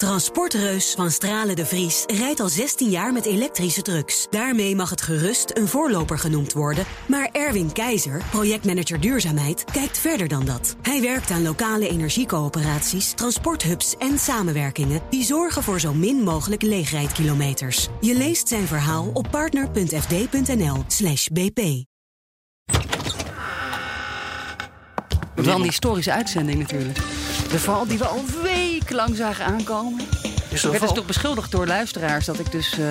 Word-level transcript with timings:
Transportreus 0.00 0.94
van 0.94 1.10
Stralen 1.10 1.56
de 1.56 1.66
Vries 1.66 2.04
rijdt 2.06 2.40
al 2.40 2.48
16 2.48 2.90
jaar 2.90 3.12
met 3.12 3.24
elektrische 3.24 3.82
trucks. 3.82 4.26
Daarmee 4.30 4.76
mag 4.76 4.90
het 4.90 5.02
gerust 5.02 5.50
een 5.56 5.68
voorloper 5.68 6.18
genoemd 6.18 6.52
worden. 6.52 6.84
Maar 7.06 7.28
Erwin 7.32 7.72
Keizer, 7.72 8.22
projectmanager 8.30 9.00
duurzaamheid, 9.00 9.64
kijkt 9.64 9.98
verder 9.98 10.28
dan 10.28 10.44
dat. 10.44 10.76
Hij 10.82 11.00
werkt 11.00 11.30
aan 11.30 11.42
lokale 11.42 11.88
energiecoöperaties, 11.88 13.12
transporthubs 13.12 13.96
en 13.96 14.18
samenwerkingen... 14.18 15.00
die 15.10 15.24
zorgen 15.24 15.62
voor 15.62 15.80
zo 15.80 15.94
min 15.94 16.22
mogelijk 16.22 16.62
leegrijdkilometers. 16.62 17.88
Je 18.00 18.14
leest 18.14 18.48
zijn 18.48 18.66
verhaal 18.66 19.10
op 19.12 19.26
partner.fd.nl 19.30 20.84
slash 20.86 21.26
bp. 21.26 21.60
Wel 25.34 25.54
een 25.54 25.62
historische 25.62 26.12
uitzending 26.12 26.58
natuurlijk. 26.58 26.98
De 27.50 27.58
val 27.58 27.86
die 27.86 27.98
we 27.98 28.06
al 28.06 28.24
wekenlang 28.90 29.16
zagen 29.16 29.44
aankomen. 29.44 30.00
Is 30.48 30.64
Ik 30.64 30.70
werd 30.70 30.82
dus 30.82 30.92
toch 30.92 31.06
beschuldigd 31.06 31.50
door 31.50 31.66
luisteraars 31.66 32.24
dat 32.24 32.38
ik 32.38 32.52
dus 32.52 32.78
uh, 32.78 32.86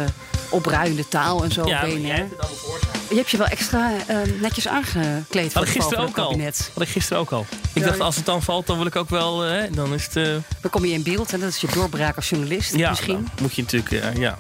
opruiende 0.50 1.08
taal 1.08 1.44
en 1.44 1.52
zo 1.52 1.68
Ja, 1.68 1.82
ben. 1.82 2.02
jij 2.02 2.16
hebt 2.16 2.30
het 2.30 2.40
allemaal 2.40 2.58
veroorzaakt. 2.58 2.98
Je 3.10 3.16
hebt 3.16 3.30
je 3.30 3.38
wel 3.38 3.48
extra 3.48 3.92
eh, 4.08 4.18
netjes 4.42 4.68
aangekleed 4.68 5.52
voor 5.52 5.62
Had 5.62 5.68
ik 5.68 5.70
gisteren 5.74 5.90
van 5.98 6.02
ook 6.02 6.08
het 6.16 6.18
al. 6.18 6.30
kabinet. 6.30 6.72
Had 6.74 6.84
ik 6.84 6.90
gisteren 6.90 7.20
ook 7.22 7.32
al. 7.32 7.46
Ik 7.74 7.82
Ja, 7.82 7.88
dacht, 7.88 8.00
als 8.00 8.16
het 8.16 8.26
dan 8.26 8.42
valt, 8.44 8.68
dan 8.68 8.78
wil 8.78 8.86
ik 8.86 8.96
ook 8.96 9.10
wel... 9.10 9.46
eh, 9.46 9.52
hè, 9.52 9.70
dan 9.70 9.94
is 9.94 10.04
het... 10.04 10.16
eh, 10.16 10.24
Dan 10.62 10.72
kom 10.72 10.86
je 10.86 10.94
in 10.94 11.04
beeld 11.04 11.34
en 11.34 11.40
dat 11.40 11.50
is 11.50 11.58
je 11.58 11.68
doorbraak 11.74 12.16
als 12.16 12.30
journalist 12.30 12.76
ja, 12.76 12.90
misschien. 12.90 13.28
moet 13.42 13.56
je 13.56 13.62
natuurlijk... 13.62 13.92
eh, 13.92 14.16
ja. 14.16 14.38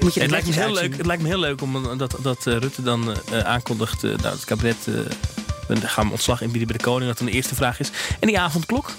Moet 0.00 0.14
je 0.14 0.20
Het 0.20 0.30
lijkt, 0.30 0.46
me 0.46 0.52
heel 0.52 0.62
uitzien. 0.62 0.82
leuk, 0.88 0.96
het 0.96 1.06
lijkt 1.06 1.22
me 1.22 1.28
heel 1.28 1.38
leuk 1.38 1.62
om 1.62 1.76
eh, 1.90 1.98
dat, 1.98 2.16
dat 2.22 2.46
eh, 2.46 2.56
Rutte 2.56 2.82
dan 2.82 3.16
eh, 3.32 3.38
aankondigt... 3.40 4.04
eh, 4.04 4.10
nou, 4.10 4.34
het 4.34 4.44
kabinet... 4.44 4.76
eh, 5.68 5.76
we 5.76 5.88
gaan 5.88 6.06
we 6.06 6.12
ontslag 6.12 6.40
inbieden 6.40 6.68
bij 6.68 6.76
de 6.76 6.82
koning. 6.82 7.08
Dat 7.08 7.18
dan 7.18 7.26
de 7.26 7.32
eerste 7.32 7.54
vraag 7.54 7.80
is. 7.80 7.90
En 8.20 8.26
die 8.26 8.38
avondklok? 8.38 8.90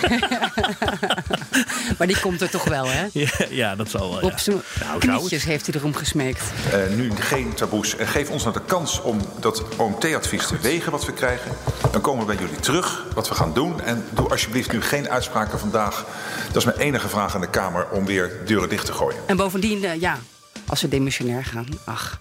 Maar 1.98 2.06
die 2.06 2.20
komt 2.20 2.40
er 2.40 2.50
toch 2.50 2.64
wel, 2.64 2.86
hè? 2.86 3.06
ja, 3.12 3.28
ja, 3.50 3.76
dat 3.76 3.90
zal 3.90 4.10
wel. 4.10 4.20
Ja. 4.20 4.26
Op 4.26 4.38
zijn 4.38 4.62
knietjes 4.98 5.44
heeft 5.44 5.66
hij 5.66 5.74
erom 5.74 5.94
gesmeekt. 5.94 6.42
Eh, 6.72 6.96
nu 6.96 7.10
geen 7.16 7.54
taboes. 7.54 7.96
En 7.96 8.06
geef 8.06 8.30
ons 8.30 8.42
nou 8.42 8.54
de 8.54 8.64
kans 8.66 9.02
om 9.02 9.20
dat 9.40 9.62
OMT-advies 9.76 10.46
te 10.46 10.58
wegen 10.58 10.92
wat 10.92 11.04
we 11.06 11.12
krijgen. 11.12 11.50
Dan 11.92 12.00
komen 12.00 12.26
we 12.26 12.34
bij 12.34 12.44
jullie 12.44 12.60
terug 12.60 13.04
wat 13.14 13.28
we 13.28 13.34
gaan 13.34 13.54
doen. 13.54 13.80
En 13.80 14.04
doe 14.10 14.28
alsjeblieft 14.28 14.72
nu 14.72 14.82
geen 14.82 15.08
uitspraken 15.08 15.58
vandaag. 15.58 16.04
Dat 16.46 16.56
is 16.56 16.64
mijn 16.64 16.78
enige 16.78 17.08
vraag 17.08 17.34
aan 17.34 17.40
de 17.40 17.50
Kamer 17.50 17.88
om 17.88 18.04
weer 18.04 18.32
deuren 18.46 18.68
dicht 18.68 18.86
te 18.86 18.92
gooien. 18.92 19.18
En 19.26 19.36
bovendien, 19.36 19.84
eh, 19.84 20.00
ja, 20.00 20.18
als 20.66 20.80
ze 20.80 20.88
demissionair 20.88 21.44
gaan, 21.44 21.66
ach, 21.84 22.20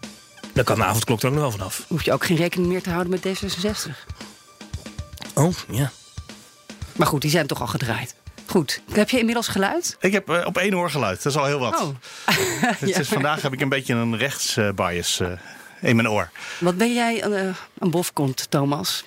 Dan 0.56 0.64
kan 0.64 0.76
de 0.76 0.84
avondklok 0.84 1.22
er 1.22 1.28
ook 1.28 1.34
nog 1.34 1.42
wel 1.42 1.52
vanaf. 1.52 1.86
hoef 1.88 2.04
je 2.04 2.14
ook 2.14 2.26
geen 2.26 2.38
rekening 2.38 2.70
meer 2.72 2.82
te 2.82 2.90
houden 2.90 3.12
met 3.12 3.26
D66. 3.28 3.92
Oh, 5.34 5.54
ja. 5.72 5.92
Maar 6.96 7.08
goed, 7.08 7.22
die 7.22 7.30
zijn 7.32 7.48
toch 7.48 7.62
al 7.62 7.68
gedraaid. 7.68 8.16
Goed, 8.46 8.82
heb 8.92 9.10
je 9.10 9.20
inmiddels 9.20 9.48
geluid? 9.48 9.98
Ik 10.00 10.12
heb 10.12 10.30
eh, 10.30 10.46
op 10.46 10.58
één 10.58 10.76
oor 10.76 10.90
geluid. 10.90 11.24
Dat 11.24 11.32
is 11.34 11.38
al 11.40 11.46
heel 11.46 11.60
wat. 11.60 11.82
Oh, 11.82 11.90
Het 12.80 12.90
Ja. 12.90 13.00
is, 13.00 13.08
vandaag 13.08 13.42
heb 13.42 13.54
ik 13.54 13.62
een 13.62 13.70
beetje 13.70 13.94
een 13.94 14.18
rechtsbias 14.18 15.20
eh 15.20 15.32
in 15.82 15.96
mijn 15.96 16.10
oor. 16.10 16.30
wat 16.60 16.78
ben 16.78 16.94
jij 16.94 17.22
eh, 17.22 17.56
een 17.80 17.92
bofkont, 17.92 18.46
Thomas? 18.52 19.04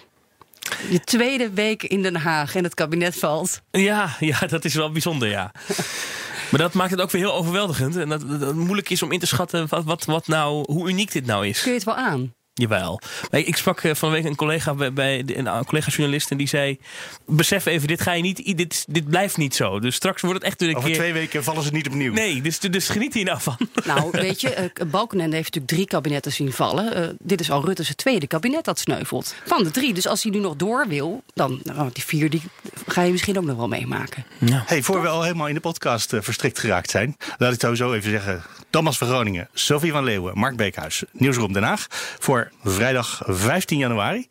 Je 0.90 1.00
tweede 1.04 1.50
week 1.50 1.82
in 1.82 2.02
Den 2.02 2.16
Haag 2.16 2.54
en 2.54 2.64
het 2.64 2.74
kabinet 2.74 3.18
valt. 3.18 3.60
Ja, 3.70 4.16
ja, 4.20 4.38
dat 4.46 4.64
is 4.64 4.74
wel 4.74 4.92
bijzonder, 4.92 5.28
ja. 5.28 5.52
Maar 6.50 6.60
dat 6.60 6.72
maakt 6.72 6.90
het 6.90 7.00
ook 7.00 7.10
weer 7.10 7.22
heel 7.22 7.34
overweldigend. 7.34 7.96
En 7.96 8.08
dat, 8.08 8.22
het 8.22 8.54
moeilijk 8.54 8.90
is 8.90 9.02
om 9.02 9.12
in 9.12 9.18
te 9.18 9.26
schatten 9.26 9.66
wat, 9.68 9.84
wat, 9.84 10.04
wat 10.04 10.26
nou, 10.26 10.64
hoe 10.72 10.88
uniek 10.88 11.12
dit 11.12 11.26
nou 11.26 11.46
is. 11.46 11.60
Kun 11.60 11.70
je 11.70 11.76
het 11.76 11.86
wel 11.86 11.96
aan? 11.96 12.34
Jawel. 12.58 13.00
Ik 13.30 13.56
sprak 13.56 13.80
eh, 13.80 13.94
van 13.94 14.08
de 14.08 14.14
week 14.14 14.24
een 14.24 14.36
collega 14.36 14.90
bij, 14.90 15.22
een 15.26 15.64
collega-journalist 15.64 16.30
en 16.30 16.36
die 16.36 16.48
zei: 16.48 16.78
Besef 17.26 17.66
even, 17.66 17.88
dit 17.88 18.00
ga 18.00 18.12
je 18.12 18.22
niet, 18.22 18.56
dit, 18.56 18.84
dit 18.88 19.08
blijft 19.08 19.36
niet 19.36 19.54
zo. 19.54 19.80
Dus 19.80 19.94
straks 19.94 20.22
wordt 20.22 20.36
het 20.36 20.46
echt 20.46 20.60
weer 20.60 20.68
een 20.68 20.76
Over 20.76 20.88
keer. 20.88 20.98
twee 20.98 21.12
weken 21.12 21.44
vallen 21.44 21.62
ze 21.62 21.72
niet 21.72 21.86
opnieuw. 21.86 22.12
Nee, 22.12 22.42
dus, 22.42 22.58
dus 22.58 22.88
geniet 22.88 23.14
hier 23.14 23.24
nou 23.24 23.40
van. 23.40 23.56
Nou, 23.84 24.10
weet 24.26 24.40
je, 24.40 24.70
uh, 24.78 24.90
Balkenende 24.90 25.36
heeft 25.36 25.54
natuurlijk 25.54 25.72
drie 25.72 25.86
kabinetten 25.86 26.32
zien 26.32 26.52
vallen. 26.52 26.94
Eh, 26.94 27.08
dit 27.18 27.40
is 27.40 27.50
al 27.50 27.64
Rutte's 27.64 27.94
tweede 27.94 28.26
kabinet 28.26 28.64
dat 28.64 28.78
sneuvelt. 28.78 29.34
Van 29.44 29.62
de 29.64 29.70
drie. 29.70 29.94
Dus 29.94 30.06
als 30.06 30.22
hij 30.22 30.32
nu 30.32 30.38
nog 30.38 30.56
door 30.56 30.88
wil, 30.88 31.22
dan 31.34 31.60
nou, 31.62 31.90
die 31.92 32.04
vier 32.04 32.30
die 32.30 32.42
ga 32.86 33.02
je 33.02 33.12
misschien 33.12 33.38
ook 33.38 33.44
nog 33.44 33.56
wel 33.56 33.68
meemaken. 33.68 34.24
Hey, 34.66 34.82
voor 34.82 35.02
we 35.02 35.08
al 35.08 35.22
helemaal 35.22 35.48
in 35.48 35.54
de 35.54 35.60
podcast 35.60 36.12
eh, 36.12 36.20
verstrikt 36.20 36.58
geraakt 36.58 36.90
zijn, 36.90 37.16
laat 37.38 37.52
ik 37.52 37.60
sowieso 37.60 37.92
even 37.92 38.10
zeggen. 38.10 38.42
Thomas 38.70 38.98
van 38.98 39.08
Groningen, 39.08 39.48
Sophie 39.52 39.92
van 39.92 40.04
Leeuwen, 40.04 40.38
Mark 40.38 40.56
Beekhuis, 40.56 41.02
Nieuwsroom 41.12 41.52
Den 41.52 41.62
Haag. 41.62 41.86
Voor 42.18 42.47
vrijdag 42.62 43.22
15 43.26 43.78
januari. 43.78 44.26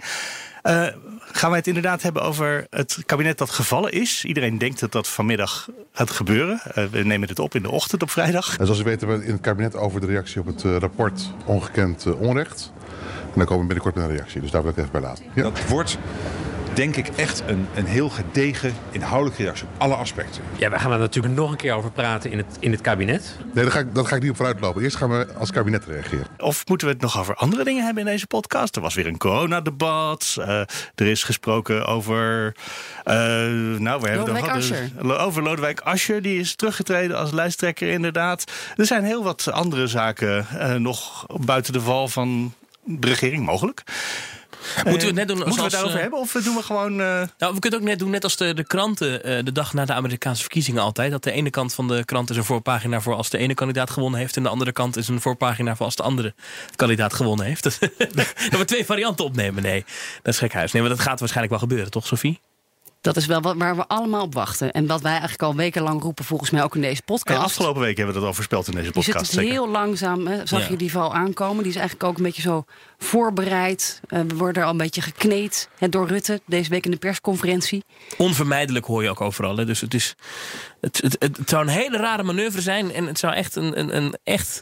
Eh, 0.61 0.87
gaan 1.19 1.49
wij 1.49 1.59
het 1.59 1.67
inderdaad 1.67 2.01
hebben 2.01 2.21
over 2.21 2.67
het 2.69 2.97
kabinet 3.05 3.37
dat 3.37 3.49
gevallen 3.49 3.91
is. 3.91 4.25
Iedereen 4.25 4.57
denkt 4.57 4.79
dat 4.79 4.91
dat 4.91 5.07
vanmiddag 5.07 5.69
gaat 5.91 6.11
gebeuren. 6.11 6.61
Eh, 6.73 6.85
we 6.91 7.03
nemen 7.03 7.27
dit 7.27 7.39
op 7.39 7.55
in 7.55 7.61
de 7.61 7.69
ochtend 7.69 8.01
op 8.01 8.09
vrijdag. 8.09 8.57
En 8.57 8.65
zoals 8.65 8.81
u 8.81 8.83
weet 8.83 8.99
hebben 8.99 9.19
we 9.19 9.25
in 9.25 9.31
het 9.31 9.41
kabinet 9.41 9.75
over 9.75 10.01
de 10.01 10.07
reactie 10.07 10.39
op 10.39 10.45
het 10.45 10.63
eh, 10.63 10.77
rapport 10.77 11.31
Ongekend 11.45 12.05
Onrecht. 12.05 12.71
En 13.21 13.33
dan 13.33 13.45
komen 13.45 13.67
we 13.67 13.73
binnenkort 13.73 13.95
met 13.95 14.03
een 14.03 14.15
reactie, 14.15 14.41
dus 14.41 14.51
daar 14.51 14.61
wil 14.61 14.71
ik 14.71 14.77
even 14.77 14.91
bij 14.91 15.01
laten. 15.01 15.23
Ja. 15.33 15.43
Dat 15.43 15.67
wordt, 15.67 15.97
denk 16.77 16.95
ik, 16.95 17.07
echt 17.07 17.43
een, 17.47 17.67
een 17.75 17.85
heel 17.85 18.09
gedegen 18.09 18.73
inhoudelijke 18.91 19.43
reactie 19.43 19.65
op 19.65 19.69
alle 19.77 19.95
aspecten. 19.95 20.41
Ja, 20.57 20.69
we 20.69 20.79
gaan 20.79 20.91
er 20.91 20.99
natuurlijk 20.99 21.35
nog 21.35 21.51
een 21.51 21.57
keer 21.57 21.73
over 21.73 21.91
praten 21.91 22.31
in 22.31 22.37
het, 22.37 22.57
in 22.59 22.71
het 22.71 22.81
kabinet. 22.81 23.37
Nee, 23.53 23.63
daar 23.63 23.73
ga, 23.73 23.79
ik, 23.79 23.95
daar 23.95 24.05
ga 24.05 24.15
ik 24.15 24.21
niet 24.21 24.29
op 24.31 24.35
vooruitlopen. 24.35 24.81
Eerst 24.81 24.95
gaan 24.95 25.09
we 25.09 25.27
als 25.37 25.51
kabinet 25.51 25.85
reageren. 25.85 26.25
Of 26.37 26.67
moeten 26.67 26.87
we 26.87 26.93
het 26.93 27.01
nog 27.01 27.19
over 27.19 27.35
andere 27.35 27.63
dingen 27.63 27.85
hebben 27.85 28.03
in 28.05 28.09
deze 28.11 28.27
podcast? 28.27 28.75
Er 28.75 28.81
was 28.81 28.95
weer 28.95 29.07
een 29.07 29.17
coronadebat. 29.17 30.35
Eh 30.39 30.61
er 30.95 31.07
is 31.07 31.23
gesproken 31.23 31.85
over. 31.85 32.55
eh, 33.03 33.15
nou, 33.15 34.01
we 34.01 34.07
hebben 34.07 34.17
Lodewijk 34.17 34.45
het 34.45 34.55
Asscher. 34.55 34.91
over, 35.01 35.17
over 35.19 35.43
Lodewijk 35.43 35.79
Asscher. 35.79 36.21
Die 36.21 36.39
is 36.39 36.55
teruggetreden 36.55 37.17
als 37.17 37.31
lijsttrekker, 37.31 37.87
inderdaad. 37.89 38.51
Er 38.75 38.85
zijn 38.85 39.03
heel 39.03 39.23
wat 39.23 39.51
andere 39.51 39.87
zaken 39.87 40.47
eh, 40.59 40.73
nog 40.73 41.25
buiten 41.39 41.73
de 41.73 41.81
val 41.81 42.07
van 42.07 42.53
de 42.83 43.07
regering 43.07 43.45
mogelijk. 43.45 43.83
Moeten 44.75 44.93
we 44.93 44.99
Eh, 44.99 45.05
het 45.05 45.15
net 45.15 45.27
doen 45.27 45.37
Moeten 45.37 45.55
we 45.55 45.61
het 45.61 45.71
daarover 45.71 45.95
eh, 45.95 46.01
hebben? 46.01 46.19
Of 46.19 46.31
doen 46.31 46.55
we 46.55 46.63
gewoon. 46.63 46.91
eh, 46.91 47.21
Nou, 47.37 47.53
we 47.53 47.59
kunnen 47.59 47.61
het 47.61 47.73
ook 47.73 47.81
net 47.81 47.99
doen, 47.99 48.09
net 48.09 48.23
als 48.23 48.35
de, 48.35 48.53
de 48.53 48.63
kranten 48.63 49.23
eh, 49.23 49.43
de 49.43 49.51
dag 49.51 49.73
na 49.73 49.85
de 49.85 49.93
Amerikaanse 49.93 50.41
verkiezingen 50.41 50.81
altijd. 50.81 51.11
Dat 51.11 51.23
de 51.23 51.31
ene 51.31 51.49
kant 51.49 51.73
van 51.73 51.87
de 51.87 52.05
krant 52.05 52.29
is 52.29 52.37
een 52.37 52.43
voorpagina 52.43 53.01
voor 53.01 53.15
als 53.15 53.29
de 53.29 53.37
ene 53.37 53.53
kandidaat 53.53 53.89
gewonnen 53.89 54.19
heeft. 54.19 54.37
En 54.37 54.43
de 54.43 54.49
andere 54.49 54.71
kant 54.71 54.97
is 54.97 55.07
een 55.07 55.21
voorpagina 55.21 55.75
voor 55.75 55.85
als 55.85 55.95
de 55.95 56.03
andere 56.03 56.33
kandidaat 56.75 57.13
gewonnen 57.13 57.45
heeft. 57.45 57.63
dat 58.49 58.59
we 58.59 58.65
twee 58.65 58.85
varianten 58.85 59.25
opnemen. 59.25 59.63
Nee, 59.63 59.85
dat 60.21 60.33
is 60.33 60.39
gekhuis. 60.39 60.71
Nee, 60.71 60.81
maar 60.81 60.91
dat 60.91 60.99
gaat 60.99 61.19
waarschijnlijk 61.19 61.59
wel 61.59 61.67
gebeuren, 61.67 61.91
toch, 61.91 62.07
Sophie? 62.07 62.39
Dat 63.01 63.17
is 63.17 63.25
wel 63.25 63.41
wat, 63.41 63.55
waar 63.57 63.75
we 63.75 63.87
allemaal 63.87 64.21
op 64.21 64.33
wachten. 64.33 64.71
En 64.71 64.87
wat 64.87 65.01
wij 65.01 65.11
eigenlijk 65.11 65.41
al 65.43 65.55
wekenlang 65.55 66.01
roepen, 66.01 66.25
volgens 66.25 66.49
mij 66.49 66.63
ook 66.63 66.75
in 66.75 66.81
deze 66.81 67.01
podcast. 67.01 67.37
ja, 67.39 67.43
afgelopen 67.45 67.81
week 67.81 67.97
hebben 67.97 68.13
we 68.13 68.19
dat 68.19 68.29
al 68.29 68.35
voorspeld 68.35 68.67
in 68.67 68.71
deze 68.73 68.85
Je 68.85 68.91
zit 68.93 69.03
podcast. 69.03 69.25
het 69.31 69.35
zeker. 69.39 69.51
heel 69.51 69.69
langzaam, 69.69 70.27
hè, 70.27 70.45
zag 70.45 70.61
Ja. 70.61 70.67
je 70.69 70.75
die 70.77 70.91
val 70.91 71.13
aankomen. 71.15 71.63
Die 71.63 71.71
is 71.71 71.77
eigenlijk 71.77 72.09
ook 72.09 72.17
een 72.17 72.23
beetje 72.23 72.41
zo 72.41 72.63
voorbereid. 72.97 74.01
Eh, 74.07 74.19
we 74.27 74.35
worden 74.35 74.63
al 74.63 74.69
een 74.69 74.77
beetje 74.77 75.01
gekneed 75.01 75.69
hè, 75.77 75.89
door 75.89 76.07
Rutte 76.07 76.41
deze 76.45 76.69
week 76.69 76.85
in 76.85 76.91
de 76.91 76.97
persconferentie. 76.97 77.83
Onvermijdelijk 78.17 78.85
hoor 78.85 79.03
je 79.03 79.09
ook 79.09 79.21
overal. 79.21 79.57
Hè. 79.57 79.65
Dus 79.65 79.81
het, 79.81 79.93
is, 79.93 80.15
het, 80.81 81.01
het, 81.01 81.15
het, 81.19 81.37
het 81.37 81.49
zou 81.49 81.63
een 81.63 81.69
hele 81.73 81.97
rare 81.97 82.23
manoeuvre 82.23 82.61
zijn. 82.61 82.91
En 82.93 83.05
het 83.07 83.19
zou 83.19 83.33
echt, 83.33 83.55
een, 83.55 83.79
een, 83.79 83.95
een 83.97 84.17
echt 84.23 84.61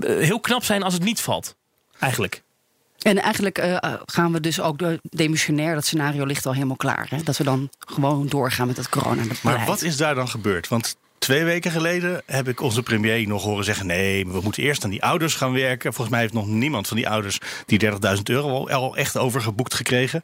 eh, 0.00 0.16
heel 0.16 0.40
knap 0.40 0.64
zijn 0.64 0.82
als 0.82 0.94
het 0.94 1.02
niet 1.04 1.20
valt. 1.20 1.56
Eigenlijk. 1.98 2.42
En 3.02 3.18
eigenlijk 3.18 3.58
eh, 3.58 3.94
gaan 4.06 4.32
we 4.32 4.40
dus 4.40 4.60
ook 4.60 4.78
door 4.78 4.98
demissionair. 5.02 5.74
Dat 5.74 5.86
scenario 5.86 6.24
ligt 6.24 6.46
al 6.46 6.52
helemaal 6.52 6.76
klaar. 6.76 7.06
Hè? 7.10 7.22
Dat 7.22 7.36
we 7.36 7.44
dan 7.44 7.70
gewoon 7.78 8.26
doorgaan 8.26 8.66
met 8.66 8.76
het 8.76 8.88
corona. 8.88 9.22
Maar 9.42 9.64
wat 9.66 9.82
is 9.82 9.96
daar 9.96 10.14
dan 10.14 10.28
gebeurd? 10.28 10.68
Want 10.68 10.96
twee 11.18 11.44
weken 11.44 11.70
geleden 11.70 12.22
heb 12.26 12.48
ik 12.48 12.60
onze 12.60 12.82
premier 12.82 13.28
nog 13.28 13.42
horen 13.42 13.64
zeggen: 13.64 13.86
nee, 13.86 14.26
we 14.26 14.40
moeten 14.42 14.62
eerst 14.62 14.84
aan 14.84 14.90
die 14.90 15.02
ouders 15.02 15.34
gaan 15.34 15.52
werken. 15.52 15.92
Volgens 15.92 16.08
mij 16.08 16.20
heeft 16.20 16.32
nog 16.32 16.46
niemand 16.46 16.88
van 16.88 16.96
die 16.96 17.08
ouders 17.08 17.38
die 17.66 17.80
30.000 17.84 18.22
euro 18.24 18.48
al, 18.48 18.70
al 18.70 18.96
echt 18.96 19.16
overgeboekt 19.16 19.74
gekregen. 19.74 20.22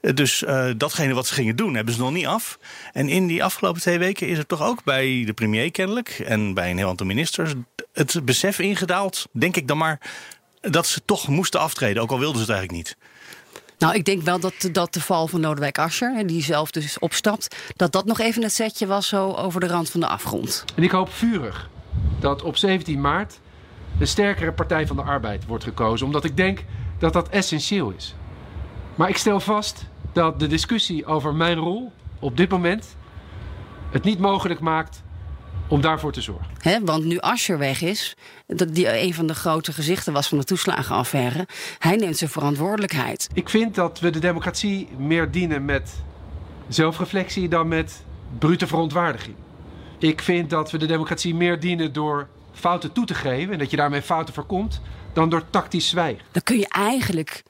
Eh, 0.00 0.14
Dus 0.14 0.44
eh, 0.44 0.70
datgene 0.76 1.14
wat 1.14 1.26
ze 1.26 1.34
gingen 1.34 1.56
doen, 1.56 1.74
hebben 1.74 1.94
ze 1.94 2.00
nog 2.00 2.12
niet 2.12 2.26
af. 2.26 2.58
En 2.92 3.08
in 3.08 3.26
die 3.26 3.44
afgelopen 3.44 3.80
twee 3.80 3.98
weken 3.98 4.28
is 4.28 4.38
er 4.38 4.46
toch 4.46 4.62
ook 4.62 4.84
bij 4.84 5.22
de 5.26 5.32
premier 5.32 5.70
kennelijk 5.70 6.08
en 6.08 6.54
bij 6.54 6.70
een 6.70 6.76
heel 6.76 6.88
aantal 6.88 7.06
ministers 7.06 7.52
het 7.92 8.24
besef 8.24 8.58
ingedaald, 8.58 9.26
denk 9.32 9.56
ik 9.56 9.68
dan 9.68 9.78
maar, 9.78 10.00
dat 10.60 10.86
ze 10.86 11.00
toch 11.04 11.28
moesten 11.28 11.60
aftreden. 11.60 12.02
Ook 12.02 12.10
al 12.10 12.18
wilden 12.18 12.40
ze 12.40 12.50
het 12.50 12.50
eigenlijk 12.50 12.88
niet. 12.88 12.96
Nou, 13.78 13.94
ik 13.94 14.04
denk 14.04 14.22
wel 14.22 14.40
dat, 14.40 14.68
dat 14.72 14.94
de 14.94 15.00
val 15.00 15.26
van 15.26 15.40
Lodewijk 15.40 15.78
Asscher, 15.78 16.14
hè, 16.14 16.24
die 16.24 16.42
zelf 16.42 16.70
dus 16.70 16.98
opstapt, 16.98 17.56
dat 17.76 17.92
dat 17.92 18.04
nog 18.04 18.18
even 18.18 18.42
het 18.42 18.52
setje 18.52 18.86
was 18.86 19.08
zo 19.08 19.32
over 19.32 19.60
de 19.60 19.66
rand 19.66 19.90
van 19.90 20.00
de 20.00 20.06
afgrond. 20.06 20.64
En 20.74 20.82
ik 20.82 20.90
hoop 20.90 21.12
vurig 21.12 21.70
dat 22.18 22.42
op 22.42 22.56
17 22.56 23.00
maart 23.00 23.40
de 23.98 24.06
sterkere 24.06 24.52
Partij 24.52 24.86
van 24.86 24.96
de 24.96 25.02
Arbeid 25.02 25.46
wordt 25.46 25.64
gekozen, 25.64 26.06
omdat 26.06 26.24
ik 26.24 26.36
denk 26.36 26.64
dat 26.98 27.12
dat 27.12 27.28
essentieel 27.28 27.90
is. 27.90 28.14
Maar 28.94 29.08
ik 29.08 29.16
stel 29.16 29.40
vast 29.40 29.86
dat 30.12 30.40
de 30.40 30.46
discussie 30.46 31.06
over 31.06 31.34
mijn 31.34 31.58
rol 31.58 31.92
op 32.18 32.36
dit 32.36 32.50
moment 32.50 32.96
het 33.90 34.04
niet 34.04 34.18
mogelijk 34.18 34.60
maakt 34.60 35.02
om 35.70 35.80
daarvoor 35.80 36.12
te 36.12 36.20
zorgen. 36.20 36.84
Want 36.84 37.04
nu 37.04 37.18
Asscher 37.18 37.58
weg 37.58 37.82
is, 37.82 38.16
dat 38.46 38.74
die 38.74 39.00
een 39.02 39.14
van 39.14 39.26
de 39.26 39.34
grote 39.34 39.72
gezichten 39.72 40.12
was 40.12 40.28
van 40.28 40.38
de 40.38 40.44
toeslagenaffaire, 40.44 41.46
hij 41.78 41.96
neemt 41.96 42.16
zijn 42.16 42.30
verantwoordelijkheid. 42.30 43.28
Ik 43.32 43.48
vind 43.48 43.74
dat 43.74 44.00
we 44.00 44.10
de 44.10 44.18
democratie 44.18 44.88
meer 44.98 45.30
dienen 45.30 45.64
met 45.64 45.92
zelfreflectie 46.68 47.48
dan 47.48 47.68
met 47.68 48.02
brute 48.38 48.66
verontwaardiging. 48.66 49.36
Ik 49.98 50.22
vind 50.22 50.50
dat 50.50 50.70
we 50.70 50.78
de 50.78 50.86
democratie 50.86 51.34
meer 51.34 51.60
dienen 51.60 51.92
door 51.92 52.28
fouten 52.52 52.92
toe 52.92 53.06
te 53.06 53.14
geven 53.14 53.52
en 53.52 53.58
dat 53.58 53.70
je 53.70 53.76
daarmee 53.76 54.02
fouten 54.02 54.34
voorkomt, 54.34 54.80
dan 55.12 55.28
door 55.28 55.50
tactisch 55.50 55.88
zwijgen. 55.88 56.24
Dan 56.32 56.42
kun 56.42 56.58
je 56.58 56.68
eigenlijk 56.68 57.42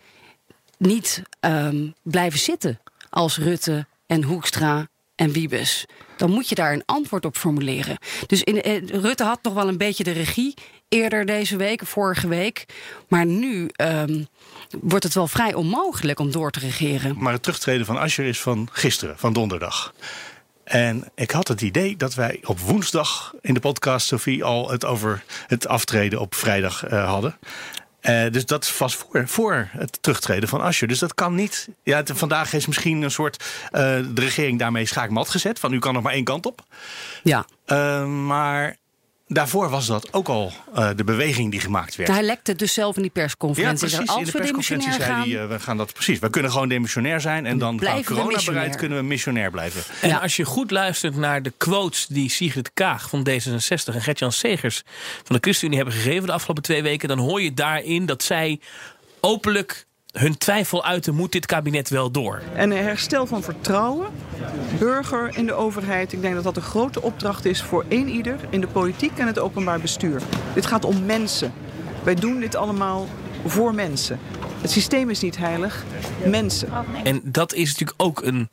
niet 0.78 1.22
ehm, 1.40 1.90
blijven 2.02 2.38
zitten 2.38 2.80
als 3.10 3.38
Rutte 3.38 3.86
en 4.06 4.22
Hoekstra 4.22 4.88
en 5.20 5.32
Wiebes. 5.32 5.84
Dan 6.16 6.30
moet 6.30 6.48
je 6.48 6.54
daar 6.54 6.72
een 6.72 6.82
antwoord 6.86 7.24
op 7.24 7.36
formuleren. 7.36 7.98
Dus 8.26 8.42
in, 8.42 8.62
eh, 8.62 8.86
Rutte 8.86 9.24
had 9.24 9.38
nog 9.42 9.54
wel 9.54 9.68
een 9.68 9.76
beetje 9.76 10.04
de 10.04 10.12
regie 10.12 10.54
eerder 10.88 11.26
deze 11.26 11.56
week, 11.56 11.86
vorige 11.86 12.28
week. 12.28 12.64
Maar 13.08 13.26
nu 13.26 13.68
ehm, 13.72 14.24
wordt 14.80 15.04
het 15.04 15.14
wel 15.14 15.28
vrij 15.28 15.54
onmogelijk 15.54 16.20
om 16.20 16.30
door 16.30 16.50
te 16.50 16.60
regeren. 16.60 17.16
Maar 17.18 17.32
het 17.32 17.42
terugtreden 17.42 17.86
van 17.86 17.98
Asscher 17.98 18.24
is 18.24 18.40
van 18.40 18.68
gisteren, 18.72 19.18
van 19.18 19.32
donderdag. 19.32 19.94
En 20.64 21.04
ik 21.14 21.30
had 21.30 21.48
het 21.48 21.60
idee 21.60 21.96
dat 21.96 22.14
wij 22.14 22.40
op 22.44 22.60
woensdag 22.60 23.34
in 23.40 23.54
de 23.54 23.60
podcast, 23.60 24.06
Sophie, 24.06 24.44
al 24.44 24.70
het 24.70 24.84
over 24.84 25.24
het 25.46 25.66
aftreden 25.66 26.20
op 26.20 26.34
vrijdag 26.34 26.84
eh, 26.84 27.08
hadden. 27.08 27.38
Eh, 28.00 28.22
dus 28.30 28.46
dat 28.46 28.78
was 28.78 28.94
voor, 28.96 29.28
voor 29.28 29.68
het 29.70 29.98
terugtreden 30.02 30.48
van 30.48 30.60
Asscher. 30.60 30.88
Dus 30.88 30.98
dat 30.98 31.14
kan 31.14 31.34
niet. 31.34 31.68
Ja, 31.82 31.96
het- 31.96 32.10
vandaag 32.14 32.52
is 32.52 32.66
misschien 32.66 33.02
een 33.02 33.10
soort. 33.10 33.44
eh, 33.70 33.80
de 33.80 34.20
regering 34.20 34.58
daarmee 34.58 34.86
schaakmat 34.86 35.28
gezet. 35.28 35.58
Van 35.58 35.72
u 35.72 35.78
kan 35.78 35.94
nog 35.94 36.02
maar 36.02 36.12
één 36.12 36.24
kant 36.24 36.46
op. 36.46 36.62
Ja, 37.22 37.44
Eh, 37.64 38.04
maar 38.06 38.76
daarvoor 39.32 39.68
was 39.68 39.86
dat 39.86 40.12
ook 40.12 40.28
al 40.28 40.52
eh, 40.74 40.88
de 40.96 41.04
beweging 41.04 41.50
die 41.50 41.60
gemaakt 41.60 41.96
werd. 41.96 42.10
hij 42.10 42.22
lekte 42.22 42.54
dus 42.54 42.72
zelf 42.74 42.96
in 42.96 43.02
die 43.02 43.10
Ja, 43.14 43.20
persconferentie. 43.20 43.88
precies. 43.88 44.08
Als 44.08 44.18
In 44.18 44.24
de 44.24 44.30
we 44.30 44.38
persconferentie 44.38 44.88
demissionair 44.90 45.24
zei 45.24 45.38
gaan, 45.38 45.48
hij, 45.48 45.50
eh, 45.50 45.58
we 45.58 45.64
gaan 45.64 45.76
dat 45.76 45.92
precies. 45.92 46.18
We 46.18 46.30
kunnen 46.30 46.50
gewoon 46.50 46.68
demissionair 46.68 47.20
zijn 47.20 47.46
en 47.46 47.58
dan 47.58 47.76
Blijven 47.76 47.98
we 48.00 48.04
coronabereid 48.04 48.36
missionair. 48.46 48.76
kunnen 48.76 48.98
we 48.98 49.04
missionair 49.04 49.50
blijven. 49.50 49.82
En 50.00 50.08
Ja. 50.08 50.18
als 50.18 50.36
je 50.36 50.44
goed 50.44 50.70
luistert 50.70 51.16
naar 51.16 51.42
de 51.42 51.52
quotes 51.56 52.06
die 52.06 52.30
Sigrid 52.30 52.70
Kaag 52.74 53.08
van 53.08 53.26
D66 53.28 53.94
en 53.94 54.02
Gertjan 54.02 54.32
Segers 54.32 54.82
van 55.24 55.36
de 55.36 55.42
ChristenUnie 55.42 55.76
hebben 55.78 55.94
gegeven 55.98 56.26
de 56.26 56.32
afgelopen 56.32 56.62
twee 56.62 56.82
weken, 56.82 57.08
dan 57.08 57.18
hoor 57.18 57.42
je 57.42 57.54
daarin 57.54 58.06
dat 58.06 58.22
zij 58.22 58.60
openlijk 59.20 59.86
hun 60.12 60.38
twijfel 60.38 60.84
uiten: 60.84 61.14
moet 61.14 61.32
dit 61.32 61.46
kabinet 61.46 61.88
wel 61.88 62.10
door? 62.10 62.42
En 62.54 62.70
een 62.70 62.82
herstel 62.82 63.26
van 63.26 63.42
vertrouwen, 63.42 64.08
burger 64.78 65.36
in 65.36 65.46
de 65.46 65.52
overheid. 65.52 66.12
Ik 66.12 66.20
denk 66.20 66.34
dat 66.34 66.44
dat 66.44 66.56
een 66.56 66.62
grote 66.62 67.02
opdracht 67.02 67.44
is 67.44 67.62
voor 67.62 67.84
één 67.88 68.08
ieder 68.08 68.36
in 68.50 68.60
de 68.60 68.66
politiek 68.66 69.18
en 69.18 69.26
het 69.26 69.38
openbaar 69.38 69.80
bestuur. 69.80 70.22
Dit 70.54 70.66
gaat 70.66 70.84
om 70.84 71.04
mensen. 71.04 71.52
Wij 72.02 72.14
doen 72.14 72.40
dit 72.40 72.54
allemaal 72.54 73.08
voor 73.46 73.74
mensen. 73.74 74.18
Het 74.60 74.70
systeem 74.70 75.10
is 75.10 75.20
niet 75.20 75.36
heilig, 75.36 75.84
mensen. 76.26 76.68
En 77.04 77.20
dat 77.24 77.54
is 77.54 77.68
natuurlijk 77.70 78.02
ook 78.02 78.22
een, 78.22 78.48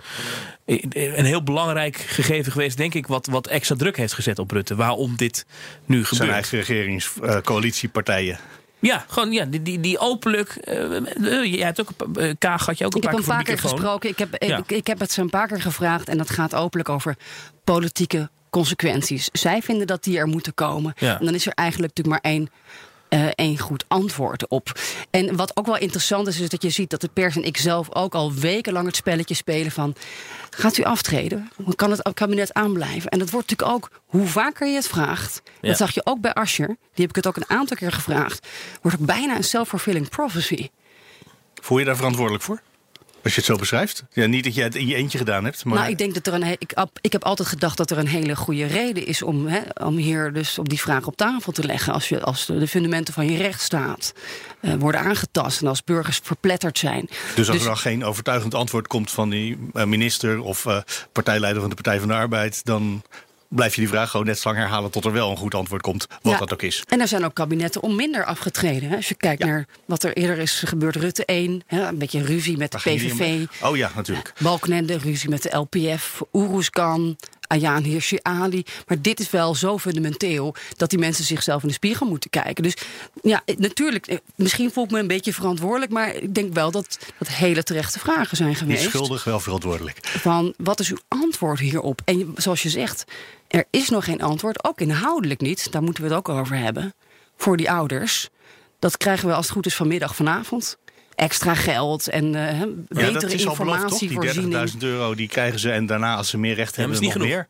een 1.15 1.25
heel 1.25 1.43
belangrijk 1.43 1.95
gegeven 1.97 2.51
geweest, 2.51 2.77
denk 2.77 2.93
ik, 2.93 3.07
wat, 3.07 3.25
wat 3.25 3.47
extra 3.47 3.75
druk 3.75 3.97
heeft 3.97 4.13
gezet 4.13 4.39
op 4.39 4.51
Rutte. 4.51 4.75
Waarom 4.75 5.15
dit 5.15 5.45
nu 5.85 5.95
Zijn 5.95 6.05
gebeurt. 6.05 6.31
eigen 6.31 6.57
regeringscoalitiepartijen. 6.57 8.39
Ja, 8.79 9.05
gewoon 9.07 9.31
ja, 9.31 9.45
die, 9.45 9.61
die, 9.61 9.79
die 9.79 9.99
openlijk. 9.99 10.49
eh, 10.49 10.95
eh, 10.95 11.53
jij 11.53 11.65
hebt 11.65 11.81
ook 11.81 11.89
een 11.97 12.15
eh, 12.15 12.33
Kaag 12.39 12.65
had 12.65 12.77
je 12.77 12.85
ook 12.85 12.91
een 12.95 12.97
Ik 13.01 13.03
heb 13.09 13.11
paar 13.25 13.35
hem 13.35 13.43
keer 13.43 13.57
voor 13.57 13.69
de 13.69 13.69
vaker 13.69 13.69
gesproken. 13.69 14.09
Ik 14.09 14.17
heb, 14.17 14.43
Ja. 14.43 14.57
ik, 14.57 14.71
ik 14.71 14.87
heb 14.87 14.99
het 14.99 15.11
ze 15.11 15.21
een 15.21 15.29
paar 15.29 15.47
keer 15.47 15.61
gevraagd. 15.61 16.09
En 16.09 16.17
dat 16.17 16.29
gaat 16.29 16.55
openlijk 16.55 16.89
over 16.89 17.15
politieke 17.63 18.29
consequenties. 18.49 19.29
Zij 19.31 19.61
vinden 19.61 19.87
dat 19.87 20.03
die 20.03 20.17
er 20.17 20.27
moeten 20.27 20.53
komen. 20.53 20.93
Ja. 20.97 21.19
En 21.19 21.25
dan 21.25 21.33
is 21.33 21.45
er 21.45 21.53
eigenlijk 21.53 21.95
natuurlijk 21.95 22.23
maar 22.23 22.31
één. 22.33 22.49
Eh, 23.09 23.27
één 23.35 23.57
goed 23.57 23.85
antwoord 23.87 24.47
op. 24.47 24.79
En 25.09 25.35
wat 25.35 25.57
ook 25.57 25.65
wel 25.65 25.77
interessant 25.77 26.27
is, 26.27 26.39
is 26.39 26.49
dat 26.49 26.61
je 26.61 26.69
ziet 26.69 26.89
dat 26.89 27.01
de 27.01 27.09
pers 27.13 27.35
en 27.35 27.43
ik 27.43 27.57
zelf 27.57 27.95
ook 27.95 28.15
al 28.15 28.33
wekenlang 28.33 28.85
het 28.85 28.95
spelletje 28.95 29.35
spelen 29.35 29.71
van. 29.71 29.95
Gaat 30.49 30.77
u 30.77 30.83
aftreden? 30.83 31.51
Kan 31.75 31.91
het 31.91 32.13
kabinet 32.13 32.53
aanblijven? 32.53 33.09
En 33.09 33.19
dat 33.19 33.29
wordt 33.29 33.49
natuurlijk 33.49 33.77
ook, 33.77 34.01
hoe 34.05 34.27
vaker 34.27 34.67
je 34.67 34.75
het 34.75 34.87
vraagt. 34.87 35.41
Ja. 35.61 35.67
Dat 35.67 35.77
zag 35.77 35.93
je 35.93 36.01
ook 36.03 36.21
bij 36.21 36.33
Asscher. 36.33 36.67
Die 36.67 36.77
heb 37.05 37.09
ik 37.09 37.15
het 37.15 37.27
ook 37.27 37.35
een 37.35 37.49
aantal 37.49 37.77
keer 37.77 37.91
gevraagd. 37.91 38.47
Wordt 38.81 38.99
ook 38.99 39.05
bijna 39.05 39.35
een 39.35 39.43
self-fulfilling 39.43 40.09
prophecy. 40.09 40.69
Voel 41.61 41.79
je 41.79 41.85
daar 41.85 41.95
verantwoordelijk 41.95 42.43
voor? 42.43 42.61
Als 43.23 43.33
je 43.35 43.41
het 43.41 43.49
zo 43.49 43.55
beschrijft? 43.55 44.03
Ja, 44.11 44.25
niet 44.25 44.43
dat 44.43 44.55
je 44.55 44.61
het 44.61 44.75
in 44.75 44.87
je 44.87 44.95
eentje 44.95 45.17
gedaan 45.17 45.43
hebt. 45.43 45.65
Maar 45.65 45.77
Nou, 45.77 45.89
ik 45.89 45.97
denk 45.97 46.13
dat 46.13 46.27
er 46.27 46.33
een. 46.33 46.43
Ik, 46.43 46.73
ik 47.01 47.11
heb 47.11 47.23
altijd 47.23 47.47
gedacht 47.47 47.77
dat 47.77 47.91
er 47.91 47.97
een 47.97 48.07
hele 48.07 48.35
goede 48.35 48.65
reden 48.65 49.05
is 49.05 49.21
om, 49.21 49.47
hè, 49.47 49.59
om 49.85 49.95
hier 49.95 50.33
dus 50.33 50.59
op 50.59 50.69
die 50.69 50.79
vraag 50.79 51.07
op 51.07 51.17
tafel 51.17 51.51
te 51.51 51.63
leggen. 51.63 51.93
Als, 51.93 52.09
je, 52.09 52.21
als 52.21 52.45
de, 52.45 52.57
de 52.57 52.67
fundamenten 52.67 53.13
van 53.13 53.31
je 53.31 53.37
rechtsstaat 53.37 54.13
eh, 54.61 54.73
worden 54.73 55.01
aangetast 55.01 55.61
en 55.61 55.67
als 55.67 55.83
burgers 55.83 56.19
verpletterd 56.23 56.77
zijn. 56.77 57.09
dus 57.35 57.49
als 57.49 57.59
er 57.59 57.65
dan 57.65 57.77
geen 57.77 58.05
overtuigend 58.05 58.53
antwoord 58.53 58.87
komt 58.87 59.11
van 59.11 59.29
die 59.29 59.57
eh, 59.73 59.83
minister 59.83 60.41
of 60.41 60.65
eh, 60.65 60.77
partijleider 61.11 61.61
van 61.61 61.69
de 61.69 61.75
Partij 61.75 61.99
van 61.99 62.07
de 62.07 62.13
Arbeid, 62.13 62.65
dan 62.65 63.03
blijf 63.49 63.75
je 63.75 63.81
die 63.81 63.89
vraag 63.89 64.09
gewoon 64.09 64.25
net 64.25 64.39
zo 64.39 64.49
lang 64.49 64.61
herhalen 64.61 64.91
tot 64.91 65.05
er 65.05 65.11
wel 65.11 65.29
een 65.31 65.37
goed 65.37 65.55
antwoord 65.55 65.81
komt, 65.81 66.07
wat 66.21 66.31
Ja. 66.33 66.37
dat 66.39 66.53
ook 66.53 66.61
is. 66.61 66.83
En 66.87 67.01
er 67.01 67.07
zijn 67.07 67.25
ook 67.25 67.33
kabinetten 67.33 67.81
om 67.81 67.95
minder 67.95 68.25
afgetreden. 68.25 68.89
Hè. 68.89 68.95
Als 68.95 69.07
je 69.09 69.15
kijkt 69.15 69.43
naar 69.43 69.65
wat 69.85 70.03
er 70.03 70.13
eerder 70.17 70.37
is 70.37 70.61
gebeurd, 70.65 70.95
Rutte 70.95 71.25
1, 71.25 71.61
hè, 71.65 71.87
een 71.87 71.97
beetje 71.97 72.21
ruzie 72.23 72.57
met 72.57 72.71
de 72.71 72.79
Waar 72.83 72.93
PVV. 72.95 73.19
om? 73.61 73.69
Oh 73.69 73.77
ja, 73.77 73.91
natuurlijk. 73.95 74.33
Balkenende, 74.41 74.97
ruzie 74.97 75.29
met 75.29 75.41
de 75.43 75.55
LPF, 75.57 76.21
Oeroeskan, 76.33 77.15
Ayaan 77.47 77.83
Hirsi 77.83 78.17
Ali. 78.21 78.63
Maar 78.87 79.01
dit 79.01 79.19
is 79.19 79.29
wel 79.29 79.55
zo 79.55 79.77
fundamenteel 79.77 80.55
dat 80.75 80.89
die 80.89 80.99
mensen 80.99 81.23
zichzelf 81.23 81.61
in 81.61 81.67
de 81.67 81.73
spiegel 81.73 82.07
moeten 82.07 82.29
kijken. 82.29 82.63
Dus 82.63 82.77
ja, 83.21 83.41
eh, 83.45 83.57
natuurlijk, 83.57 84.07
eh, 84.07 84.17
misschien 84.35 84.71
voel 84.71 84.83
ik 84.83 84.91
me 84.91 84.99
een 84.99 85.07
beetje 85.07 85.33
verantwoordelijk... 85.33 85.91
maar 85.91 86.15
ik 86.15 86.35
denk 86.35 86.53
wel 86.53 86.71
dat 86.71 86.99
dat 87.17 87.27
hele 87.27 87.63
terechte 87.63 87.99
vragen 87.99 88.37
zijn 88.37 88.49
Niet 88.49 88.57
geweest. 88.57 88.83
schuldig, 88.83 89.23
wel 89.23 89.39
verantwoordelijk. 89.39 89.97
Van, 90.01 90.53
wat 90.57 90.79
is 90.79 90.89
uw 90.89 90.99
antwoord 91.07 91.59
hierop? 91.59 92.01
En 92.05 92.33
zoals 92.35 92.63
je 92.63 92.69
zegt, 92.69 93.03
er 93.47 93.65
is 93.69 93.89
nog 93.89 94.03
geen 94.03 94.21
antwoord. 94.21 94.63
Ook 94.63 94.81
inhoudelijk 94.81 95.41
niet, 95.41 95.71
daar 95.71 95.83
moeten 95.83 96.03
we 96.03 96.09
het 96.09 96.17
ook 96.17 96.29
over 96.29 96.57
hebben. 96.57 96.93
Voor 97.37 97.57
die 97.57 97.71
ouders. 97.71 98.29
Dat 98.79 98.97
krijgen 98.97 99.27
we 99.27 99.33
als 99.33 99.45
het 99.45 99.53
goed 99.55 99.65
is 99.65 99.75
vanmiddag 99.75 100.15
vanavond. 100.15 100.77
Extra 101.17 101.55
geld 101.55 102.07
en 102.07 102.33
hè, 102.33 102.57
Ja, 102.57 102.65
betere 102.87 103.11
dat 103.11 103.31
is 103.31 103.47
al 103.47 103.55
beloofd, 103.55 103.87
toch? 103.87 103.99
Die 103.99 104.09
informatievoorziening. 104.09 104.69
30.000 104.71 104.77
euro 104.79 105.15
die 105.15 105.27
krijgen 105.27 105.59
ze 105.59 105.71
en 105.71 105.85
daarna 105.85 106.15
als 106.15 106.29
ze 106.29 106.37
meer 106.37 106.55
recht 106.55 106.75
hebben, 106.75 106.95
is 106.95 107.01
niet 107.01 107.13
nog 107.13 107.23
meer. 107.23 107.47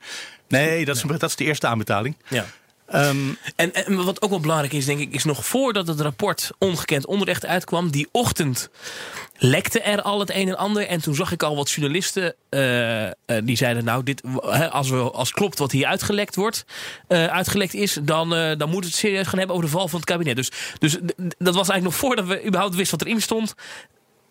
Nee, 0.48 0.86
dat 0.86 0.96
is, 0.96 1.02
dat 1.02 1.24
is 1.24 1.36
de 1.36 1.44
eerste 1.44 1.68
aanbetaling. 1.68 2.16
Ja. 2.28 2.46
Ehm, 2.88 3.34
En, 3.56 3.74
en 3.74 4.04
wat 4.04 4.22
ook 4.22 4.30
wel 4.30 4.40
belangrijk 4.40 4.74
is, 4.74 4.86
denk 4.86 5.00
ik, 5.00 5.14
is 5.14 5.24
nog 5.24 5.46
voordat 5.46 5.88
het 5.88 6.00
rapport 6.00 6.52
ongekend 6.58 7.06
onrecht 7.06 7.46
uitkwam, 7.46 7.92
die 7.92 8.08
ochtend 8.12 8.70
lekte 9.38 9.82
er 9.82 10.02
al 10.02 10.20
het 10.20 10.30
een 10.30 10.48
en 10.48 10.58
ander. 10.58 10.88
En 10.88 11.02
toen 11.02 11.16
zag 11.16 11.32
ik 11.32 11.44
al 11.44 11.56
wat 11.56 11.72
journalisten 11.72 12.36
eh, 12.50 13.06
eh, 13.06 13.14
die 13.44 13.58
zeiden: 13.58 13.84
Nou, 13.84 14.04
dit, 14.04 14.22
als, 14.72 14.90
we, 14.90 14.98
als 14.98 15.32
klopt 15.32 15.60
wat 15.60 15.72
hier 15.72 15.86
uitgelekt 15.86 16.36
wordt, 16.36 16.66
eh, 17.08 17.26
uitgelekt 17.26 17.74
is, 17.74 17.98
dan, 18.02 18.30
dan 18.30 18.58
moeten 18.58 18.80
we 18.80 18.86
het 18.86 18.96
serieus 18.96 19.28
gaan 19.28 19.38
hebben 19.38 19.56
over 19.56 19.70
de 19.70 19.76
val 19.78 19.88
van 19.88 20.00
het 20.00 20.10
kabinet. 20.10 20.36
Dus, 20.36 20.52
dus 20.80 20.98
dat 21.38 21.56
was 21.56 21.70
eigenlijk 21.70 21.84
nog 21.84 21.96
voordat 21.96 22.26
we 22.26 22.46
überhaupt 22.46 22.76
wisten 22.76 22.98
wat 22.98 23.08
erin 23.08 23.22
stond. 23.22 23.56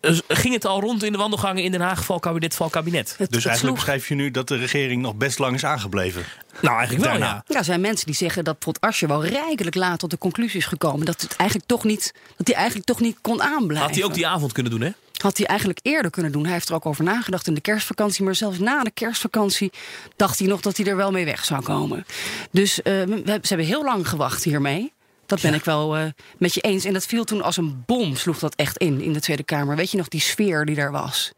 Dus 0.06 0.20
ging 0.28 0.54
het 0.54 0.64
al 0.64 0.80
rond 0.80 1.02
in 1.02 1.12
de 1.12 1.18
wandelgangen 1.18 1.62
in 1.62 1.70
Den 1.70 1.80
Haag, 1.80 2.04
val 2.04 2.20
kabinet, 2.20 2.54
val 2.54 2.68
kabinet. 2.68 3.08
Het- 3.08 3.16
dus 3.18 3.26
het 3.26 3.32
eigenlijk 3.32 3.58
sloeg- 3.58 3.74
beschrijf 3.74 4.08
je 4.08 4.14
nu 4.14 4.30
dat 4.30 4.48
de 4.48 4.56
regering 4.56 5.02
nog 5.02 5.14
best 5.14 5.38
lang 5.38 5.54
is 5.54 5.64
aangebleven. 5.64 6.24
Nou, 6.60 6.76
eigenlijk 6.76 7.04
wel, 7.08 7.18
Daarna. 7.18 7.34
ja. 7.34 7.42
Ja, 7.46 7.58
er 7.58 7.64
zijn 7.64 7.80
mensen 7.80 8.06
die 8.06 8.14
zeggen 8.14 8.44
dat 8.44 8.54
bijvoorbeeld 8.54 8.84
Asscher 8.84 9.08
wel 9.08 9.24
rijkelijk 9.24 9.74
laat 9.76 9.98
tot 9.98 10.10
de 10.10 10.18
conclusie 10.18 10.58
is 10.58 10.66
gekomen 10.66 11.06
dat 11.06 11.20
het 11.20 11.36
eigenlijk 11.36 11.68
toch 11.68 11.84
niet, 11.84 12.12
dat 12.36 12.46
hij 12.46 12.56
eigenlijk 12.56 12.86
toch 12.86 13.00
niet 13.00 13.16
kon 13.20 13.42
aanblijven. 13.42 13.86
Had 13.86 13.94
hij 13.96 14.04
ook 14.04 14.14
die 14.14 14.26
avond 14.26 14.52
kunnen 14.52 14.72
doen, 14.72 14.80
hè? 14.80 14.90
Had 15.16 15.36
hij 15.36 15.46
eigenlijk 15.46 15.78
eerder 15.82 16.10
kunnen 16.10 16.32
doen. 16.32 16.44
Hij 16.44 16.52
heeft 16.52 16.68
er 16.68 16.74
ook 16.74 16.86
over 16.86 17.04
nagedacht 17.04 17.46
in 17.46 17.54
de 17.54 17.60
kerstvakantie. 17.60 18.24
Maar 18.24 18.34
zelfs 18.34 18.58
na 18.58 18.82
de 18.82 18.90
kerstvakantie 18.90 19.72
dacht 20.16 20.38
hij 20.38 20.48
nog 20.48 20.60
dat 20.60 20.76
hij 20.76 20.86
er 20.86 20.96
wel 20.96 21.10
mee 21.10 21.24
weg 21.24 21.44
zou 21.44 21.62
komen. 21.62 22.06
Dus 22.50 22.82
eh, 22.82 22.92
we, 23.02 23.22
ze 23.24 23.38
hebben 23.48 23.66
heel 23.66 23.84
lang 23.84 24.08
gewacht 24.08 24.44
hiermee. 24.44 24.92
Dat 25.26 25.40
ben 25.40 25.54
ik 25.54 25.64
wel 25.64 25.96
eh, 25.96 26.04
met 26.38 26.54
je 26.54 26.60
eens. 26.60 26.84
En 26.84 26.92
dat 26.92 27.06
viel 27.06 27.24
toen 27.24 27.42
als 27.42 27.56
een 27.56 27.82
bom, 27.86 28.16
sloeg 28.16 28.38
dat 28.38 28.54
echt 28.54 28.76
in, 28.76 29.00
in 29.00 29.12
de 29.12 29.20
Tweede 29.20 29.42
Kamer. 29.42 29.76
Weet 29.76 29.90
je 29.90 29.96
nog, 29.96 30.08
die 30.08 30.20
sfeer 30.20 30.64
die 30.64 30.74
daar 30.74 30.92
was? 30.92 31.32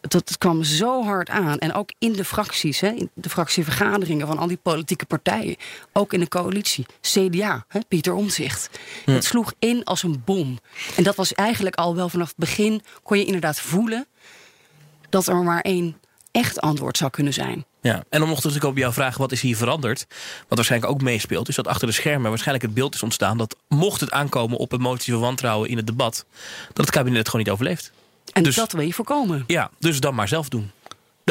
Dat 0.00 0.38
kwam 0.38 0.62
zo 0.62 1.04
hard 1.04 1.28
aan. 1.28 1.58
En 1.58 1.74
ook 1.74 1.90
in 1.98 2.12
de 2.12 2.24
fracties, 2.24 2.80
hè, 2.80 2.88
in 2.88 3.10
de 3.14 3.30
fractievergaderingen 3.30 4.26
van 4.26 4.38
al 4.38 4.46
die 4.46 4.58
politieke 4.62 5.06
partijen. 5.06 5.56
Ook 5.92 6.12
in 6.12 6.20
de 6.20 6.28
coalitie. 6.28 6.86
CDA, 7.00 7.64
hè, 7.68 7.80
Pieter 7.88 8.14
Omtzigt. 8.14 8.70
Het 9.04 9.24
sloeg 9.24 9.52
in 9.58 9.84
als 9.84 10.02
een 10.02 10.22
bom. 10.24 10.58
En 10.96 11.02
dat 11.02 11.16
was 11.16 11.34
eigenlijk 11.34 11.76
al 11.76 11.94
wel 11.94 12.08
vanaf 12.08 12.28
het 12.28 12.36
begin... 12.36 12.82
kon 13.02 13.18
je 13.18 13.24
inderdaad 13.24 13.60
voelen 13.60 14.06
dat 15.08 15.26
er 15.26 15.36
maar 15.36 15.60
één 15.60 16.00
echt 16.30 16.60
antwoord 16.60 16.96
zou 16.96 17.10
kunnen 17.10 17.32
zijn. 17.32 17.64
Ja, 17.82 18.04
en 18.08 18.20
nog 18.20 18.36
terug 18.38 18.52
te 18.52 18.58
komen 18.58 18.76
op 18.76 18.82
jouw 18.82 18.92
vraag, 18.92 19.16
wat 19.16 19.32
is 19.32 19.40
hier 19.40 19.56
veranderd? 19.56 20.06
Wat 20.48 20.56
waarschijnlijk 20.58 20.92
ook 20.92 21.02
meespeelt, 21.02 21.48
is 21.48 21.54
dat 21.54 21.66
achter 21.66 21.86
de 21.86 21.92
schermen 21.92 22.28
waarschijnlijk 22.28 22.64
het 22.64 22.74
beeld 22.74 22.94
is 22.94 23.02
ontstaan 23.02 23.38
dat 23.38 23.56
mocht 23.68 24.00
het 24.00 24.10
aankomen 24.10 24.58
op 24.58 24.72
een 24.72 24.80
motie 24.80 25.12
van 25.12 25.22
wantrouwen 25.22 25.68
in 25.68 25.76
het 25.76 25.86
debat, 25.86 26.24
dat 26.72 26.84
het 26.84 26.90
kabinet 26.90 27.18
het 27.18 27.28
gewoon 27.28 27.44
niet 27.44 27.54
overleeft. 27.54 27.92
En 28.32 28.42
Dus- 28.42 28.54
dat 28.54 28.72
wil 28.72 28.84
je 28.84 28.92
voorkomen. 28.92 29.44
Ja, 29.46 29.70
dus 29.78 30.00
dan 30.00 30.14
maar 30.14 30.28
zelf 30.28 30.48
doen. 30.48 30.70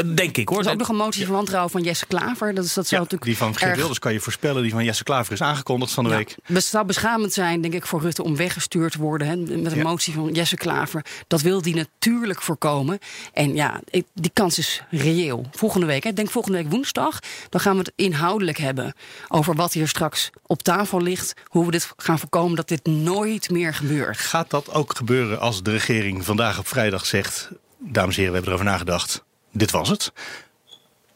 Dat 0.06 0.18
denk 0.18 0.38
ik 0.38 0.50
hoor. 0.50 0.60
Er 0.60 0.65
is 0.65 0.72
ook 0.72 0.77
nog 0.77 0.89
een 0.89 0.96
motie 0.96 1.25
van 1.25 1.36
wantrouwen 1.36 1.72
van 1.72 1.82
Jesse 1.84 2.06
Klaver. 2.06 2.53
Dat, 2.53 2.65
is, 2.65 2.74
dat 2.74 2.88
zou 2.88 3.01
Ja, 3.01 3.08
natuurlijk 3.10 3.24
die 3.24 3.38
van 3.38 3.56
Geert 3.56 3.70
erg- 3.70 3.75
Wilders 3.77 4.00
kan 4.00 4.13
je 4.13 4.20
voorspellen. 4.20 4.62
Die 4.62 4.72
van 4.72 4.84
Jesse 4.84 5.03
Klaver 5.03 5.34
is 5.34 5.41
aangekondigd 5.41 5.91
van 5.91 6.03
de 6.03 6.10
Ja, 6.10 6.15
week. 6.15 6.36
Het 6.44 6.63
zou 6.63 6.86
beschamend 6.86 7.34
zijn, 7.34 7.62
denk 7.62 7.74
ik, 7.74 7.86
voor 7.86 8.01
Rutte 8.01 8.24
om 8.24 8.36
weggestuurd 8.36 8.91
te 8.91 8.98
worden. 8.98 9.27
Hè, 9.27 9.36
met 9.36 9.72
een 9.72 9.77
Ja. 9.77 9.84
motie 9.84 10.13
van 10.13 10.32
Jesse 10.32 10.56
Klaver. 10.56 11.06
Dat 11.27 11.41
wil 11.41 11.62
die 11.62 11.75
natuurlijk 11.75 12.41
voorkomen. 12.41 13.00
En 13.34 13.56
ja, 13.56 13.82
die 14.13 14.32
kans 14.34 14.58
is 14.58 14.82
reëel. 14.89 15.46
Volgende 15.51 15.86
week, 15.86 16.06
ik 16.06 16.15
denk 16.15 16.29
volgende 16.29 16.58
week 16.58 16.72
woensdag. 16.72 17.20
Dan 17.50 17.62
gaan 17.62 17.74
we 17.74 17.79
het 17.79 17.91
inhoudelijk 17.96 18.58
hebben 18.58 18.94
over 19.27 19.56
wat 19.56 19.74
hier 19.74 19.88
straks 19.88 20.29
op 20.46 20.63
tafel 20.63 21.01
ligt. 21.01 21.34
Hoe 21.48 21.65
we 21.65 21.72
dit 21.72 21.94
gaan 21.98 22.20
voorkomen 22.20 22.56
dat 22.56 22.68
dit 22.68 22.86
nooit 22.86 23.50
meer 23.50 23.74
gebeurt. 23.74 24.18
Gaat 24.18 24.50
dat 24.50 24.74
ook 24.74 24.96
gebeuren 24.98 25.39
als 25.39 25.63
de 25.63 25.72
regering 25.72 26.25
vandaag 26.25 26.60
op 26.60 26.68
vrijdag 26.68 27.06
zegt... 27.06 27.50
dames 27.77 28.15
en 28.15 28.22
heren, 28.24 28.27
we 28.29 28.36
hebben 28.38 28.48
erover 28.48 28.65
nagedacht. 28.65 29.24
Dit 29.59 29.71
was 29.71 29.89
het. 29.89 30.11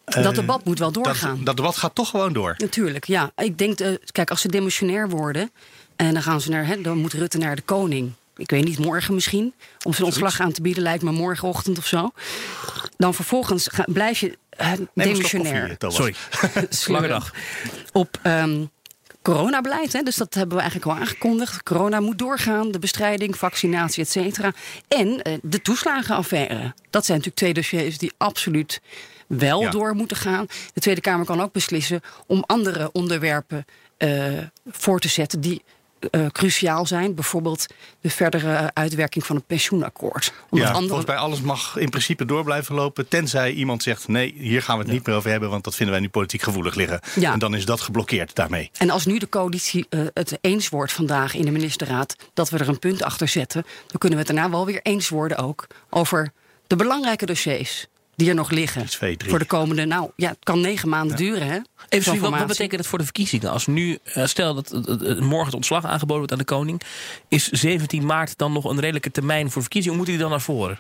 dat 0.06 0.36
debat 0.36 0.66
moet 0.66 0.80
wel 0.80 0.92
doorgaan. 0.92 1.44
dat 1.44 1.56
debat 1.56 1.78
gaat 1.78 1.96
toch 1.96 2.10
gewoon 2.10 2.34
door. 2.34 2.54
Natuurlijk, 2.58 3.06
ja. 3.06 3.32
Ik 3.36 3.58
denk, 3.58 3.80
eh, 3.80 3.92
kijk, 4.12 4.30
als 4.30 4.42
ze 4.42 4.48
demissionair 4.48 5.10
worden 5.10 5.52
en 5.96 6.14
dan 6.14 6.24
gaan 6.24 6.42
ze 6.42 6.50
naar, 6.50 6.66
hè, 6.68 6.82
dan 6.82 6.98
moet 6.98 7.14
Rutte 7.14 7.38
naar 7.38 7.56
de 7.56 7.62
koning. 7.62 8.12
Ik 8.38 8.50
weet 8.50 8.64
niet, 8.66 8.80
morgen 8.80 9.14
misschien. 9.14 9.54
Om 9.84 9.94
zijn 9.94 10.06
ontslag 10.06 10.40
aan 10.40 10.52
te 10.52 10.62
bieden, 10.62 10.84
lijkt 10.84 11.04
me 11.04 11.12
morgenochtend 11.12 11.78
of 11.78 11.86
zo. 11.86 12.12
Dan 12.98 13.14
vervolgens 13.14 13.68
ga- 13.72 13.86
blijf 13.88 14.20
je 14.20 14.38
eh, 14.50 14.72
slok 14.74 14.88
demissionair. 14.94 15.78
koffie. 15.78 16.16
Sorry, 16.70 16.94
lange 16.96 17.08
dag. 17.08 17.34
Op 17.92 18.20
ehm, 18.24 18.66
coronabeleid, 19.24 19.94
hè, 19.94 20.02
dus 20.02 20.16
dat 20.16 20.34
hebben 20.34 20.56
we 20.58 20.62
eigenlijk 20.62 20.92
al 20.92 20.98
aangekondigd. 21.02 21.64
Corona 21.64 22.00
moet 22.00 22.18
doorgaan, 22.18 22.72
de 22.72 22.80
bestrijding, 22.80 23.38
vaccinatie, 23.38 24.04
et 24.04 24.10
cetera. 24.10 24.52
En 24.88 25.22
eh, 25.22 25.34
de 25.42 25.62
toeslagenaffaire. 25.62 26.74
Dat 26.90 27.06
zijn 27.06 27.18
natuurlijk 27.18 27.36
twee 27.36 27.54
dossiers 27.54 27.98
die 27.98 28.12
absoluut 28.18 28.82
wel 29.28 29.62
Ja. 29.62 29.70
door 29.70 29.96
moeten 29.96 30.18
gaan. 30.18 30.46
De 30.74 30.82
Tweede 30.82 31.02
Kamer 31.02 31.26
kan 31.26 31.42
ook 31.42 31.52
beslissen 31.52 32.02
om 32.28 32.44
andere 32.46 32.90
onderwerpen 32.92 33.66
eh, 33.98 34.38
voor 34.72 35.00
te 35.00 35.08
zetten 35.08 35.42
die 35.42 35.64
eh, 36.12 36.26
cruciaal 36.32 36.86
zijn. 36.86 37.16
Bijvoorbeeld 37.16 37.66
de 38.02 38.10
verdere 38.10 38.72
uitwerking 38.74 39.26
van 39.26 39.36
het 39.36 39.48
pensioenakkoord. 39.48 40.34
Omdat 40.50 40.68
Ja, 40.68 40.74
andere- 40.74 40.88
volgens 40.88 41.08
mij 41.08 41.18
alles 41.18 41.42
mag 41.42 41.78
in 41.78 41.90
principe 41.90 42.26
door 42.26 42.44
blijven 42.44 42.76
lopen. 42.76 43.08
Tenzij 43.08 43.52
iemand 43.52 43.84
zegt: 43.84 44.08
nee, 44.08 44.34
hier 44.38 44.62
gaan 44.62 44.78
we 44.78 44.84
het 44.84 44.92
niet 44.94 45.06
meer 45.08 45.16
over 45.16 45.30
hebben. 45.30 45.50
Want 45.50 45.64
dat 45.64 45.76
vinden 45.76 45.94
wij 45.96 46.04
nu 46.04 46.10
politiek 46.10 46.42
gevoelig 46.42 46.76
liggen. 46.76 47.00
Ja. 47.16 47.34
En 47.34 47.40
dan 47.40 47.56
is 47.56 47.66
dat 47.66 47.82
geblokkeerd 47.82 48.36
daarmee. 48.36 48.72
En 48.78 48.90
als 48.90 49.06
nu 49.06 49.18
de 49.18 49.30
coalitie 49.30 49.86
eh, 49.90 50.00
het 50.14 50.38
eens 50.42 50.70
wordt 50.70 50.92
vandaag 50.92 51.34
in 51.36 51.46
de 51.46 51.52
ministerraad 51.52 52.16
dat 52.34 52.50
we 52.50 52.58
er 52.58 52.68
een 52.68 52.80
punt 52.80 53.04
achter 53.04 53.28
zetten, 53.28 53.62
dan 53.88 53.98
kunnen 53.98 54.20
we 54.20 54.26
het 54.26 54.36
daarna 54.36 54.52
wel 54.52 54.66
weer 54.66 54.80
eens 54.84 55.10
worden 55.10 55.38
ook 55.38 55.68
over 55.90 56.32
de 56.68 56.76
belangrijke 56.76 57.26
dossiers 57.26 57.88
die 58.16 58.30
er 58.30 58.36
nog 58.36 58.50
liggen. 58.52 58.86
twee, 58.86 59.18
drie. 59.18 59.30
Voor 59.30 59.40
de 59.40 59.46
komende, 59.46 59.86
nou 59.86 60.12
ja, 60.16 60.30
het 60.30 60.44
kan 60.44 60.62
negen 60.62 60.90
maanden 60.90 61.18
duren, 61.18 61.48
hè? 61.48 61.60
Even 61.90 62.20
wat, 62.20 62.32
wat 62.32 62.48
betekent 62.48 62.80
het 62.80 62.90
voor 62.90 62.98
de 62.98 63.04
verkiezingen? 63.04 63.52
Als 63.52 63.68
nu, 63.68 63.98
eh, 64.04 64.26
stel 64.26 64.54
dat 64.54 64.72
morgen 65.20 65.46
het 65.46 65.54
ontslag 65.54 65.86
aangeboden 65.86 66.18
wordt 66.18 66.32
aan 66.32 66.38
de 66.38 66.44
koning, 66.44 66.82
is 67.28 67.48
17 67.48 68.06
maart 68.06 68.38
dan 68.38 68.52
nog 68.52 68.64
een 68.66 68.80
redelijke 68.80 69.12
termijn 69.12 69.52
voor 69.52 69.62
verkiezingen? 69.62 69.98
Hoe 69.98 70.06
moet 70.06 70.16
hij 70.16 70.24
dan 70.24 70.32
naar 70.32 70.42
voren? 70.42 70.80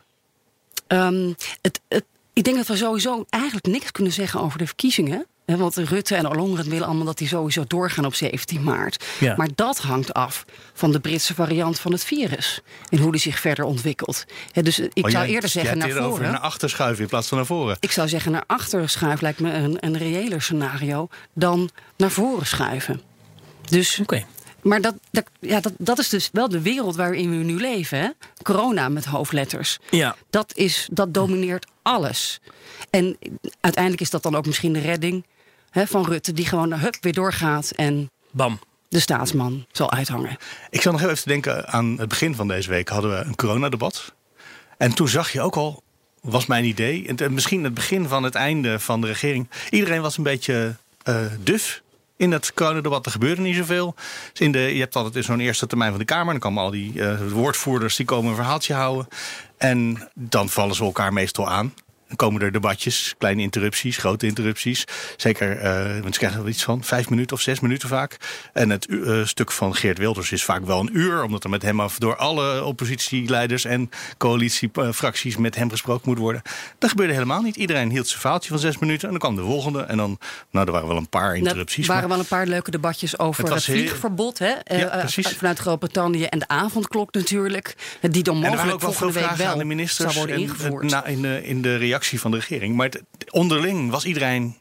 Ehm, 0.88 1.34
het, 1.62 1.82
het, 1.88 2.06
ik 2.34 2.44
denk 2.44 2.58
dat 2.58 2.68
we 2.68 2.75
sowieso 2.75 3.25
eigenlijk 3.30 3.66
niks 3.66 3.92
kunnen 3.92 4.13
zeggen 4.13 4.40
over 4.40 4.58
de 4.58 4.66
verkiezingen. 4.66 5.25
Want 5.46 5.76
Rutte 5.76 6.16
en 6.16 6.28
Ollongren 6.28 6.70
willen 6.70 6.86
allemaal 6.88 7.06
dat 7.06 7.18
die 7.18 7.28
sowieso 7.28 7.64
doorgaan 7.68 8.06
op 8.06 8.14
17 8.16 8.64
maart. 8.64 9.06
Ja. 9.20 9.34
Maar 9.38 9.50
dat 9.56 9.78
hangt 9.78 10.14
af 10.14 10.46
van 10.74 10.92
de 10.92 11.00
Britse 11.00 11.34
variant 11.34 11.80
van 11.80 11.92
het 11.92 12.04
virus. 12.04 12.62
En 12.90 12.98
hoe 12.98 13.12
die 13.12 13.22
zich 13.22 13.40
verder 13.40 13.66
ontwikkelt. 13.66 14.26
Dus 14.54 14.80
ik 14.80 14.92
Oh, 15.06 15.12
zou 15.12 15.26
jij- 15.26 15.34
eerder 15.34 15.50
zeggen 15.50 15.78
naar 15.78 15.90
voren. 15.90 16.04
over 16.06 16.24
naar 16.24 16.40
achter 16.40 16.70
schuiven 16.70 17.04
in 17.04 17.10
plaats 17.10 17.28
van 17.28 17.38
naar 17.38 17.46
voren. 17.48 17.78
Ik 17.80 17.92
zou 17.92 18.08
zeggen 18.08 18.32
naar 18.32 18.44
achteren 18.48 18.90
schuiven 18.90 19.24
lijkt 19.24 19.40
me 19.40 19.54
een, 19.54 19.78
een 19.80 19.98
reëler 19.98 20.42
scenario 20.42 21.08
dan 21.34 21.70
naar 21.98 22.12
voren 22.12 22.46
schuiven. 22.48 23.02
Dus, 23.70 24.00
Oké. 24.00 24.26
Maar 24.62 24.82
dat, 24.82 24.96
dat, 25.12 25.24
ja, 25.40 25.60
dat, 25.60 25.74
dat 25.78 26.00
is 26.00 26.10
dus 26.10 26.30
wel 26.32 26.50
de 26.50 26.62
wereld 26.62 26.96
waarin 26.96 27.30
we 27.30 27.36
nu 27.36 27.56
leven. 27.60 28.00
Hè? 28.00 28.10
Corona 28.44 28.90
met 28.90 29.06
hoofdletters. 29.06 29.78
Ja. 29.90 30.16
Dat, 30.30 30.52
is, 30.56 30.88
dat 30.92 31.14
domineert 31.14 31.68
alles. 31.82 32.40
En 32.90 33.18
uiteindelijk 33.62 34.04
is 34.04 34.10
dat 34.10 34.24
dan 34.24 34.36
ook 34.36 34.46
misschien 34.46 34.74
de 34.74 34.80
redding 34.80 35.26
hè, 35.74 35.88
van 35.88 36.06
Rutte, 36.06 36.34
die 36.34 36.46
gewoon 36.46 36.74
hup, 36.74 36.96
weer 37.01 37.13
doorgaat 37.13 37.72
en 37.72 38.10
Bam. 38.32 38.60
de 38.89 39.00
staatsman 39.00 39.65
zal 39.72 39.92
uithangen. 39.92 40.38
Ik 40.70 40.82
zal 40.82 40.92
nog 40.92 41.01
heel 41.01 41.10
even 41.10 41.27
denken 41.27 41.68
aan 41.68 41.98
het 41.98 42.10
begin 42.10 42.36
van 42.36 42.48
deze 42.48 42.70
week 42.70 42.89
hadden 42.89 43.12
we 43.12 43.25
een 43.25 43.36
coronadebat. 43.36 44.13
En 44.77 44.94
toen 44.94 45.08
zag 45.08 45.32
je 45.32 45.42
ook 45.42 45.56
al, 45.56 45.84
was 46.22 46.46
mijn 46.46 46.65
idee, 46.65 47.08
en 47.08 47.15
het- 47.15 47.32
misschien 47.32 47.63
het 47.63 47.74
begin 47.74 48.08
van 48.08 48.24
het 48.24 48.36
einde 48.36 48.80
van 48.80 49.01
de 49.01 49.08
regering. 49.08 49.50
Iedereen 49.70 50.01
was 50.01 50.18
een 50.18 50.24
beetje 50.24 50.75
eh, 51.03 51.15
duf 51.39 51.82
in 52.18 52.32
het 52.32 52.53
coronadebat. 52.53 53.06
Er 53.06 53.12
gebeurde 53.12 53.42
niet 53.42 53.56
zoveel. 53.56 53.96
Dus 54.32 54.39
in 54.42 54.51
de, 54.51 54.60
je 54.60 54.80
hebt 54.80 54.96
altijd 54.96 55.25
zo'n 55.25 55.39
eerste 55.39 55.68
termijn 55.68 55.89
van 55.89 56.00
de 56.00 56.06
Kamer. 56.06 56.32
Dan 56.34 56.39
komen 56.42 56.63
al 56.63 56.72
die 56.72 57.01
eh, 57.01 57.32
woordvoerders 57.32 57.96
die 57.96 58.06
komen 58.06 58.30
een 58.30 58.36
verhaaltje 58.36 58.74
houden. 58.74 59.08
En 59.58 60.10
dan 60.13 60.50
vallen 60.50 60.75
ze 60.75 60.84
elkaar 60.84 61.13
meestal 61.13 61.50
aan. 61.50 61.74
Dan 62.08 62.16
komen 62.28 62.42
er 62.42 62.52
debatjes, 62.52 63.16
kleine 63.18 63.42
interrupties, 63.42 63.98
grote 63.98 64.26
interrupties. 64.26 64.84
Zeker, 65.18 65.58
eh 65.58 66.00
want 66.02 66.14
ze 66.14 66.20
krijgen 66.20 66.42
er 66.42 66.50
iets 66.50 66.64
van 66.64 66.84
vijf 66.84 67.10
minuten 67.10 67.36
of 67.36 67.42
zes 67.42 67.60
minuten 67.60 67.90
vaak. 67.90 68.18
En 68.54 68.70
het 68.70 68.88
eh, 68.88 69.26
stuk 69.26 69.52
van 69.52 69.76
Geert 69.76 69.98
Wilders 69.98 70.32
is 70.32 70.44
vaak 70.44 70.66
wel 70.66 70.80
een 70.80 70.90
uur, 70.98 71.24
omdat 71.24 71.44
er 71.44 71.50
met 71.50 71.62
hem 71.62 71.80
af 71.80 71.98
door 71.98 72.16
alle 72.16 72.64
oppositieleiders 72.64 73.66
en 73.66 73.90
coalitiefracties 74.18 75.38
met 75.38 75.56
hem 75.56 75.70
gesproken 75.70 76.10
moet 76.10 76.18
worden. 76.18 76.42
Dat 76.78 76.90
gebeurde 76.90 77.14
helemaal 77.14 77.42
niet. 77.42 77.56
Iedereen 77.56 77.90
hield 77.90 78.08
zijn 78.08 78.22
faaltje 78.22 78.50
van 78.50 78.60
zes 78.60 78.78
minuten 78.78 79.04
en 79.04 79.10
dan 79.10 79.20
kwam 79.20 79.36
de 79.36 79.42
volgende. 79.42 79.82
En 79.82 79.98
dan, 79.98 80.18
nou, 80.52 80.66
er 80.66 80.72
waren 80.72 80.88
wel 80.88 80.98
een 80.98 81.10
paar 81.10 81.36
interrupties. 81.36 81.88
Er 81.88 81.94
waren 81.94 82.08
maar- 82.10 82.18
wel 82.18 82.20
een 82.20 82.38
paar 82.38 82.48
leuke 82.48 82.72
debatjes 82.72 83.20
over 83.20 83.44
Het 83.44 83.54
het, 83.54 83.64
vliegverbod. 83.64 84.40
Hè? 84.40 84.46
eh, 84.52 84.80
Ja, 84.80 84.88
precies. 84.98 85.28
vanuit 85.28 85.60
Groot-Brittannië 85.60 86.24
en 86.24 86.40
de 86.40 86.48
avondklok 86.48 87.14
natuurlijk. 87.14 87.76
Die 88.02 88.24
dan 88.24 88.36
En 88.36 88.44
er 88.44 88.50
mogelijk 88.50 88.74
ook 88.74 88.82
wel 88.82 88.92
veel 88.92 89.00
volgende 89.00 89.14
week 89.14 89.24
vragen 89.28 89.46
aan 89.46 89.50
wel 89.52 89.68
de 89.68 89.76
ministers 89.76 90.14
zou 90.14 90.26
worden 90.26 90.36
en, 90.36 90.42
ingevoerd. 90.42 90.90
na- 90.90 91.06
in, 91.06 91.22
de, 91.22 91.42
in 91.44 91.62
van 92.12 92.32
de 92.32 92.38
regering. 92.38 92.76
Maar 92.76 92.86
het- 92.90 93.04
onderling 93.32 93.92
was 93.92 94.06
iedereen. 94.06 94.58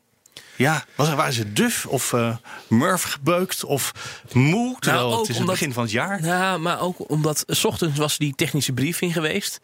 Ja, 0.57 0.85
was, 0.95 1.15
waren 1.15 1.33
ze 1.33 1.53
duf 1.53 1.87
of 1.87 2.13
eh 2.13 2.37
murf 2.69 3.03
gebeukt 3.03 3.65
of 3.65 3.93
moe? 4.33 4.77
Terwijl 4.81 5.03
Nou, 5.03 5.13
ook 5.13 5.21
het 5.21 5.29
is 5.29 5.35
het 5.35 5.39
omdat- 5.39 5.55
begin 5.59 5.73
van 5.73 5.83
het 5.83 5.93
jaar. 5.93 6.25
Ja, 6.25 6.59
maar 6.59 6.81
ook 6.81 7.11
omdat 7.11 7.45
s 7.47 7.65
ochtends 7.65 7.99
was 7.99 8.19
die 8.19 8.35
technische 8.35 8.73
briefing 8.73 9.13
geweest. 9.13 9.61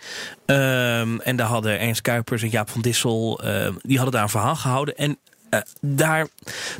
Ehm, 0.46 1.18
en 1.18 1.36
daar 1.36 1.46
hadden 1.46 1.80
Ernst 1.80 2.00
Kuipers 2.00 2.42
en 2.42 2.48
Jaap 2.50 2.70
van 2.70 2.80
Dissel, 2.80 3.40
ehm, 3.42 3.72
die 3.80 3.96
hadden 3.96 4.14
daar 4.14 4.22
een 4.22 4.28
verhaal 4.28 4.56
gehouden. 4.56 4.96
En 4.96 5.18
eh, 5.50 5.60
daar, 5.80 6.28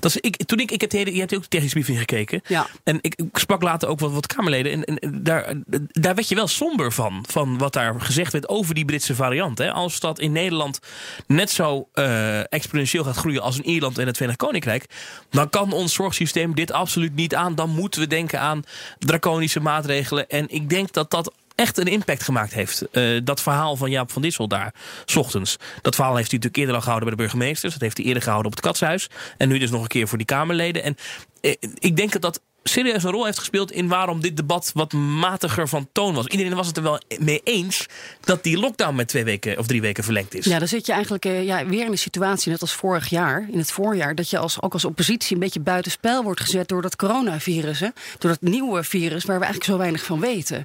dat 0.01 0.11
is, 0.11 0.17
ik, 0.17 0.45
toen 0.47 0.61
ik, 0.61 0.71
ik 0.71 0.81
heb 0.81 0.91
de 0.91 0.97
hele, 0.97 1.13
je 1.13 1.19
hebt 1.21 1.35
ook 1.35 1.43
de 1.43 1.49
technische 1.49 1.77
briefing 1.77 1.99
gekeken. 1.99 2.41
Ja. 2.47 2.67
En 2.85 2.99
ik, 3.01 3.15
ik 3.15 3.39
sprak 3.39 3.63
later 3.63 3.89
ook 3.89 4.01
wat, 4.01 4.13
wat 4.13 4.27
Kamerleden. 4.27 4.73
En, 4.73 4.85
en 4.85 5.23
daar, 5.23 5.55
daar 5.89 6.15
werd 6.15 6.29
je 6.29 6.35
wel 6.35 6.49
somber 6.49 6.93
van. 6.93 7.25
Van 7.29 7.59
wat 7.59 7.73
daar 7.73 8.01
gezegd 8.01 8.33
werd 8.33 8.49
over 8.49 8.75
die 8.75 8.85
Britse 8.85 9.15
variant. 9.15 9.59
Hè. 9.59 9.73
Als 9.73 10.01
dat 10.01 10.19
in 10.19 10.33
Nederland 10.33 10.79
net 11.27 11.51
zo 11.51 11.89
eh, 11.93 12.53
exponentieel 12.53 13.05
gaat 13.05 13.17
groeien 13.17 13.43
als 13.43 13.57
in 13.57 13.67
Ierland 13.67 13.99
en 13.99 14.07
het 14.07 14.17
Verenigd 14.17 14.39
Koninkrijk. 14.39 14.87
Dan 15.31 15.51
kan 15.51 15.73
ons 15.73 15.93
zorgsysteem 15.93 16.55
dit 16.55 16.73
absoluut 16.73 17.15
niet 17.15 17.35
aan. 17.35 17.55
Dan 17.55 17.71
moeten 17.71 18.01
we 18.01 18.07
denken 18.07 18.41
aan 18.41 18.63
draconische 18.99 19.61
maatregelen. 19.61 20.29
En 20.29 20.49
ik 20.49 20.69
denk 20.69 20.93
dat 20.93 21.11
dat 21.11 21.33
echt 21.59 21.79
een 21.79 21.87
impact 21.87 22.23
gemaakt 22.23 22.53
heeft. 22.53 22.91
Eh, 22.91 23.21
dat 23.25 23.43
verhaal 23.43 23.77
van 23.77 23.91
Jaap 23.91 24.13
van 24.13 24.23
Dissel 24.23 24.49
daar, 24.49 24.75
s 25.05 25.17
ochtends. 25.17 25.57
Dat 25.83 25.95
verhaal 25.95 26.17
heeft 26.17 26.31
hij 26.31 26.39
natuurlijk 26.39 26.57
eerder 26.57 26.75
al 26.75 26.81
gehouden 26.81 27.09
bij 27.09 27.17
de 27.17 27.23
burgemeesters. 27.23 27.73
Dat 27.73 27.83
heeft 27.83 27.97
hij 27.97 28.07
eerder 28.07 28.23
gehouden 28.23 28.51
op 28.51 28.57
het 28.57 28.67
Katshuis. 28.67 29.09
En 29.37 29.49
nu 29.49 29.59
dus 29.59 29.71
nog 29.71 29.83
een 29.83 29.89
keer 29.89 30.09
voor 30.09 30.19
die 30.19 30.27
Kamerleden. 30.27 30.83
En 30.83 30.97
eh, 31.41 31.55
ik 31.75 31.97
denk 31.97 32.13
dat 32.13 32.23
dat 32.23 32.41
serieus 32.69 33.05
een 33.05 33.11
rol 33.11 33.25
heeft 33.25 33.39
gespeeld 33.39 33.73
in 33.73 33.89
waarom 33.89 34.21
dit 34.21 34.37
debat 34.37 34.71
wat 34.75 34.93
matiger 34.93 35.69
van 35.69 35.89
toon 35.93 36.15
was. 36.15 36.27
Iedereen 36.27 36.55
was 36.55 36.67
het 36.67 36.77
er 36.77 36.83
wel 36.83 37.01
mee 37.19 37.41
eens 37.45 37.87
dat 38.21 38.43
die 38.43 38.59
lockdown 38.59 38.95
met 38.95 39.09
twee 39.09 39.25
weken 39.25 39.59
of 39.59 39.67
drie 39.67 39.81
weken 39.81 40.05
verlengd 40.05 40.35
is. 40.35 40.45
Ja, 40.45 40.59
dan 40.59 40.69
zit 40.69 40.87
je 40.87 40.93
eigenlijk 40.93 41.25
eh, 41.25 41.45
ja, 41.45 41.67
weer 41.67 41.85
in 41.85 41.91
een 41.91 41.99
situatie, 41.99 42.51
net 42.51 42.61
als 42.61 42.73
vorig 42.73 43.09
jaar, 43.09 43.49
in 43.51 43.59
het 43.59 43.71
voorjaar, 43.71 44.15
dat 44.15 44.31
je 44.31 44.39
als, 44.39 44.63
ook 44.63 44.73
als 44.73 44.85
oppositie 44.85 45.35
een 45.35 45.43
beetje 45.43 45.61
buitenspel 45.61 46.23
wordt 46.23 46.41
gezet 46.41 46.69
door 46.69 46.83
dat 46.83 46.97
coronavirus. 46.97 47.81
Hè? 47.81 47.89
Door 48.19 48.31
dat 48.31 48.41
nieuwe 48.41 48.85
virus 48.85 49.25
waar 49.25 49.39
we 49.39 49.45
eigenlijk 49.45 49.73
zo 49.73 49.79
weinig 49.79 50.05
van 50.05 50.21
weten. 50.21 50.65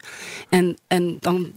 En, 0.50 0.77
en 0.88 1.17
dan 1.19 1.51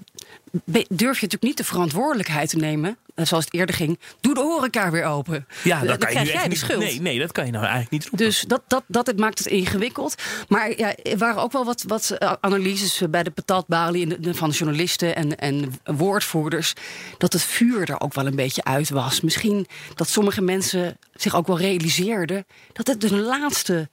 durf 0.88 0.88
je 0.98 1.04
natuurlijk 1.06 1.42
niet 1.42 1.56
de 1.56 1.64
verantwoordelijkheid 1.64 2.48
te 2.48 2.56
nemen, 2.56 2.96
zoals 3.16 3.44
het 3.44 3.54
eerder 3.54 3.75
ging. 3.75 3.99
Doe 4.20 4.35
de 4.35 4.40
horeca 4.40 4.90
weer 4.90 5.04
open. 5.04 5.46
Ja, 5.64 5.76
Eh, 5.76 5.87
kan 5.87 5.90
je 5.90 5.96
krijg 6.06 6.26
nu 6.26 6.32
jij 6.32 6.42
de 6.42 6.49
niet. 6.49 6.58
schuld. 6.58 6.80
Nee, 6.80 7.00
nee, 7.00 7.18
dat 7.18 7.32
kan 7.32 7.44
je 7.46 7.50
nou 7.50 7.62
eigenlijk 7.64 7.92
niet 7.92 8.02
roepen. 8.02 8.26
Dus 8.26 8.40
dat, 8.40 8.62
dat, 8.66 8.85
dat 8.87 9.06
het 9.06 9.18
maakt 9.18 9.38
het 9.38 9.46
ingewikkeld. 9.49 10.14
Maar 10.49 10.78
ja, 10.78 10.94
er 10.96 11.18
waren 11.18 11.42
ook 11.42 11.52
wel 11.52 11.64
wat, 11.64 11.85
wat 11.87 12.11
eh, 12.11 12.32
analyses 12.40 13.02
bij 13.11 13.23
de 13.23 13.30
patatbalie 13.30 14.16
van 14.20 14.50
journalisten 14.50 15.16
en, 15.16 15.37
en 15.37 15.73
woordvoerders. 15.85 16.73
Dat 17.18 17.32
het 17.32 17.42
vuur 17.42 17.90
er 17.90 18.00
ook 18.00 18.14
wel 18.14 18.26
een 18.26 18.37
beetje 18.37 18.64
uit 18.64 18.90
was. 18.90 19.20
Misschien 19.20 19.66
dat 19.94 20.08
sommige 20.08 20.40
mensen 20.42 20.99
zich 21.14 21.35
ook 21.35 21.46
wel 21.46 21.58
realiseerden 21.58 22.46
dat 22.73 22.87
het 22.87 23.00
de 23.00 23.16
laatste 23.16 23.88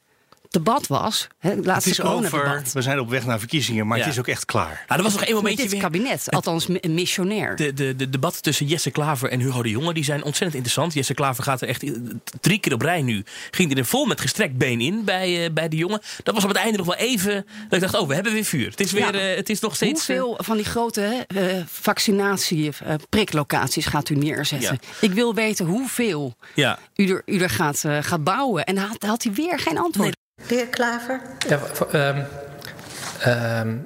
debat 0.53 0.87
was, 0.87 1.27
hè, 1.39 1.49
het 1.63 1.85
is 1.85 2.01
over, 2.01 2.61
we 2.73 2.81
zijn 2.81 2.99
op 2.99 3.09
weg 3.09 3.25
naar 3.25 3.39
verkiezingen, 3.39 3.87
maar 3.87 3.97
Ja. 3.97 4.03
het 4.03 4.13
is 4.13 4.19
ook 4.19 4.27
echt 4.27 4.45
klaar. 4.45 4.83
Ah, 4.87 4.97
er 4.97 5.03
was 5.03 5.11
nog 5.13 5.21
één 5.21 5.33
Met 5.33 5.41
momentje 5.41 5.63
dit 5.63 5.71
weer. 5.71 5.81
kabinet, 5.81 6.27
althans 6.31 6.67
een 6.69 6.93
missionair. 6.93 7.55
De, 7.55 7.73
de, 7.73 7.95
de 7.95 8.09
debatten 8.09 8.41
tussen 8.41 8.65
Jesse 8.65 8.91
Klaver 8.91 9.29
en 9.29 9.39
Hugo 9.39 9.63
de 9.63 9.69
Jonge 9.69 9.93
die 9.93 10.03
zijn 10.03 10.23
ontzettend 10.23 10.53
interessant. 10.53 10.93
Jesse 10.93 11.13
Klaver 11.13 11.43
gaat 11.43 11.61
er 11.61 11.67
echt 11.67 11.83
drie 12.41 12.59
keer 12.59 12.73
op 12.73 12.81
rij 12.81 13.01
nu. 13.01 13.23
Ging 13.51 13.69
hij 13.71 13.79
er 13.79 13.85
vol 13.85 14.05
met 14.05 14.21
gestrekt 14.21 14.57
been 14.57 14.81
in 14.81 15.03
bij, 15.03 15.45
eh, 15.45 15.51
bij 15.53 15.67
de 15.69 15.75
jongen. 15.75 16.01
Dat 16.23 16.33
was 16.33 16.43
op 16.43 16.49
het 16.49 16.57
einde 16.59 16.77
nog 16.77 16.85
wel 16.85 16.95
even. 16.95 17.33
Dat 17.33 17.73
ik 17.73 17.79
dacht, 17.79 17.95
oh, 17.95 18.07
we 18.07 18.13
hebben 18.13 18.33
weer 18.33 18.45
vuur. 18.45 18.69
Het 18.69 18.79
is, 18.79 18.91
weer, 18.91 19.15
Ja. 19.15 19.29
eh, 19.29 19.35
het 19.35 19.49
is 19.49 19.59
nog 19.59 19.75
steeds. 19.75 20.09
eh, 20.09 20.19
Hoeveel 20.19 20.43
van 20.43 20.55
die 20.57 20.65
grote 20.65 21.01
hè, 21.01 21.39
eh, 21.41 21.63
vaccinatie, 21.67 22.71
eh, 22.85 22.93
priklocaties 23.09 23.85
gaat 23.85 24.09
u 24.09 24.15
neerzetten? 24.15 24.79
Ja. 24.81 25.07
Ik 25.07 25.11
wil 25.13 25.33
weten 25.33 25.65
hoeveel 25.65 26.35
ja. 26.55 26.79
u 26.95 27.07
er, 27.09 27.21
u 27.25 27.37
er 27.39 27.49
gaat, 27.49 27.83
eh, 27.83 27.97
gaat 28.01 28.23
bouwen. 28.23 28.63
En 28.65 28.75
daar 28.75 28.87
had, 28.87 29.03
had 29.03 29.23
hij 29.23 29.33
weer 29.33 29.59
geen 29.59 29.77
antwoord. 29.77 30.15
De 30.35 30.55
heer 30.55 30.67
Klaver. 30.67 31.21
Ja, 31.47 31.59
ehm, 31.91 32.23
ehm, 33.19 33.77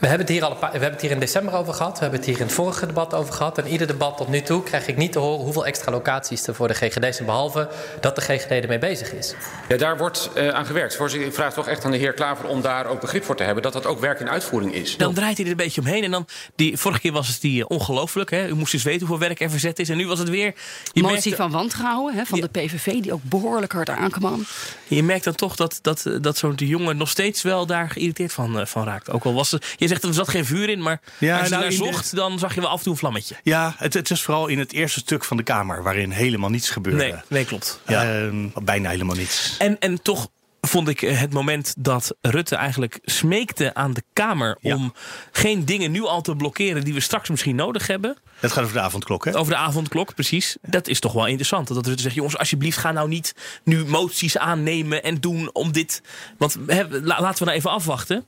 we, 0.00 0.06
hebben 0.06 0.26
het 0.26 0.28
hier 0.28 0.44
al 0.44 0.50
een 0.50 0.58
paar, 0.58 0.70
we 0.70 0.78
hebben 0.78 0.92
het 0.92 1.02
hier 1.02 1.10
in 1.10 1.18
december 1.18 1.54
over 1.54 1.74
gehad. 1.74 1.92
We 1.92 2.00
hebben 2.00 2.18
het 2.18 2.28
hier 2.28 2.38
in 2.38 2.44
het 2.44 2.54
vorige 2.54 2.86
debat 2.86 3.14
over 3.14 3.34
gehad. 3.34 3.58
En 3.58 3.66
ieder 3.66 3.86
debat 3.86 4.16
tot 4.16 4.28
nu 4.28 4.42
toe 4.42 4.62
krijg 4.62 4.86
ik 4.86 4.96
niet 4.96 5.12
te 5.12 5.18
horen 5.18 5.44
hoeveel 5.44 5.66
extra 5.66 5.90
locaties 5.92 6.46
er 6.46 6.54
voor 6.54 6.68
de 6.68 6.74
GGD's 6.74 7.16
zijn. 7.16 7.26
Behalve 7.26 7.68
dat 8.00 8.14
de 8.14 8.20
GGD 8.20 8.50
ermee 8.50 8.78
bezig 8.78 9.12
is. 9.12 9.34
Ja, 9.68 9.76
daar 9.76 9.98
wordt 9.98 10.30
eh, 10.34 10.48
aan 10.48 10.66
gewerkt. 10.66 10.96
Voorzitter, 10.96 11.28
ik 11.28 11.34
vraag 11.34 11.54
toch 11.54 11.68
echt 11.68 11.84
aan 11.84 11.90
de 11.90 11.96
heer 11.96 12.12
Klaver 12.12 12.46
om 12.46 12.60
daar 12.60 12.86
ook 12.86 13.00
begrip 13.00 13.24
voor 13.24 13.36
te 13.36 13.42
hebben. 13.42 13.62
Dat 13.62 13.72
dat 13.72 13.86
ook 13.86 14.00
werk 14.00 14.20
in 14.20 14.28
uitvoering 14.28 14.74
is. 14.74 14.96
Dan 14.96 15.14
draait 15.14 15.36
hij 15.36 15.44
er 15.44 15.50
een 15.50 15.56
beetje 15.56 15.80
omheen. 15.80 16.04
En 16.04 16.10
dan, 16.10 16.26
die, 16.56 16.76
vorige 16.76 17.00
keer 17.00 17.12
was 17.12 17.28
het 17.28 17.40
die 17.40 17.60
eh, 17.60 17.66
ongelooflijk. 17.68 18.30
Hè? 18.30 18.48
U 18.48 18.54
moest 18.54 18.74
eens 18.74 18.82
weten 18.82 19.06
hoeveel 19.06 19.26
werk 19.26 19.40
er 19.40 19.50
verzet 19.50 19.78
is. 19.78 19.88
En 19.88 19.96
nu 19.96 20.06
was 20.06 20.18
het 20.18 20.28
weer. 20.28 20.54
Je 20.92 21.02
Motie 21.02 21.22
merkt, 21.22 21.36
van 21.36 21.50
wantrouwen 21.50 22.14
hè, 22.14 22.24
van 22.24 22.40
de 22.40 22.48
PVV, 22.48 23.00
die 23.00 23.12
ook 23.12 23.22
behoorlijk 23.22 23.72
hard 23.72 23.88
aankwam. 23.88 24.44
je 24.88 25.02
merkt 25.02 25.24
dan 25.24 25.34
toch 25.34 25.56
dat, 25.56 25.78
dat, 25.82 26.10
dat 26.20 26.36
zo'n 26.36 26.54
jongen 26.56 26.96
nog 26.96 27.08
steeds 27.08 27.42
wel 27.42 27.66
daar 27.66 27.90
geïrriteerd 27.90 28.32
van, 28.32 28.60
eh, 28.60 28.66
van 28.66 28.84
raakt. 28.84 29.10
Ook 29.10 29.24
al 29.24 29.34
was 29.34 29.52
er. 29.52 29.62
Je 29.88 29.94
zegt 29.94 30.04
er 30.04 30.14
zat 30.14 30.28
geen 30.28 30.44
vuur 30.44 30.68
in. 30.68 30.82
Maar 30.82 31.00
Ja, 31.18 31.34
als 31.38 31.44
je 31.44 31.50
nou, 31.50 31.62
naar 31.62 31.70
de- 31.70 31.76
zocht, 31.76 32.14
dan 32.16 32.38
zag 32.38 32.54
je 32.54 32.60
wel 32.60 32.70
af 32.70 32.76
en 32.78 32.82
toe 32.82 32.92
een 32.92 32.98
vlammetje. 32.98 33.34
Ja, 33.42 33.74
het, 33.78 33.94
het 33.94 34.10
is 34.10 34.22
vooral 34.22 34.46
in 34.46 34.58
het 34.58 34.72
eerste 34.72 34.98
stuk 34.98 35.24
van 35.24 35.36
de 35.36 35.42
Kamer, 35.42 35.82
waarin 35.82 36.10
helemaal 36.10 36.50
niets 36.50 36.70
gebeurde. 36.70 36.98
Nee, 37.02 37.14
nee 37.28 37.44
klopt. 37.44 37.80
Ehm, 37.84 38.46
bijna 38.62 38.90
helemaal 38.90 39.16
niets. 39.16 39.54
En, 39.58 39.78
en 39.80 40.02
toch 40.02 40.28
vond 40.60 40.88
ik 40.88 41.02
eh, 41.02 41.20
het 41.20 41.32
moment 41.32 41.74
dat 41.78 42.14
Rutte 42.20 42.56
eigenlijk 42.56 42.98
smeekte 43.02 43.74
aan 43.74 43.92
de 43.92 44.02
Kamer 44.12 44.58
Ja. 44.60 44.74
om 44.74 44.92
geen 45.32 45.64
dingen 45.64 45.90
nu 45.90 46.02
al 46.02 46.20
te 46.20 46.36
blokkeren 46.36 46.84
die 46.84 46.94
we 46.94 47.00
straks 47.00 47.28
misschien 47.28 47.56
nodig 47.56 47.86
hebben. 47.86 48.16
Het 48.40 48.52
gaat 48.52 48.62
over 48.64 48.74
de 48.76 48.80
avondklok, 48.82 49.24
hè? 49.24 49.36
Over 49.38 49.52
de 49.52 49.58
avondklok, 49.58 50.14
precies. 50.14 50.56
Dat 50.62 50.88
is 50.88 51.00
toch 51.00 51.12
wel 51.12 51.26
interessant. 51.26 51.68
Dat 51.68 51.86
Rutte 51.86 52.02
zegt, 52.02 52.14
jongens, 52.14 52.38
alsjeblieft, 52.38 52.78
ga 52.78 52.92
nou 52.92 53.08
niet 53.08 53.34
nu 53.64 53.84
moties 53.84 54.38
aannemen 54.38 55.02
en 55.02 55.20
doen 55.20 55.50
om 55.52 55.72
dit. 55.72 56.02
Want 56.38 56.56
la- 56.90 57.20
laten 57.20 57.38
we 57.38 57.44
nou 57.44 57.56
even 57.56 57.70
afwachten. 57.70 58.24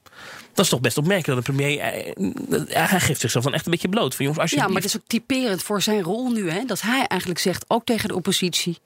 Dat 0.54 0.64
is 0.64 0.70
toch 0.70 0.80
best 0.80 0.98
opmerkelijk 0.98 1.46
dat 1.46 1.56
de 1.56 1.62
premier. 1.62 1.78
eh, 1.78 2.88
Hij 2.88 3.00
geeft 3.00 3.20
zichzelf 3.20 3.44
dan 3.44 3.54
echt 3.54 3.64
een 3.64 3.70
beetje 3.72 3.88
bloot. 3.88 4.14
Van, 4.14 4.24
jongens, 4.24 4.36
Ja, 4.36 4.42
alsjeblieft. 4.42 4.72
maar 4.72 4.82
het 4.82 4.90
is 4.94 4.96
ook 5.00 5.06
typerend 5.08 5.62
voor 5.62 5.82
zijn 5.82 6.02
rol 6.02 6.30
nu. 6.30 6.50
Hè, 6.50 6.64
dat 6.64 6.80
hij 6.80 7.04
eigenlijk 7.06 7.40
zegt, 7.40 7.64
ook 7.68 7.84
tegen 7.84 8.08
de 8.08 8.14
oppositie... 8.14 8.78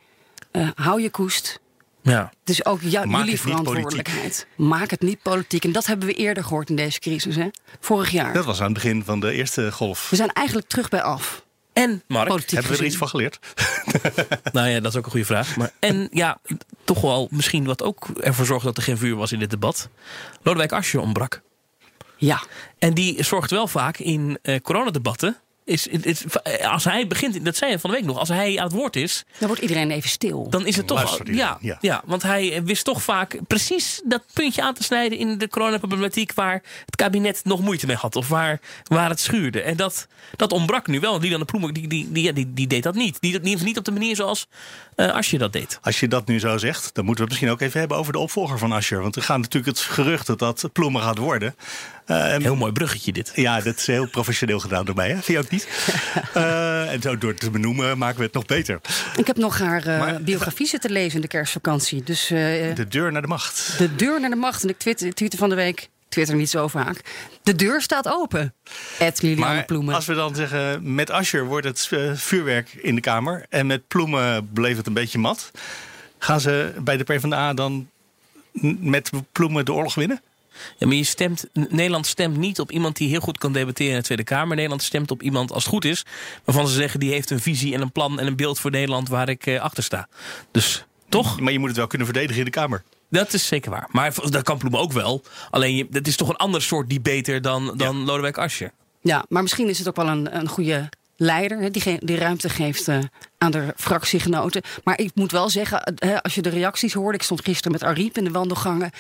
eh, 0.51 0.69
hou 0.75 1.03
je 1.03 1.11
koest. 1.11 1.61
Ja. 2.05 2.33
Het 2.41 2.49
is 2.51 2.65
ook 2.65 2.83
jou- 2.83 3.09
jullie 3.11 3.41
verantwoordelijkheid. 3.41 4.47
Maak 4.57 4.91
het 4.91 5.01
niet 5.01 5.23
politiek. 5.23 5.65
En 5.65 5.73
dat 5.73 5.87
hebben 5.87 6.07
we 6.07 6.15
eerder 6.15 6.45
gehoord 6.45 6.71
in 6.71 6.77
deze 6.77 6.99
crisis. 7.01 7.37
Hè? 7.37 7.49
Vorig 7.81 8.11
jaar. 8.11 8.33
Dat 8.33 8.45
was 8.45 8.59
aan 8.59 8.65
het 8.65 8.75
begin 8.75 9.05
van 9.05 9.21
de 9.21 9.33
eerste 9.33 9.73
golf. 9.73 10.11
We 10.11 10.17
zijn 10.17 10.33
eigenlijk 10.33 10.69
terug 10.69 10.89
bij 10.89 11.03
af. 11.03 11.45
En, 11.73 12.03
Mark, 12.09 12.29
Politiek 12.29 12.51
Hebben 12.51 12.73
we 12.73 12.79
er 12.79 12.85
iets 12.85 12.97
van 12.97 13.09
geleerd? 13.09 13.39
Nou 14.53 14.69
ja, 14.69 14.81
dat 14.81 14.93
is 14.93 14.99
ook 14.99 15.05
een 15.05 15.11
goede 15.11 15.27
vraag. 15.27 15.57
Maar, 15.57 15.71
en 15.79 16.09
ja, 16.13 16.39
toch 16.85 17.01
wel 17.01 17.29
misschien 17.31 17.65
wat 17.65 17.83
ook 17.83 18.09
ervoor 18.21 18.47
zorgde 18.47 18.67
dat 18.67 18.77
er 18.77 18.83
geen 18.83 18.99
vuur 18.99 19.17
was 19.17 19.33
in 19.33 19.39
dit 19.39 19.51
debat. 19.51 19.89
Lodewijk 20.43 20.73
Asscher 20.73 21.01
ontbrak. 21.01 21.41
Ja. 22.17 22.43
En 22.79 22.95
die 22.95 23.23
zorgt 23.23 23.51
wel 23.51 23.67
vaak 23.67 23.99
in 23.99 24.39
eh, 24.43 24.61
coronadebatten. 24.61 25.37
Is, 25.65 25.89
als 26.63 26.85
hij 26.85 27.07
begint, 27.07 27.45
dat 27.45 27.57
zei 27.57 27.71
je 27.71 27.79
van 27.79 27.91
de 27.91 27.97
week 27.97 28.05
nog, 28.07 28.19
als 28.19 28.29
hij 28.29 28.59
aan 28.59 28.65
het 28.65 28.73
woord 28.73 28.97
is, 28.97 29.25
Dan 29.39 29.49
wordt 29.49 29.63
iedereen 29.63 29.91
even 29.91 30.11
stil. 30.11 30.51
dan 30.51 30.67
is 30.67 30.77
het 30.77 30.87
toch. 30.87 31.21
Ja, 31.25 31.59
ja. 31.61 31.79
ja. 31.81 32.03
want 32.05 32.23
hij 32.23 32.63
wist 32.65 32.85
toch 32.85 33.03
vaak 33.03 33.39
precies 33.47 34.01
dat 34.05 34.23
puntje 34.33 34.63
aan 34.63 34.75
te 34.75 34.83
snijden 34.83 35.19
in 35.19 35.39
de 35.39 35.49
coronaproblematiek 35.49 36.35
waar 36.35 36.63
het 36.85 36.97
kabinet 36.97 37.41
nog 37.45 37.61
moeite 37.61 37.87
mee 37.87 37.97
had. 37.97 38.17
Of 38.17 38.29
waar, 38.29 38.61
waar 38.85 39.09
het 39.09 39.21
schuurde. 39.21 39.63
En 39.63 39.77
dat, 39.77 40.07
dat 40.37 40.53
ontbrak 40.53 40.87
nu 40.87 41.01
wel. 41.01 41.21
Lilian 41.21 41.41
de 41.41 41.47
Ploemen 41.47 41.75
die, 41.75 41.89
die, 41.89 42.13
die, 42.13 42.23
ja, 42.23 42.33
die, 42.33 42.53
die 42.55 42.67
deed 42.67 42.83
dat 42.83 42.95
niet. 42.95 43.21
Die, 43.21 43.41
die, 43.41 43.63
niet 43.63 43.79
op 43.79 43.85
de 43.85 43.93
manier 43.93 44.17
zoals 44.17 44.47
eh 44.97 45.09
Asje 45.15 45.39
dat 45.39 45.53
deed. 45.53 45.79
Als 45.83 46.01
je 46.01 46.09
dat 46.09 46.27
nu 46.27 46.39
zo 46.41 46.59
zegt, 46.59 46.91
dan 46.95 47.05
moeten 47.05 47.25
we 47.25 47.31
het 47.31 47.41
misschien 47.41 47.51
ook 47.51 47.69
even 47.69 47.79
hebben 47.81 47.97
over 47.99 48.13
de 48.13 48.19
opvolger 48.19 48.59
van 48.59 48.73
Asscher. 48.73 49.01
Want 49.03 49.17
er 49.17 49.23
gaat 49.23 49.39
natuurlijk 49.39 49.77
het 49.79 49.85
gerucht 49.87 50.27
dat 50.27 50.39
dat 50.39 50.69
Ploemen 50.73 51.03
gaat 51.03 51.19
worden. 51.19 51.55
Eh, 52.07 52.37
Heel 52.37 52.57
mooi 52.57 52.73
bruggetje 52.73 53.13
dit. 53.13 53.33
ja, 53.35 53.61
dat 53.61 53.77
is 53.77 53.87
heel 53.87 54.07
professioneel 54.09 54.59
gedaan 54.61 54.85
door 54.85 54.95
mij, 54.95 55.09
hè? 55.09 55.13
vind 55.15 55.27
je 55.27 55.39
ook 55.39 55.51
niet? 55.51 55.69
Eh, 56.35 56.93
en 56.93 57.03
zo 57.03 57.19
door 57.19 57.35
te 57.35 57.51
benoemen 57.51 57.99
maken 57.99 58.19
we 58.19 58.25
het 58.25 58.33
nog 58.35 58.45
beter. 58.47 58.81
Ik 59.17 59.27
heb 59.27 59.37
nog 59.37 59.59
haar 59.59 59.87
eh, 59.87 59.99
Maar- 59.99 60.23
biografie 60.23 60.67
zitten 60.67 60.91
lezen 60.91 61.15
in 61.15 61.21
de 61.21 61.29
kerstvakantie. 61.29 62.03
Dus 62.03 62.31
eh, 62.31 62.75
De 62.75 62.87
deur 62.89 63.13
naar 63.13 63.23
de 63.23 63.29
macht. 63.29 63.75
de 63.79 63.95
deur 63.95 64.21
naar 64.21 64.31
de 64.31 64.37
macht. 64.37 64.63
En 64.63 64.69
ik 64.69 64.79
twitter 65.15 65.39
van 65.39 65.49
de 65.49 65.55
week. 65.55 65.89
Twitter 66.15 66.37
niet 66.37 66.51
zo 66.51 66.69
vaak. 66.69 67.01
De 67.43 67.55
deur 67.55 67.83
staat 67.83 68.09
open. 68.09 68.55
Ed 68.99 69.23
Liliane 69.23 69.65
Ploemen. 69.65 69.95
als 69.95 70.07
we 70.07 70.15
dan 70.15 70.35
zeggen, 70.35 70.95
met 70.95 71.11
Asscher 71.11 71.45
wordt 71.45 71.67
het 71.67 71.89
eh, 71.91 72.13
vuurwerk 72.15 72.75
in 72.75 72.95
de 72.95 73.01
Kamer. 73.01 73.47
En 73.49 73.67
met 73.67 73.89
Ploemen 73.89 74.49
bleef 74.53 74.77
het 74.77 74.87
een 74.87 74.93
beetje 74.93 75.19
mat. 75.19 75.51
Gaan 76.19 76.41
ze 76.41 76.75
bij 76.81 76.97
de 76.97 77.05
PvdA 77.05 77.55
dan 77.55 77.89
met 78.81 79.11
Ploemen 79.33 79.65
de 79.65 79.73
oorlog 79.73 79.95
winnen? 79.95 80.21
Ja, 80.79 80.87
maar 80.87 80.97
je 80.97 81.05
stemt, 81.05 81.47
Nederland 81.53 82.07
stemt 82.07 82.37
niet 82.37 82.61
op 82.61 82.71
iemand 82.71 82.97
die 82.97 83.09
heel 83.09 83.21
goed 83.21 83.39
kan 83.39 83.53
debatteren 83.53 83.93
in 83.93 83.99
de 83.99 84.05
Tweede 84.05 84.25
Kamer. 84.25 84.55
Nederland 84.55 84.83
stemt 84.83 85.11
op 85.11 85.23
iemand, 85.23 85.53
als 85.53 85.65
het 85.65 85.73
goed 85.73 85.85
is, 85.85 86.05
waarvan 86.45 86.69
ze 86.69 86.75
zeggen 86.75 87.01
die 87.01 87.11
heeft 87.11 87.31
een 87.31 87.41
visie 87.41 87.75
en 87.75 87.81
een 87.81 87.93
plan 87.93 88.21
en 88.21 88.27
een 88.27 88.37
beeld 88.37 88.61
voor 88.61 88.71
Nederland 88.71 89.09
waar 89.09 89.29
ik 89.29 89.47
eh, 89.47 89.61
achter 89.61 89.83
sta. 89.83 90.09
Dus 90.51 90.85
toch? 91.09 91.41
Maar 91.41 91.53
je 91.53 91.59
moet 91.59 91.69
het 91.69 91.77
wel 91.77 91.87
kunnen 91.87 92.07
verdedigen 92.07 92.39
in 92.39 92.45
de 92.45 92.51
Kamer. 92.51 92.83
Dat 93.15 93.33
is 93.33 93.47
zeker 93.47 93.71
waar. 93.71 93.89
Maar 93.91 94.15
dat 94.31 94.43
kan 94.43 94.59
Ploemen 94.59 94.81
ook 94.81 94.93
wel. 94.93 95.23
Alleen 95.51 95.77
je, 95.77 95.87
het 95.91 96.07
is 96.07 96.17
toch 96.17 96.29
een 96.29 96.37
ander 96.37 96.63
soort 96.63 96.91
debater 96.91 97.43
dan, 97.43 97.73
dan 97.77 98.05
Lodewijk 98.05 98.39
Asscher. 98.39 98.73
Ja, 99.01 99.25
maar 99.29 99.43
misschien 99.43 99.69
is 99.69 99.79
het 99.79 99.89
ook 99.89 99.97
wel 99.97 100.09
een, 100.09 100.37
een 100.37 100.49
goede 100.49 100.89
leider 101.17 101.59
hè, 101.59 101.71
die, 101.71 101.99
die 101.99 102.17
ruimte 102.17 102.49
geeft 102.49 102.89
eh, 102.89 102.99
aan 103.39 103.51
de 103.51 103.73
fractiegenoten. 103.77 104.63
Maar 104.85 104.99
ik 104.99 105.11
moet 105.15 105.33
wel 105.33 105.49
zeggen, 105.49 105.95
hè, 105.95 106.23
als 106.23 106.35
je 106.35 106.43
de 106.43 106.49
reacties 106.49 106.93
hoorde, 106.93 107.17
ik 107.17 107.23
stond 107.23 107.45
gisteren 107.45 107.73
met 107.73 107.83
Ariep 107.83 108.17
in 108.17 108.25
de 108.25 108.31
wandelgangen. 108.31 108.91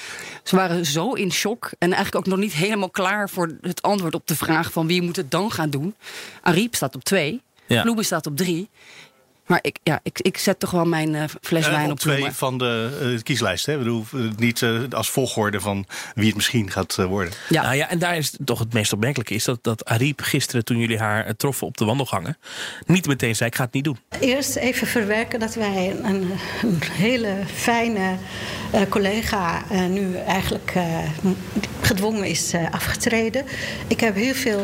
Ze 0.42 0.56
waren 0.56 0.86
zo 0.86 1.12
in 1.12 1.32
shock 1.32 1.70
en 1.78 1.92
eigenlijk 1.92 2.16
ook 2.26 2.32
nog 2.32 2.38
niet 2.38 2.52
helemaal 2.52 2.90
klaar 2.90 3.30
voor 3.30 3.56
het 3.60 3.82
antwoord 3.82 4.14
op 4.14 4.26
de 4.26 4.36
vraag 4.36 4.72
van 4.72 4.86
wie 4.86 5.02
moet 5.02 5.16
het 5.16 5.30
dan 5.30 5.52
gaan 5.52 5.70
doen. 5.70 5.94
Ariep 6.42 6.74
staat 6.74 6.94
op 6.94 7.04
twee, 7.04 7.40
Ja. 7.66 7.82
Ploemen 7.82 8.04
staat 8.04 8.26
op 8.26 8.36
drie. 8.36 8.68
Maar 9.46 9.58
ik, 9.62 9.78
ja, 9.82 10.00
ik, 10.02 10.20
ik 10.20 10.38
zet 10.38 10.58
toch 10.60 10.70
wel 10.70 10.84
mijn 10.84 11.14
eh, 11.14 11.24
fles 11.40 11.64
Eh, 11.64 11.70
wijn 11.70 11.84
op 11.84 11.90
op 11.90 11.98
twee 11.98 12.30
van 12.30 12.58
de 12.58 12.98
eh, 13.16 13.22
kieslijst. 13.22 13.66
Hè? 13.66 13.72
Ik 13.72 13.78
bedoel, 13.78 14.04
niet 14.36 14.64
als 14.90 15.10
volgorde 15.10 15.60
van 15.60 15.86
wie 16.14 16.26
het 16.26 16.34
misschien 16.34 16.70
gaat 16.70 16.94
worden. 16.96 17.32
Ja. 17.48 17.62
Nou 17.62 17.74
ja, 17.74 17.88
en 17.88 17.98
daar 17.98 18.16
is 18.16 18.36
toch 18.44 18.58
het 18.58 18.72
meest 18.72 18.92
opmerkelijke 18.92 19.34
is 19.34 19.44
dat, 19.44 19.58
dat 19.62 19.84
Ariep 19.84 20.20
gisteren 20.20 20.64
toen 20.64 20.78
jullie 20.78 20.98
haar 20.98 21.36
troffen 21.36 21.66
op 21.66 21.76
de 21.76 21.84
wandelgangen, 21.84 22.38
niet 22.86 23.06
meteen 23.06 23.36
zei 23.36 23.48
ik 23.50 23.56
ga 23.56 23.64
het 23.64 23.72
niet 23.72 23.84
doen. 23.84 23.98
Eerst 24.20 24.56
even 24.56 24.86
verwerken 24.86 25.40
dat 25.40 25.54
wij 25.54 25.96
een, 26.02 26.30
een 26.62 26.82
hele 26.92 27.36
fijne 27.54 28.16
eh, 28.70 28.80
collega 28.88 29.62
eh, 29.70 29.84
nu 29.86 30.16
eigenlijk 30.16 30.72
eh, 30.74 30.98
gedwongen 31.80 32.24
is 32.24 32.52
eh, 32.52 32.70
afgetreden. 32.70 33.44
Ik 33.86 34.00
heb 34.00 34.14
heel 34.14 34.34
veel 34.34 34.60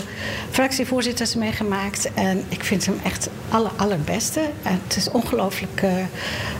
fractievoorzitters 0.50 1.34
meegemaakt 1.34 2.14
en 2.14 2.44
ik 2.48 2.64
vind 2.64 2.86
hem 2.86 3.00
echt 3.04 3.28
aller 3.48 3.70
allerbeste. 3.76 4.40
Het 4.70 4.96
is 4.96 5.10
ongelooflijk 5.10 5.82
eh, 5.82 6.04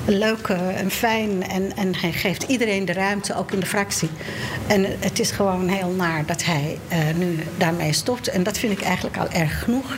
leuk 0.06 0.48
eh, 0.48 0.80
en 0.80 0.90
fijn 0.90 1.42
en, 1.42 1.76
en 1.76 1.94
hij 1.96 2.12
geeft 2.12 2.42
iedereen 2.42 2.84
de 2.84 2.92
ruimte, 2.92 3.34
ook 3.34 3.52
in 3.52 3.60
de 3.60 3.66
fractie. 3.66 4.10
En 4.66 4.86
het 4.98 5.18
is 5.18 5.30
gewoon 5.30 5.68
heel 5.68 5.90
naar 5.90 6.26
dat 6.26 6.44
hij 6.44 6.78
eh, 6.88 6.98
nu 7.16 7.38
daarmee 7.58 7.92
stopt. 7.92 8.28
En 8.28 8.42
dat 8.42 8.58
vind 8.58 8.72
ik 8.72 8.80
eigenlijk 8.84 9.16
al 9.16 9.28
erg 9.28 9.62
genoeg. 9.62 9.96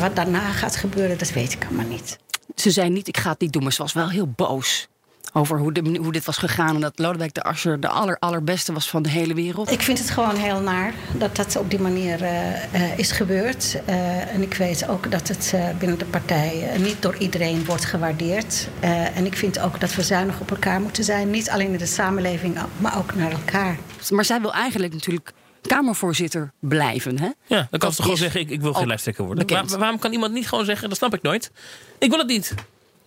Wat 0.00 0.16
daarna 0.16 0.50
gaat 0.50 0.76
gebeuren, 0.76 1.18
dat 1.18 1.32
weet 1.32 1.52
ik 1.52 1.64
allemaal 1.64 1.86
niet. 1.86 2.18
Ze 2.54 2.70
zei 2.70 2.90
niet, 2.90 3.08
ik 3.08 3.16
ga 3.16 3.30
het 3.30 3.40
niet 3.40 3.52
doen, 3.52 3.62
maar 3.62 3.72
ze 3.72 3.82
was 3.82 3.92
wel 3.92 4.08
heel 4.10 4.32
boos. 4.36 4.88
Over 5.36 5.58
hoe, 5.58 5.72
de, 5.72 5.98
hoe 6.02 6.12
dit 6.12 6.24
was 6.24 6.36
gegaan. 6.36 6.74
En 6.74 6.80
dat 6.80 6.98
Lodewijk 6.98 7.34
de 7.34 7.42
Asscher 7.42 7.80
de 7.80 7.88
aller, 7.88 8.16
allerbeste 8.18 8.72
was 8.72 8.90
van 8.90 9.02
de 9.02 9.08
hele 9.08 9.34
wereld. 9.34 9.70
Ik 9.70 9.82
vind 9.82 9.98
het 9.98 10.10
gewoon 10.10 10.36
heel 10.36 10.60
naar 10.60 10.94
dat 11.12 11.36
dat 11.36 11.56
op 11.56 11.70
die 11.70 11.80
manier 11.80 12.22
eh, 12.22 12.74
eh, 12.74 12.98
is 12.98 13.12
gebeurd. 13.12 13.76
Eh, 13.84 14.34
en 14.34 14.42
ik 14.42 14.54
weet 14.54 14.88
ook 14.88 15.10
dat 15.10 15.28
het 15.28 15.52
eh, 15.54 15.68
binnen 15.78 15.98
de 15.98 16.04
partij 16.04 16.70
niet 16.78 17.02
door 17.02 17.16
iedereen 17.16 17.64
wordt 17.64 17.84
gewaardeerd. 17.84 18.68
Eh, 18.80 19.16
en 19.16 19.26
ik 19.26 19.36
vind 19.36 19.58
ook 19.58 19.80
dat 19.80 19.94
we 19.94 20.02
zuinig 20.02 20.40
op 20.40 20.50
elkaar 20.50 20.80
moeten 20.80 21.04
zijn. 21.04 21.30
Niet 21.30 21.50
alleen 21.50 21.72
in 21.72 21.78
de 21.78 21.86
samenleving, 21.86 22.58
maar 22.78 22.98
ook 22.98 23.14
naar 23.14 23.30
elkaar. 23.32 23.76
Maar 24.10 24.24
zij 24.24 24.40
wil 24.40 24.52
eigenlijk 24.52 24.92
natuurlijk 24.92 25.32
Kamervoorzitter 25.66 26.52
blijven. 26.60 27.18
Hè? 27.18 27.28
Ja, 27.46 27.66
dan 27.70 27.80
kan 27.80 27.90
ze 27.90 27.96
toch 27.96 28.04
gewoon 28.04 28.20
zeggen 28.20 28.40
ik, 28.40 28.50
ik 28.50 28.60
wil 28.60 28.72
geen 28.72 28.86
lijsttrekker 28.86 29.24
worden. 29.24 29.46
Maar 29.52 29.78
waarom 29.78 29.98
kan 29.98 30.12
iemand 30.12 30.32
niet 30.32 30.48
gewoon 30.48 30.64
zeggen, 30.64 30.88
dat 30.88 30.98
snap 30.98 31.14
ik 31.14 31.22
nooit. 31.22 31.50
Ik 31.98 32.10
wil 32.10 32.18
het 32.18 32.28
niet. 32.28 32.54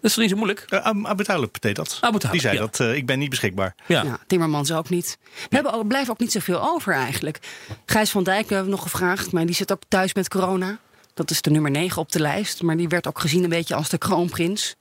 Dat 0.07 0.17
is 0.17 0.23
toch 0.23 0.37
niet 0.37 0.49
zo 0.49 0.55
moeilijk? 0.69 0.95
Uh, 1.03 1.09
Abu 1.09 1.23
Talib 1.23 1.61
deed 1.61 1.75
dat. 1.75 1.97
Abu 2.01 2.17
Talib, 2.17 2.31
Die 2.31 2.41
zei 2.41 2.53
ja. 2.53 2.59
dat 2.59 2.79
eh, 2.79 2.95
ik 2.95 3.05
ben 3.05 3.19
niet 3.19 3.29
beschikbaar. 3.29 3.75
Ja. 3.85 4.03
Ja, 4.03 4.19
Timmermans 4.27 4.71
ook 4.71 4.89
niet. 4.89 5.17
We 5.49 5.55
hebben 5.55 5.73
ook, 5.73 5.87
blijven 5.87 6.11
ook 6.13 6.19
niet 6.19 6.31
zoveel 6.31 6.61
over 6.69 6.93
eigenlijk. 6.93 7.39
Gijs 7.85 8.09
van 8.09 8.23
Dijk 8.23 8.49
hebben 8.49 8.65
we 8.65 8.71
nog 8.71 8.81
gevraagd, 8.81 9.31
maar 9.31 9.45
die 9.45 9.55
zit 9.55 9.71
ook 9.71 9.81
thuis 9.87 10.13
met 10.13 10.27
corona. 10.29 10.77
Dat 11.13 11.31
is 11.31 11.41
de 11.41 11.49
nummer 11.49 11.71
9 11.71 12.01
op 12.01 12.11
de 12.11 12.19
lijst. 12.19 12.61
Maar 12.61 12.77
die 12.77 12.87
werd 12.87 13.07
ook 13.07 13.19
gezien 13.19 13.43
een 13.43 13.49
beetje 13.49 13.75
als 13.75 13.89
de 13.89 13.97
kroonprins. 13.97 14.75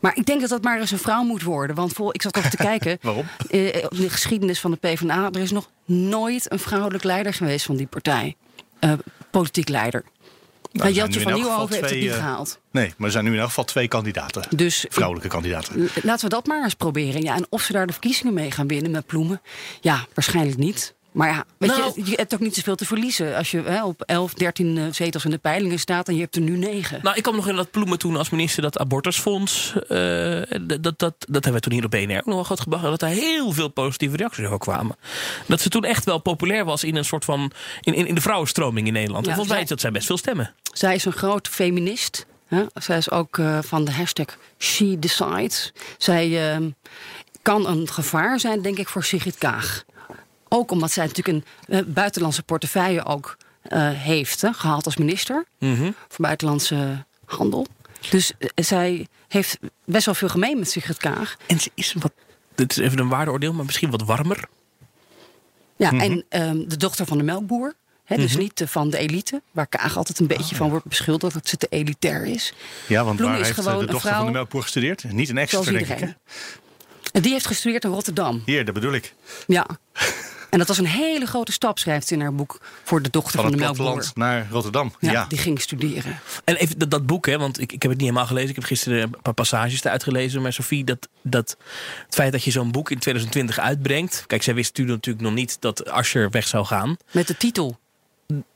Maar 0.00 0.16
ik 0.16 0.26
denk 0.26 0.40
dat 0.40 0.50
dat 0.50 0.62
maar 0.62 0.80
eens 0.80 0.90
een 0.90 0.98
vrouw 0.98 1.22
moet 1.22 1.42
worden. 1.42 1.76
Want 1.76 1.92
vol, 1.92 2.14
ik 2.14 2.22
zat 2.22 2.36
ook 2.36 2.44
te 2.44 2.56
kijken. 2.70 2.98
Waarom? 3.02 3.26
eh, 3.50 3.84
op 3.84 3.96
de 3.96 4.10
geschiedenis 4.10 4.60
van 4.60 4.70
de 4.70 4.76
PvdA. 4.76 5.28
Er 5.32 5.40
is 5.40 5.50
nog 5.50 5.68
nooit 5.84 6.52
een 6.52 6.58
vrouwelijk 6.58 7.04
leider 7.04 7.34
geweest 7.34 7.66
van 7.66 7.76
die 7.76 7.86
partij. 7.86 8.36
Eh, 8.78 8.92
politiek 9.30 9.68
leider. 9.68 10.04
Nou, 10.72 10.88
er 10.88 10.94
zijn 10.94 10.94
Jeltje 10.94 11.20
van 11.20 11.32
Nieuwenhoven 11.34 11.74
heeft 11.74 11.90
het 11.90 12.00
niet 12.00 12.10
eh, 12.10 12.14
gehaald. 12.16 12.58
Nee, 12.70 12.94
maar 12.96 13.06
er 13.06 13.12
zijn 13.12 13.24
nu 13.24 13.32
in 13.32 13.38
elk 13.38 13.48
geval 13.48 13.64
twee 13.64 13.88
kandidaten. 13.88 14.42
Dus 14.56 14.86
Vrouwelijke 14.88 15.28
kandidaten. 15.28 15.88
Laten 16.02 16.24
we 16.24 16.34
dat 16.34 16.46
maar 16.46 16.62
eens 16.62 16.74
proberen. 16.74 17.22
Ja, 17.22 17.34
en 17.34 17.46
of 17.48 17.62
ze 17.62 17.72
daar 17.72 17.86
de 17.86 17.92
verkiezingen 17.92 18.34
mee 18.34 18.50
gaan 18.50 18.66
winnen 18.66 18.90
met 18.90 19.06
Ploemen. 19.06 19.40
Ja, 19.80 20.06
waarschijnlijk 20.14 20.58
niet. 20.58 20.94
Maar 21.12 21.28
ja, 21.28 21.44
weet 21.58 21.70
Nou- 21.70 21.92
je, 21.94 22.10
je 22.10 22.16
hebt 22.16 22.34
ook 22.34 22.40
niet 22.40 22.54
zoveel 22.54 22.74
te 22.74 22.86
verliezen. 22.86 23.36
Als 23.36 23.50
je 23.50 23.62
hè, 23.62 23.84
op 23.84 24.02
11, 24.02 24.34
13 24.34 24.78
eh, 24.78 24.84
zetels 24.90 25.24
in 25.24 25.30
de 25.30 25.38
peilingen 25.38 25.78
staat 25.78 26.08
en 26.08 26.14
je 26.14 26.20
hebt 26.20 26.36
er 26.36 26.42
nu 26.42 26.56
9. 26.56 27.00
Nou, 27.02 27.16
ik 27.16 27.22
kwam 27.22 27.36
nog 27.36 27.48
in 27.48 27.56
dat 27.56 27.70
Ploemen 27.70 27.98
toen 27.98 28.16
als 28.16 28.30
minister 28.30 28.62
dat 28.62 28.78
abortusfonds. 28.78 29.72
eh, 29.88 30.40
dat, 30.60 30.82
dat, 30.82 30.98
dat, 30.98 31.14
hebben 31.28 31.52
we 31.52 31.60
toen 31.60 31.72
hier 31.72 31.84
op 31.84 31.90
BNR 31.90 32.16
ook 32.18 32.24
nog 32.24 32.34
wel 32.34 32.44
goed 32.44 32.60
gebracht. 32.60 32.82
Dat 32.84 33.02
er 33.02 33.08
heel 33.08 33.52
veel 33.52 33.68
positieve 33.68 34.16
reacties 34.16 34.44
over 34.44 34.58
kwamen. 34.58 34.96
Dat 35.46 35.60
ze 35.60 35.68
toen 35.68 35.84
echt 35.84 36.04
wel 36.04 36.18
populair 36.18 36.64
was 36.64 36.84
in 36.84 36.96
een 36.96 37.04
soort 37.04 37.24
van. 37.24 37.50
in, 37.80 37.94
in, 37.94 38.06
in 38.06 38.14
de 38.14 38.20
vrouwenstroming 38.20 38.86
in 38.86 38.92
Nederland. 38.92 39.24
Ja, 39.24 39.30
en 39.30 39.36
volgens 39.36 39.56
mij 39.56 39.66
dat 39.66 39.80
zijn 39.80 39.92
best 39.92 40.06
veel 40.06 40.16
stemmen. 40.18 40.54
Zij 40.72 40.94
is 40.94 41.04
een 41.04 41.12
groot 41.12 41.48
feminist. 41.48 42.26
Hè? 42.46 42.64
Zij 42.74 42.96
is 42.96 43.10
ook 43.10 43.38
eh, 43.38 43.58
van 43.62 43.84
de 43.84 43.92
hashtag 43.92 44.26
She 44.58 44.98
Decides. 44.98 45.72
Zij 45.98 46.52
eh, 46.54 46.60
kan 47.42 47.66
een 47.66 47.88
gevaar 47.88 48.40
zijn, 48.40 48.62
denk 48.62 48.78
ik, 48.78 48.88
voor 48.88 49.04
Sigrid 49.04 49.38
Kaag. 49.38 49.84
Ook 50.54 50.70
omdat 50.70 50.92
zij 50.92 51.06
natuurlijk 51.06 51.44
een 51.68 51.76
eh, 51.78 51.92
buitenlandse 51.92 52.42
portefeuille 52.42 53.04
ook 53.04 53.36
eh, 53.62 53.90
heeft 53.90 54.40
hè, 54.40 54.52
gehaald 54.52 54.84
als 54.84 54.96
minister. 54.96 55.44
voor 56.08 56.24
buitenlandse 56.24 57.04
handel. 57.24 57.66
Dus 58.10 58.32
eh, 58.38 58.48
zij 58.54 59.06
heeft 59.28 59.58
best 59.84 60.04
wel 60.06 60.14
veel 60.14 60.28
gemeen 60.28 60.58
met 60.58 60.70
Sigrid 60.70 60.96
Kaag. 60.96 61.36
En 61.46 61.60
ze 61.60 61.70
is 61.74 61.92
wat. 61.92 62.12
Dit 62.54 62.70
is 62.70 62.76
even 62.76 62.98
een 62.98 63.08
waardeoordeel, 63.08 63.52
maar 63.52 63.64
misschien 63.64 63.90
wat 63.90 64.02
warmer. 64.02 64.44
Ja, 65.76 65.90
en 65.90 66.24
ehm, 66.28 66.68
de 66.68 66.76
dochter 66.76 67.06
van 67.06 67.18
de 67.18 67.24
melkboer. 67.24 67.74
Dus 68.06 68.36
niet 68.36 68.60
eh, 68.60 68.68
van 68.68 68.90
de 68.90 68.98
elite, 68.98 69.42
waar 69.50 69.66
Kaag 69.66 69.96
altijd 69.96 70.18
een 70.18 70.26
beetje 70.26 70.56
van 70.56 70.70
wordt 70.70 70.86
beschuldigd 70.86 71.34
dat 71.34 71.48
ze 71.48 71.56
te 71.56 71.66
elitair 71.70 72.24
is. 72.24 72.54
Ja, 72.88 73.04
want 73.04 73.20
waar 73.20 73.40
is 73.40 73.46
heeft 73.46 73.60
gewoon 73.60 73.86
de 73.86 73.92
dochter 73.92 74.14
van 74.14 74.26
de 74.26 74.32
melkboer 74.32 74.62
gestudeerd? 74.62 75.12
Niet 75.12 75.28
een 75.28 75.38
extra, 75.38 75.60
denk 75.62 75.86
ik. 75.86 75.98
hè? 75.98 76.08
En 77.12 77.22
die 77.22 77.32
heeft 77.32 77.46
gestudeerd 77.46 77.84
in 77.84 77.90
Rotterdam. 77.90 78.42
Hier, 78.46 78.64
dat 78.64 78.74
bedoel 78.74 78.92
ik. 78.92 79.14
Ja. 79.46 79.66
En 80.52 80.58
dat 80.58 80.68
was 80.68 80.78
een 80.78 80.86
hele 80.86 81.26
grote 81.26 81.52
stap, 81.52 81.78
schrijft 81.78 82.06
ze 82.08 82.14
in 82.14 82.20
haar 82.20 82.34
boek, 82.34 82.60
voor 82.84 83.02
de 83.02 83.10
dochter 83.10 83.32
Van 83.32 83.42
van, 83.42 83.50
het 83.52 83.76
de 83.76 83.82
melkboer. 83.82 84.10
naar 84.14 84.46
Rotterdam. 84.50 84.92
Ja, 84.98 85.10
Ja. 85.12 85.24
Die 85.28 85.38
ging 85.38 85.60
studeren. 85.60 86.20
En 86.44 86.56
even 86.56 86.78
dat, 86.78 86.90
dat 86.90 87.06
boek, 87.06 87.26
hè, 87.26 87.38
want 87.38 87.60
ik, 87.60 87.72
ik 87.72 87.82
heb 87.82 87.90
het 87.90 88.00
niet 88.00 88.08
helemaal 88.08 88.26
gelezen. 88.26 88.48
Ik 88.48 88.54
heb 88.54 88.64
gisteren 88.64 89.02
een 89.02 89.14
paar 89.22 89.34
passages 89.34 89.84
eruit 89.84 90.02
gelezen. 90.02 90.42
Maar 90.42 90.52
Sophie, 90.52 90.84
dat, 90.84 91.08
dat, 91.22 91.56
het 92.06 92.14
feit 92.14 92.32
dat 92.32 92.44
je 92.44 92.50
zo'n 92.50 92.70
boek 92.70 92.90
in 92.90 92.98
2020 92.98 93.58
uitbrengt. 93.58 94.24
Kijk, 94.26 94.42
zij 94.42 94.54
wist 94.54 94.74
toen 94.74 94.86
natuurlijk 94.86 95.24
nog 95.24 95.34
niet 95.34 95.56
dat 95.60 95.88
Asscher 95.90 96.30
weg 96.30 96.46
zou 96.46 96.64
gaan. 96.64 96.96
Met 97.10 97.26
de 97.26 97.36
titel 97.36 97.78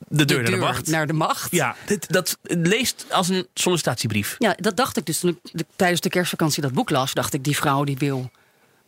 De 0.09 0.25
deur 0.25 0.43
naar 0.43 0.51
de 0.51 0.57
macht. 0.57 0.87
Naar 0.87 1.07
de 1.07 1.13
macht. 1.13 1.51
Ja, 1.53 1.77
dit, 1.87 2.13
dat 2.13 2.39
leest 2.43 3.07
als 3.11 3.29
een 3.29 3.47
sollicitatiebrief. 3.55 4.35
Ja, 4.39 4.55
dat 4.61 4.77
dacht 4.77 4.97
ik 4.97 5.07
dus 5.07 5.19
toen 5.19 5.31
ik 5.31 5.51
de- 5.53 5.67
tijdens 5.77 6.01
de 6.01 6.09
kerstvakantie 6.09 6.63
dat 6.63 6.73
boek 6.73 6.91
las. 6.91 7.15
Dacht 7.15 7.35
ik, 7.35 7.45
die 7.45 7.57
vrouw 7.57 7.85
die 7.85 7.97
wil 7.99 8.31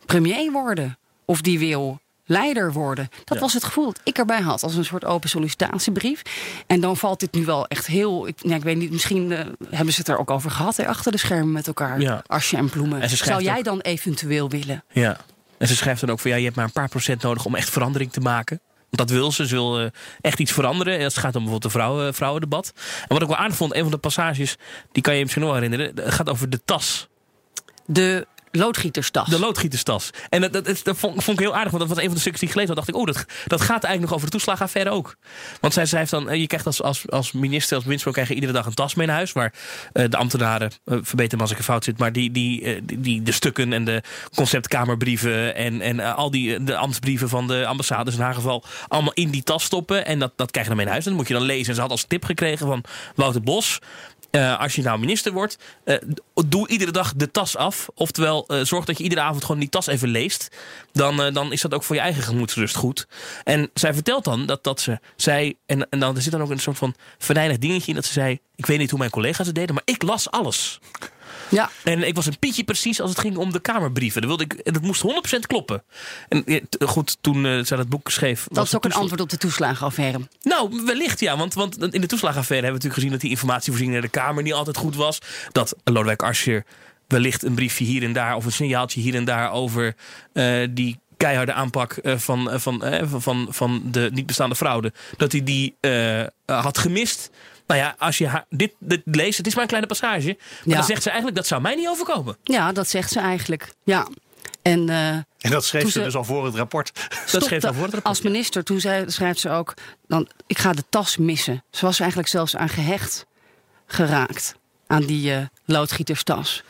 premier 0.05 0.51
worden. 0.51 0.97
Of 1.25 1.41
die 1.41 1.59
wil 1.59 1.99
leider 2.29 2.73
worden. 2.73 3.09
Dat 3.25 3.37
Ja. 3.37 3.43
was 3.43 3.53
het 3.53 3.63
gevoel 3.63 3.85
dat 3.85 3.99
ik 4.03 4.17
erbij 4.17 4.41
had. 4.41 4.63
Als 4.63 4.75
een 4.75 4.85
soort 4.85 5.05
open 5.05 5.29
sollicitatiebrief. 5.29 6.21
En 6.67 6.79
dan 6.79 6.97
valt 6.97 7.19
dit 7.19 7.33
nu 7.33 7.45
wel 7.45 7.67
echt 7.67 7.87
heel... 7.87 8.27
Ik, 8.27 8.41
ik 8.41 8.63
weet 8.63 8.77
niet, 8.77 8.91
misschien 8.91 9.31
eh, 9.31 9.45
hebben 9.69 9.93
ze 9.93 9.99
het 9.99 10.09
er 10.09 10.17
ook 10.19 10.29
over 10.31 10.51
gehad. 10.51 10.77
Hè, 10.77 10.87
achter 10.87 11.11
de 11.11 11.17
schermen 11.17 11.51
met 11.51 11.67
elkaar. 11.67 12.01
Ja. 12.01 12.23
Asje 12.27 12.57
en 12.57 12.69
Ploemen. 12.69 13.01
En 13.01 13.09
ze 13.09 13.17
schrijft 13.17 13.33
Zou 13.41 13.51
jij 13.51 13.57
ook- 13.57 13.63
dan 13.65 13.79
eventueel 13.79 14.49
willen? 14.49 14.83
Ja. 14.91 15.17
En 15.57 15.67
ze 15.67 15.75
schrijft 15.75 16.01
dan 16.01 16.09
ook 16.09 16.19
van 16.19 16.31
ja, 16.31 16.37
je 16.37 16.43
hebt 16.43 16.55
maar 16.55 16.65
een 16.65 16.71
paar 16.71 16.89
procent 16.89 17.21
nodig 17.21 17.45
om 17.45 17.55
echt 17.55 17.69
verandering 17.69 18.11
te 18.11 18.19
maken. 18.19 18.59
Want 18.89 19.09
dat 19.09 19.17
wil 19.17 19.31
ze. 19.31 19.47
Ze 19.47 19.55
wil 19.55 19.79
eh, 19.79 19.85
echt 20.21 20.39
iets 20.39 20.51
veranderen. 20.51 20.97
En 20.97 21.03
het 21.03 21.13
gaat 21.17 21.35
om 21.35 21.43
bijvoorbeeld 21.43 21.61
de 21.61 21.69
vrouwen, 21.69 22.13
vrouwendebat. 22.13 22.73
En 23.01 23.07
wat 23.07 23.21
ik 23.21 23.27
wel 23.27 23.37
aardig 23.37 23.55
vond, 23.55 23.75
een 23.75 23.81
van 23.81 23.91
de 23.91 23.97
passages, 23.97 24.55
die 24.91 25.03
kan 25.03 25.15
je 25.15 25.21
misschien 25.21 25.43
nog 25.43 25.53
herinneren. 25.53 25.93
Gaat 26.11 26.29
over 26.29 26.49
de 26.49 26.59
tas. 26.65 27.07
De 27.85 28.27
loodgieterstas. 28.51 29.29
De 29.29 29.39
loodgieterstas. 29.39 30.09
En 30.29 30.41
dat, 30.41 30.53
dat, 30.53 30.81
dat 30.83 30.97
vond, 30.97 31.27
ik 31.27 31.39
heel 31.39 31.55
aardig, 31.55 31.71
want 31.71 31.79
dat 31.79 31.87
was 31.87 31.97
een 31.97 32.05
van 32.05 32.13
de 32.13 32.19
stukken 32.19 32.39
die 32.39 32.49
ik 32.49 32.55
gelezen 32.55 32.75
had. 32.75 32.85
dacht 32.85 32.97
ik, 32.97 33.07
oh, 33.07 33.13
dat, 33.13 33.25
dat 33.47 33.61
gaat 33.61 33.83
eigenlijk 33.83 34.01
nog 34.01 34.13
over 34.13 34.25
de 34.25 34.31
toeslagenaffaire 34.31 34.89
ook. 34.89 35.15
Want 35.61 35.73
zij 35.73 35.85
schrijft 35.85 36.11
dan, 36.11 36.29
eh, 36.29 36.39
je 36.39 36.47
krijgt 36.47 36.65
als, 36.65 36.81
als, 36.81 37.09
als 37.09 37.31
minister, 37.31 37.75
als 37.75 37.85
winstro, 37.85 38.11
krijg 38.11 38.27
je 38.27 38.33
iedere 38.33 38.53
dag 38.53 38.65
een 38.65 38.73
tas 38.73 38.95
mee 38.95 39.07
naar 39.07 39.15
huis. 39.15 39.31
Waar 39.31 39.53
eh, 39.93 40.09
de 40.09 40.17
ambtenaren, 40.17 40.71
eh, 40.85 40.97
verbeter 41.01 41.37
me 41.37 41.43
als 41.43 41.51
ik 41.51 41.57
er 41.57 41.63
fout 41.63 41.83
zit, 41.83 41.97
maar 41.97 42.11
die, 42.11 42.31
die, 42.31 42.83
die, 42.83 43.21
de 43.21 43.31
stukken 43.31 43.73
en 43.73 43.85
de 43.85 44.03
conceptkamerbrieven 44.35 45.55
en, 45.55 45.81
en 45.81 45.99
al 45.99 46.31
die 46.31 46.63
de 46.63 46.75
ambtsbrieven 46.75 47.29
van 47.29 47.47
de 47.47 47.65
ambassades 47.65 48.15
in 48.15 48.21
haar 48.21 48.33
geval 48.33 48.63
allemaal 48.87 49.13
in 49.13 49.29
die 49.29 49.43
tas 49.43 49.63
stoppen. 49.63 50.05
En 50.05 50.19
dat, 50.19 50.31
dat 50.35 50.51
krijg 50.51 50.67
je 50.67 50.73
dan 50.73 50.83
mee 50.83 50.85
naar 50.85 50.93
huis. 50.93 51.05
En 51.05 51.11
dat 51.11 51.19
moet 51.19 51.29
je 51.29 51.37
dan 51.37 51.55
lezen. 51.55 51.67
En 51.67 51.75
ze 51.75 51.81
had 51.81 51.91
als 51.91 52.03
tip 52.03 52.23
gekregen 52.23 52.67
van 52.67 52.83
Wouter 53.15 53.41
Bos. 53.41 53.79
Eh, 54.31 54.59
als 54.59 54.75
je 54.75 54.81
nou 54.81 54.99
minister 54.99 55.31
wordt, 55.31 55.57
eh, 55.83 55.97
doe 56.45 56.67
iedere 56.67 56.91
dag 56.91 57.13
de 57.15 57.31
tas 57.31 57.55
af. 57.55 57.87
Oftewel, 57.95 58.47
eh, 58.47 58.59
zorg 58.63 58.85
dat 58.85 58.97
je 58.97 59.03
iedere 59.03 59.21
avond 59.21 59.43
gewoon 59.43 59.59
die 59.59 59.69
tas 59.69 59.87
even 59.87 60.09
leest. 60.09 60.47
Dan, 60.91 61.33
dan 61.33 61.51
is 61.51 61.61
dat 61.61 61.73
ook 61.73 61.83
voor 61.83 61.95
je 61.95 62.01
eigen 62.01 62.23
gemoedsrust 62.23 62.75
goed. 62.75 63.07
En 63.43 63.69
zij 63.73 63.93
vertelt 63.93 64.23
dan 64.23 64.45
dat, 64.45 64.63
dat 64.63 64.81
ze 64.81 64.99
zei, 65.15 65.55
en, 65.65 65.89
en 65.89 65.99
dan 65.99 66.15
er 66.15 66.21
zit 66.21 66.31
dan 66.31 66.41
ook 66.41 66.49
een 66.49 66.59
soort 66.59 66.77
van 66.77 66.95
venijnig 67.17 67.57
dingetje 67.57 67.87
in 67.87 67.95
dat 67.95 68.05
ze 68.05 68.13
zei: 68.13 68.39
Ik 68.55 68.65
weet 68.65 68.77
niet 68.77 68.89
hoe 68.89 68.99
mijn 68.99 69.11
collega's 69.11 69.45
het 69.45 69.55
deden, 69.55 69.73
maar 69.73 69.83
ik 69.85 70.01
las 70.01 70.31
alles. 70.31 70.79
Ja. 71.49 71.69
En 71.83 72.03
ik 72.07 72.15
was 72.15 72.25
een 72.25 72.39
pietje 72.39 72.63
precies 72.63 73.01
als 73.01 73.09
het 73.09 73.19
ging 73.19 73.37
om 73.37 73.51
de 73.51 73.59
Kamerbrieven. 73.59 74.21
Dat, 74.21 74.29
wilde 74.29 74.43
ik, 74.43 74.53
en 74.53 74.73
dat 74.73 74.81
moest 74.81 75.03
100% 75.35 75.39
kloppen. 75.47 75.83
En 76.29 76.67
goed, 76.85 77.17
toen 77.21 77.45
eh, 77.45 77.63
zij 77.63 77.77
dat 77.77 77.89
boek 77.89 78.09
schreef. 78.09 78.47
Dat 78.51 78.65
is 78.65 78.75
ook 78.75 78.85
een 78.85 78.93
antwoord 78.93 79.21
op 79.21 79.29
de 79.29 79.37
toeslagenaffaire. 79.37 80.19
Nou, 80.41 80.81
wellicht 80.85 81.19
ja. 81.19 81.37
Want, 81.37 81.53
want 81.53 81.93
in 81.93 82.01
de 82.01 82.07
toeslagenaffaire 82.07 82.65
hebben 82.65 82.81
we 82.81 82.87
natuurlijk 82.87 82.93
gezien 82.93 83.11
dat 83.11 83.21
die 83.21 83.29
informatievoorziening 83.29 83.99
naar 83.99 84.09
de 84.11 84.17
Kamer 84.19 84.43
niet 84.43 84.53
altijd 84.53 84.77
goed 84.77 84.95
was. 84.95 85.19
Dat 85.51 85.75
Lodewijk 85.83 86.23
Asscher 86.23 86.65
wellicht 87.07 87.43
een 87.43 87.55
briefje 87.55 87.85
hier 87.85 88.03
en 88.03 88.13
daar 88.13 88.35
of 88.35 88.45
een 88.45 88.51
signaaltje 88.51 89.01
hier 89.01 89.15
en 89.15 89.25
daar 89.25 89.51
over 89.51 89.95
eh, 90.33 90.67
die 90.69 90.99
keiharde 91.17 91.53
aanpak 91.53 91.93
eh, 91.93 92.17
van, 92.17 92.49
van, 92.59 92.83
van- 93.21 93.47
van, 93.49 93.81
de 93.85 94.09
niet 94.13 94.25
bestaande 94.25 94.55
fraude. 94.55 94.93
Dat 95.17 95.31
hij 95.31 95.43
die 95.43 95.75
had 96.45 96.77
gemist. 96.77 97.29
Nou 97.69 97.81
ja, 97.81 97.95
als 97.99 98.17
je 98.17 98.27
haar- 98.27 98.45
dit, 98.49 98.71
dit 98.79 99.01
leest, 99.05 99.37
het 99.37 99.47
is 99.47 99.53
maar 99.53 99.61
een 99.61 99.67
kleine 99.69 99.87
passage. 99.89 100.25
Maar 100.27 100.37
Ja. 100.63 100.75
dan 100.75 100.83
zegt 100.83 101.01
ze 101.03 101.07
eigenlijk 101.09 101.37
dat 101.37 101.47
zou 101.47 101.61
mij 101.61 101.75
niet 101.75 101.87
overkomen. 101.87 102.37
Ja, 102.43 102.71
dat 102.71 102.87
zegt 102.89 103.11
ze 103.11 103.19
eigenlijk. 103.19 103.69
Ja. 103.83 104.07
En, 104.61 104.89
eh, 104.89 105.07
En 105.09 105.25
dat 105.51 105.65
schreef 105.65 105.89
ze 105.91 106.03
dus 106.03 106.15
al 106.15 106.23
voor 106.23 106.45
het 106.45 106.55
rapport. 106.55 106.91
Dat 107.31 107.43
schreef 107.43 107.63
al 107.63 107.73
voor 107.73 107.83
het 107.83 107.93
rapport. 107.93 108.03
Als 108.03 108.21
minister, 108.21 108.63
toen 108.63 108.79
zei, 108.79 109.11
schrijft 109.11 109.39
ze 109.39 109.49
ook... 109.49 109.73
Dan, 110.07 110.29
ik 110.47 110.57
ga 110.57 110.73
de 110.73 110.83
tas 110.89 111.17
missen. 111.17 111.63
Ze 111.71 111.85
was 111.85 111.95
er 111.95 111.99
eigenlijk 112.01 112.29
zelfs 112.31 112.55
aan 112.55 112.69
gehecht 112.69 113.25
geraakt. 113.87 114.55
Aan 114.87 115.03
die 115.05 115.33
eh, 115.33 115.41
loodgieterstas. 115.65 116.63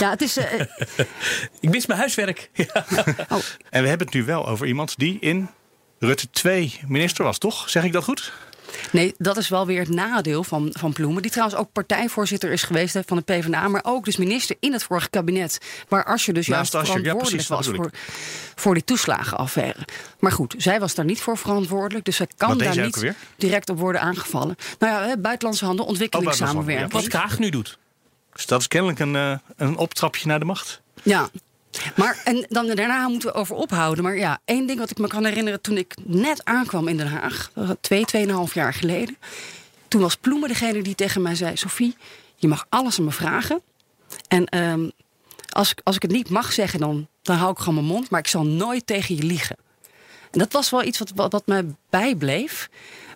Ja, 0.00 0.10
het 0.10 0.22
is... 0.22 0.36
eh, 0.36 0.60
Ik 1.60 1.70
mis 1.70 1.86
mijn 1.86 1.98
huiswerk. 1.98 2.50
Ja. 2.54 2.86
En 3.70 3.82
we 3.82 3.88
hebben 3.88 4.06
het 4.06 4.12
nu 4.16 4.24
wel 4.24 4.46
over 4.48 4.66
iemand 4.66 4.98
die 4.98 5.18
in 5.20 5.48
Rutte 5.98 6.30
2 6.30 6.80
minister 6.86 7.24
was, 7.24 7.38
toch? 7.38 7.70
Zeg 7.70 7.84
ik 7.84 7.92
dat 7.92 8.04
goed? 8.04 8.32
Nee, 8.90 9.14
dat 9.18 9.36
is 9.36 9.48
wel 9.48 9.66
weer 9.66 9.80
het 9.80 9.88
nadeel 9.88 10.44
van, 10.44 10.68
van 10.78 10.92
Ploemen. 10.92 11.22
Die 11.22 11.30
trouwens 11.30 11.58
ook 11.58 11.72
partijvoorzitter 11.72 12.52
is 12.52 12.62
geweest 12.62 12.98
van 13.06 13.16
de 13.16 13.22
PvdA. 13.22 13.68
Maar 13.68 13.84
ook 13.84 14.04
dus 14.04 14.16
minister 14.16 14.56
in 14.60 14.72
het 14.72 14.82
vorige 14.82 15.10
kabinet. 15.10 15.58
Waar 15.88 16.04
Asscher 16.04 16.34
dus 16.34 16.46
Naast 16.46 16.72
juist 16.72 16.88
Asscher, 16.88 17.04
ja, 17.04 17.10
verantwoordelijk 17.10 17.48
precies, 17.48 17.76
dat 17.76 17.90
was 17.90 17.92
voor, 17.92 18.54
voor 18.54 18.74
die 18.74 18.84
toeslagenaffaire. 18.84 19.78
Maar 20.18 20.32
goed, 20.32 20.54
zij 20.58 20.80
was 20.80 20.94
daar 20.94 21.04
niet 21.04 21.20
voor 21.20 21.38
verantwoordelijk. 21.38 22.04
Dus 22.04 22.16
zij 22.16 22.28
kan 22.36 22.58
daar 22.58 22.78
niet 22.78 23.12
direct 23.36 23.70
op 23.70 23.78
worden 23.78 24.00
aangevallen. 24.00 24.56
Nou 24.78 24.92
ja, 24.92 25.08
hè, 25.08 25.18
buitenlandse 25.18 25.64
handel, 25.64 25.84
ontwikkelingssamenwerking. 25.84 26.92
Wat 26.92 27.08
Kaag 27.08 27.38
nu 27.38 27.50
doet. 27.50 27.78
Dus 28.32 28.46
dat 28.46 28.60
is 28.60 28.68
kennelijk 28.68 28.98
een, 28.98 29.16
eh, 29.16 29.38
een 29.56 29.76
optrapje 29.76 30.26
naar 30.26 30.38
de 30.38 30.44
macht. 30.44 30.80
Ja. 31.02 31.28
Maar 31.96 32.20
en 32.24 32.46
dan 32.48 32.66
daarna 32.66 33.08
moeten 33.08 33.28
we 33.28 33.34
over 33.34 33.56
ophouden. 33.56 34.04
Maar 34.04 34.16
ja, 34.16 34.38
één 34.44 34.66
ding 34.66 34.78
wat 34.78 34.90
ik 34.90 34.98
me 34.98 35.08
kan 35.08 35.24
herinneren 35.24 35.60
toen 35.60 35.76
ik 35.76 35.94
net 36.04 36.44
aankwam 36.44 36.88
in 36.88 36.96
Den 36.96 37.06
Haag, 37.06 37.50
twee, 37.80 38.04
tweeënhalf 38.04 38.54
jaar 38.54 38.74
geleden. 38.74 39.16
Toen 39.88 40.00
was 40.00 40.16
Ploemen 40.16 40.48
degene 40.48 40.82
die 40.82 40.94
tegen 40.94 41.22
mij 41.22 41.34
zei: 41.34 41.56
Sophie, 41.56 41.96
je 42.36 42.48
mag 42.48 42.66
alles 42.68 42.98
aan 42.98 43.04
me 43.04 43.10
vragen. 43.10 43.62
En 44.28 44.46
ehm, 44.46 44.88
als, 45.48 45.70
ik, 45.70 45.80
als 45.82 45.96
ik 45.96 46.02
het 46.02 46.10
niet 46.10 46.28
mag 46.28 46.52
zeggen, 46.52 46.80
dan, 46.80 47.08
dan 47.22 47.36
hou 47.36 47.50
ik 47.50 47.58
gewoon 47.58 47.74
mijn 47.74 47.86
mond. 47.86 48.10
Maar 48.10 48.20
ik 48.20 48.28
zal 48.28 48.46
nooit 48.46 48.86
tegen 48.86 49.16
je 49.16 49.22
liegen. 49.22 49.56
En 50.30 50.38
dat 50.38 50.52
was 50.52 50.70
wel 50.70 50.82
iets 50.82 50.98
wat, 50.98 51.12
wat, 51.14 51.32
wat 51.32 51.46
mij 51.46 51.64
bijbleef. 51.90 52.68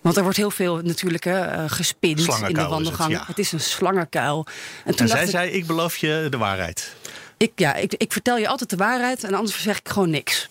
Want 0.02 0.16
er 0.16 0.22
wordt 0.22 0.36
heel 0.38 0.50
veel 0.50 0.76
natuurlijk 0.76 1.24
eh, 1.24 1.64
gespind 1.66 2.18
in 2.18 2.24
de 2.26 2.32
Slangenkuil 2.32 2.54
is 2.54 2.62
het, 2.62 2.70
wandelgang. 2.70 3.12
ja. 3.12 3.24
het, 3.26 3.38
is 3.38 3.52
een 3.52 3.60
slangenkuil. 3.60 4.46
En 4.84 4.96
toen 4.96 5.06
En 5.06 5.08
zij 5.08 5.22
ik, 5.24 5.30
zei, 5.30 5.50
ik 5.50 5.66
beloof 5.66 5.96
je 5.96 6.26
de 6.30 6.36
waarheid. 6.36 6.94
Ik, 7.38 7.52
ja, 7.56 7.74
ik, 7.74 7.94
ik 7.96 8.12
vertel 8.12 8.36
je 8.38 8.48
altijd 8.48 8.70
de 8.70 8.76
waarheid 8.76 9.24
en 9.24 9.34
anders 9.34 9.62
zeg 9.62 9.78
ik 9.78 9.88
gewoon 9.88 10.10
niks. 10.10 10.48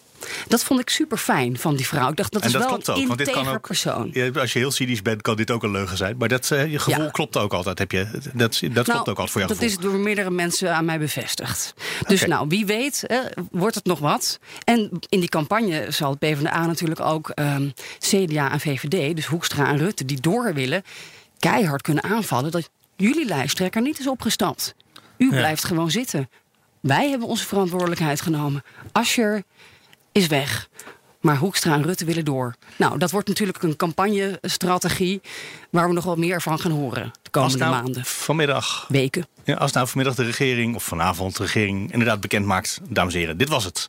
Dat 0.47 0.63
vond 0.63 0.79
ik 0.79 0.89
super 0.89 1.17
fijn 1.17 1.57
van 1.59 1.75
die 1.75 1.87
vrouw. 1.87 2.09
Ik 2.09 2.15
dacht, 2.15 2.31
dat 2.31 2.41
en 2.41 2.47
is 2.47 2.53
dat 2.53 2.61
wel 2.61 2.71
klopt 2.71 2.87
een 2.87 2.93
ook. 2.93 3.07
Want 3.07 3.17
dit 3.17 3.27
kan 3.27 3.37
integer 3.37 3.57
ook. 3.59 3.67
persoon. 3.67 4.09
Ja, 4.13 4.29
als 4.39 4.53
je 4.53 4.59
heel 4.59 4.71
cynisch 4.71 5.01
bent, 5.01 5.21
kan 5.21 5.35
dit 5.35 5.51
ook 5.51 5.63
een 5.63 5.71
leugen 5.71 5.97
zijn. 5.97 6.15
Maar 6.17 6.27
dat 6.27 6.51
eh, 6.51 6.71
je 6.71 6.79
gevoel 6.79 7.03
Ja. 7.03 7.09
klopt 7.09 7.37
ook 7.37 7.53
altijd. 7.53 7.79
Heb 7.79 7.91
je, 7.91 8.07
dat 8.11 8.33
dat 8.33 8.59
klopt 8.59 8.87
Nou, 8.87 8.99
ook 8.99 9.07
altijd 9.07 9.29
voor 9.29 9.39
jouw 9.41 9.49
dat 9.49 9.57
gevoel. 9.57 9.77
is 9.77 9.77
door 9.77 9.99
meerdere 9.99 10.29
mensen 10.31 10.75
aan 10.75 10.85
mij 10.85 10.99
bevestigd. 10.99 11.73
Dus 12.07 12.25
nou, 12.25 12.47
wie 12.47 12.65
weet, 12.65 13.03
hè, 13.07 13.19
wordt 13.51 13.75
het 13.75 13.85
nog 13.85 13.99
wat. 13.99 14.39
En 14.63 14.89
in 15.09 15.19
die 15.19 15.29
campagne 15.29 15.85
zal 15.91 16.09
het 16.09 16.19
PvdA 16.19 16.65
natuurlijk 16.65 16.99
ook 16.99 17.29
ehm, 17.29 17.69
CDA 17.99 18.51
en 18.51 18.59
VVD... 18.59 19.15
dus 19.15 19.25
Hoekstra 19.25 19.67
en 19.67 19.77
Rutte, 19.77 20.05
die 20.05 20.21
door 20.21 20.53
willen... 20.53 20.83
keihard 21.39 21.81
kunnen 21.81 22.03
aanvallen 22.03 22.51
dat 22.51 22.69
jullie 22.95 23.25
lijsttrekker 23.25 23.81
niet 23.81 23.99
is 23.99 24.07
opgestapt. 24.07 24.75
U 25.17 25.29
blijft 25.29 25.63
gewoon 25.63 25.91
zitten. 25.91 26.29
Wij 26.87 27.09
hebben 27.09 27.27
onze 27.27 27.45
verantwoordelijkheid 27.45 28.21
genomen. 28.21 28.63
Ascher 28.91 29.43
is 30.11 30.27
weg. 30.27 30.69
Maar 31.21 31.37
Hoekstra 31.37 31.73
en 31.73 31.83
Rutte 31.83 32.05
willen 32.05 32.25
door. 32.25 32.55
Nou, 32.75 32.97
dat 32.97 33.11
wordt 33.11 33.27
natuurlijk 33.27 33.63
een 33.63 33.75
campagnestrategie... 33.75 35.21
waar 35.69 35.87
we 35.87 35.93
nog 35.93 36.03
wel 36.03 36.15
meer 36.15 36.41
van 36.41 36.59
gaan 36.59 36.71
horen 36.71 37.11
de 37.21 37.29
komende 37.29 37.57
nou 37.57 37.71
maanden, 37.71 38.05
vanmiddag, 38.05 38.85
weken. 38.89 39.27
ja, 39.43 39.55
als 39.55 39.71
nou 39.71 39.87
vanmiddag 39.87 40.15
de 40.15 40.23
regering, 40.23 40.75
of 40.75 40.83
vanavond 40.83 41.37
de 41.37 41.43
regering, 41.43 41.91
inderdaad 41.91 42.21
bekend 42.21 42.45
maakt, 42.45 42.79
dames 42.89 43.13
en 43.13 43.19
heren, 43.19 43.37
dit 43.37 43.49
was 43.49 43.63
het. 43.63 43.87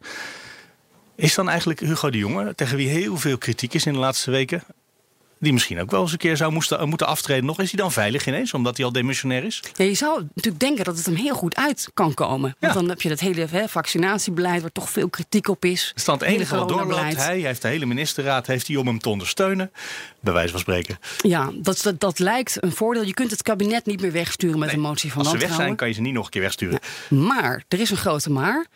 Is 1.15 1.35
dan 1.35 1.49
eigenlijk 1.49 1.81
Hugo 1.81 2.11
de 2.11 2.19
Jonge, 2.19 2.55
tegen 2.55 2.77
wie 2.77 2.89
heel 2.89 3.17
veel 3.17 3.39
kritiek 3.39 3.75
is 3.75 3.87
in 3.87 3.93
de 3.93 3.99
laatste 3.99 4.31
weken, 4.31 4.63
die 5.39 5.53
misschien 5.53 5.81
ook 5.81 5.91
wel 5.91 6.01
eens 6.01 6.13
een 6.13 6.19
keer 6.19 6.37
zou 6.37 6.53
moesten, 6.53 6.89
moeten 6.89 7.07
aftreden 7.07 7.45
nog, 7.45 7.61
is 7.61 7.71
hij 7.71 7.81
dan 7.81 7.93
veilig 7.93 8.27
ineens, 8.27 8.55
omdat 8.55 8.77
hij 8.77 8.87
al 8.87 8.93
demissionair 8.93 9.45
is? 9.45 9.63
Ja, 9.75 9.85
je 9.85 9.95
zou 9.95 10.27
natuurlijk 10.35 10.61
denken 10.65 10.85
dat 10.85 10.97
het 10.97 11.07
hem 11.07 11.15
heel 11.15 11.35
goed 11.35 11.57
uit 11.57 11.91
kan 11.95 12.15
komen. 12.15 12.57
Want 12.59 12.75
dan 12.75 12.89
heb 12.89 13.01
je 13.01 13.09
dat 13.09 13.21
hele 13.21 13.47
hè, 13.51 13.69
vaccinatiebeleid 13.69 14.61
waar 14.61 14.73
toch 14.73 14.91
veel 14.91 15.09
kritiek 15.09 15.49
op 15.49 15.65
is. 15.65 15.93
Het 15.95 16.07
Hele 16.07 16.27
enige 16.27 16.57
wat 16.57 16.69
doorloopt. 16.69 17.17
Hij 17.17 17.39
heeft 17.39 17.63
de 17.63 17.69
hele 17.69 17.87
ministerraad 17.87 18.47
heeft 18.47 18.67
hij 18.67 18.77
om 18.77 18.87
hem 18.87 18.99
te 18.99 19.09
ondersteunen, 19.09 19.71
bij 20.21 20.33
wijze 20.33 20.51
van 20.51 20.61
spreken. 20.61 20.99
Ja, 21.21 21.51
dat, 21.55 21.83
dat, 21.83 22.01
dat 22.01 22.19
lijkt 22.19 22.63
een 22.63 22.73
voordeel. 22.73 23.03
Je 23.03 23.15
kunt 23.15 23.31
het 23.31 23.43
kabinet 23.43 23.87
niet 23.87 24.01
meer 24.01 24.13
wegsturen 24.13 24.59
met 24.59 24.73
een 24.73 24.81
motie 24.81 25.13
van 25.13 25.23
Als 25.23 25.31
ze 25.31 25.39
weg 25.39 25.55
zijn, 25.55 25.77
kan 25.77 25.89
je 25.89 25.95
ze 25.95 26.01
niet 26.01 26.13
nog 26.13 26.25
een 26.25 26.31
keer 26.31 26.43
wegsturen. 26.43 26.79
Maar, 27.09 27.65
er 27.69 27.81
is 27.81 27.91
een 27.91 27.97
grote 27.97 28.31
maar. 28.31 28.67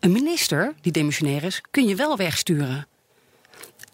Een 0.00 0.12
minister 0.12 0.74
die 0.80 0.92
demissionair 0.92 1.44
is, 1.44 1.60
kun 1.70 1.88
je 1.88 1.94
wel 1.94 2.16
wegsturen. 2.16 2.86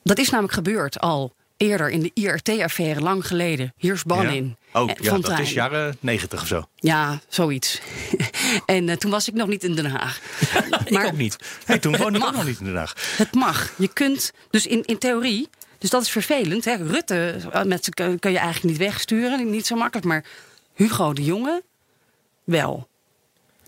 Dat 0.02 0.18
is 0.18 0.30
namelijk 0.30 0.54
gebeurd 0.54 1.00
al 1.00 1.34
eerder 1.56 1.90
in 1.90 2.00
de 2.00 2.10
IRT-affaire, 2.14 3.00
lang 3.00 3.26
geleden. 3.26 3.72
Hier 3.76 4.02
Bannin. 4.06 4.56
Ja. 4.72 4.82
Oh, 4.82 4.90
ja, 5.00 5.18
dat 5.18 5.38
is 5.38 5.52
jaren 5.52 5.96
negentig 6.00 6.40
of 6.40 6.46
zo. 6.46 6.68
Ja, 6.74 7.20
zoiets. 7.28 7.80
en 8.66 8.88
eh, 8.88 8.96
toen 8.96 9.10
was 9.10 9.28
ik 9.28 9.34
nog 9.34 9.48
niet 9.48 9.64
in 9.64 9.74
Den 9.74 9.86
Haag. 9.86 10.20
Ik 10.84 11.04
ook 11.04 11.16
niet. 11.16 11.36
Hey, 11.64 11.78
toen 11.78 11.96
woonde 11.96 12.18
ik 12.18 12.24
ook 12.24 12.32
nog 12.32 12.44
niet 12.44 12.58
in 12.58 12.64
Den 12.64 12.76
Haag. 12.76 13.16
Het 13.16 13.34
mag. 13.34 13.72
Je 13.76 13.88
kunt, 13.88 14.32
dus 14.50 14.66
in, 14.66 14.84
in 14.84 14.98
theorie, 14.98 15.48
dus 15.78 15.90
dat 15.90 16.02
is 16.02 16.10
vervelend. 16.10 16.64
Hè? 16.64 16.74
Rutte 16.74 17.36
eh, 17.52 17.62
met, 17.62 17.88
kun 17.94 18.18
je 18.20 18.38
eigenlijk 18.38 18.62
niet 18.62 18.76
wegsturen, 18.76 19.50
niet 19.50 19.66
zo 19.66 19.76
makkelijk. 19.76 20.06
Maar 20.06 20.24
Hugo 20.74 21.12
de 21.12 21.24
Jonge 21.24 21.62
wel. 22.44 22.88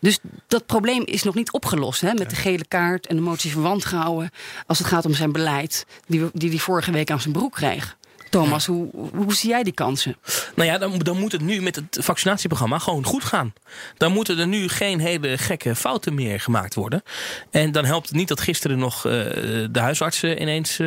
Dus 0.00 0.18
dat 0.46 0.66
probleem 0.66 1.02
is 1.04 1.22
nog 1.22 1.34
niet 1.34 1.52
opgelost 1.52 2.00
hè, 2.00 2.12
met 2.14 2.30
de 2.30 2.36
gele 2.36 2.64
kaart 2.68 3.06
en 3.06 3.16
de 3.16 3.22
motie 3.22 3.52
van 3.52 3.62
wantrouwen. 3.62 4.30
Als 4.66 4.78
het 4.78 4.86
gaat 4.86 5.04
om 5.04 5.14
zijn 5.14 5.32
beleid, 5.32 5.86
die 6.06 6.20
hij 6.20 6.30
die 6.32 6.50
die 6.50 6.62
vorige 6.62 6.90
week 6.90 7.10
aan 7.10 7.20
zijn 7.20 7.32
broek 7.32 7.52
kreeg. 7.52 7.96
Thomas, 8.30 8.66
hoe, 8.66 8.88
hoe 9.14 9.34
zie 9.34 9.48
jij 9.48 9.62
die 9.62 9.72
kansen? 9.72 10.16
Nou 10.54 10.68
ja, 10.68 10.78
dan, 10.78 10.98
dan 10.98 11.18
moet 11.18 11.32
het 11.32 11.40
nu 11.40 11.60
met 11.62 11.76
het 11.76 11.98
vaccinatieprogramma 12.00 12.78
gewoon 12.78 13.04
goed 13.04 13.24
gaan. 13.24 13.52
Dan 13.96 14.12
moeten 14.12 14.38
er 14.38 14.46
nu 14.46 14.68
geen 14.68 15.00
hele 15.00 15.38
gekke 15.38 15.74
fouten 15.74 16.14
meer 16.14 16.40
gemaakt 16.40 16.74
worden. 16.74 17.02
En 17.50 17.72
dan 17.72 17.84
helpt 17.84 18.08
het 18.08 18.16
niet 18.16 18.28
dat 18.28 18.40
gisteren 18.40 18.78
nog 18.78 18.96
eh, 19.06 19.12
de 19.70 19.80
huisartsen 19.80 20.40
ineens 20.42 20.70
eh, 20.78 20.86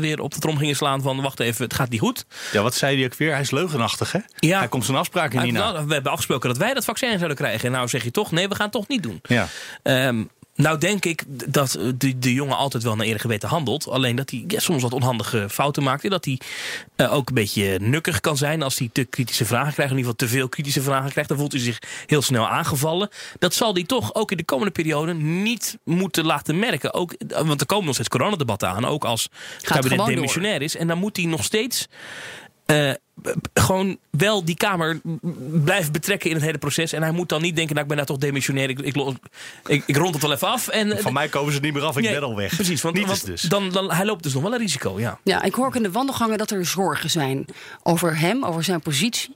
weer 0.00 0.20
op 0.20 0.34
de 0.34 0.40
trom 0.40 0.58
gingen 0.58 0.76
slaan 0.76 1.02
van 1.02 1.20
wacht 1.20 1.40
even, 1.40 1.64
het 1.64 1.74
gaat 1.74 1.88
niet 1.90 2.00
goed. 2.00 2.24
Ja, 2.52 2.62
wat 2.62 2.74
zei 2.74 2.96
hij 2.96 3.04
ook 3.04 3.14
weer? 3.14 3.30
Hij 3.32 3.40
is 3.40 3.50
leugenachtig, 3.50 4.12
hè? 4.12 4.18
Ja. 4.36 4.58
Hij 4.58 4.68
komt 4.68 4.84
zijn 4.84 4.96
afspraken 4.96 5.36
Hij- 5.38 5.46
niet 5.46 5.54
na. 5.54 5.72
nou, 5.72 5.86
we 5.86 5.92
hebben 5.94 6.12
afgesproken 6.12 6.48
dat 6.48 6.58
wij 6.58 6.74
dat 6.74 6.84
vaccin 6.84 7.16
zouden 7.16 7.36
krijgen. 7.36 7.66
En 7.66 7.72
nou 7.72 7.88
zeg 7.88 8.04
je 8.04 8.10
toch, 8.10 8.30
nee, 8.30 8.48
we 8.48 8.54
gaan 8.54 8.64
het 8.64 8.74
toch 8.74 8.88
niet 8.88 9.02
doen. 9.02 9.20
Ja. 9.22 9.48
Ehm, 9.82 10.24
nou 10.54 10.78
denk 10.78 11.04
ik 11.04 11.24
dat 11.52 11.74
eh, 11.74 11.84
de, 11.96 12.18
de 12.18 12.32
jongen 12.32 12.56
altijd 12.56 12.82
wel 12.82 12.96
naar 12.96 13.06
eer 13.06 13.20
geweten 13.20 13.48
handelt. 13.48 13.88
Alleen 13.88 14.16
dat 14.16 14.30
hij 14.30 14.44
ja, 14.48 14.60
soms 14.60 14.82
wat 14.82 14.92
onhandige 14.92 15.48
fouten 15.50 15.82
maakt. 15.82 16.04
En 16.04 16.10
dat 16.10 16.24
hij 16.24 16.40
eh, 16.96 17.14
ook 17.14 17.28
een 17.28 17.34
beetje 17.34 17.78
nukkig 17.80 18.20
kan 18.20 18.36
zijn 18.36 18.62
als 18.62 18.78
hij 18.78 18.90
te 18.92 19.04
kritische 19.04 19.44
vragen 19.44 19.72
krijgt. 19.72 19.92
In 19.92 19.98
ieder 19.98 20.12
geval 20.12 20.28
te 20.28 20.34
veel 20.34 20.48
kritische 20.48 20.82
vragen 20.82 21.10
krijgt. 21.10 21.28
Dan 21.28 21.38
voelt 21.38 21.52
hij 21.52 21.60
zich 21.60 21.78
heel 22.06 22.22
snel 22.22 22.48
aangevallen. 22.48 23.08
Dat 23.38 23.54
zal 23.54 23.74
hij 23.74 23.84
toch 23.84 24.14
ook 24.14 24.30
in 24.30 24.36
de 24.36 24.44
komende 24.44 24.72
periode 24.72 25.14
niet 25.14 25.78
moeten 25.84 26.24
laten 26.24 26.58
merken. 26.58 26.94
Ook, 26.94 27.12
eh, 27.12 27.46
want 27.46 27.60
er 27.60 27.66
komen 27.66 27.84
nog 27.84 27.94
steeds 27.94 28.08
coronadebatten 28.08 28.68
aan. 28.68 28.84
Ook 28.84 29.04
als 29.04 29.28
het 29.56 29.66
kabinet 29.66 29.98
door. 29.98 30.06
demissionair 30.06 30.62
is. 30.62 30.76
En 30.76 30.86
dan 30.86 30.98
moet 30.98 31.16
hij 31.16 31.26
nog 31.26 31.44
steeds... 31.44 31.88
gewoon 33.54 33.98
wel 34.10 34.44
die 34.44 34.56
Kamer 34.56 35.00
blijven 35.64 35.92
betrekken 35.92 36.30
in 36.30 36.36
het 36.36 36.44
hele 36.44 36.58
proces. 36.58 36.92
En 36.92 37.02
hij 37.02 37.10
moet 37.10 37.28
dan 37.28 37.42
niet 37.42 37.56
denken, 37.56 37.74
nou 37.74 37.88
ik 37.88 37.94
ben 37.94 38.04
nou 38.04 38.08
toch 38.08 38.28
demissionair. 38.28 38.68
Ik, 38.68 38.80
ik, 38.80 38.96
ik, 39.66 39.82
ik 39.86 39.96
rond 39.96 40.14
het 40.14 40.22
wel 40.22 40.32
even 40.32 40.48
af. 40.48 40.68
En, 40.68 40.98
Van 40.98 41.12
mij 41.12 41.28
komen 41.28 41.52
ze 41.52 41.60
niet 41.60 41.74
meer 41.74 41.82
af, 41.82 41.96
ik 41.96 42.02
Nee, 42.02 42.12
ben 42.12 42.22
al 42.22 42.36
weg. 42.36 42.54
Precies, 42.54 42.82
want, 42.82 42.94
Niet 42.94 43.06
want 43.06 43.18
eens 43.18 43.26
dus. 43.26 43.42
Dan, 43.42 43.70
dan, 43.70 43.92
hij 43.92 44.04
loopt 44.04 44.22
dus 44.22 44.34
nog 44.34 44.42
wel 44.42 44.52
een 44.52 44.58
risico, 44.58 45.00
ja. 45.00 45.18
Ja, 45.22 45.42
ik 45.42 45.54
hoor 45.54 45.66
ook 45.66 45.76
in 45.76 45.82
de 45.82 45.90
wandelgangen 45.90 46.38
dat 46.38 46.50
er 46.50 46.66
zorgen 46.66 47.10
zijn 47.10 47.44
over 47.82 48.18
hem, 48.18 48.44
over 48.44 48.64
zijn 48.64 48.80
positie. 48.80 49.34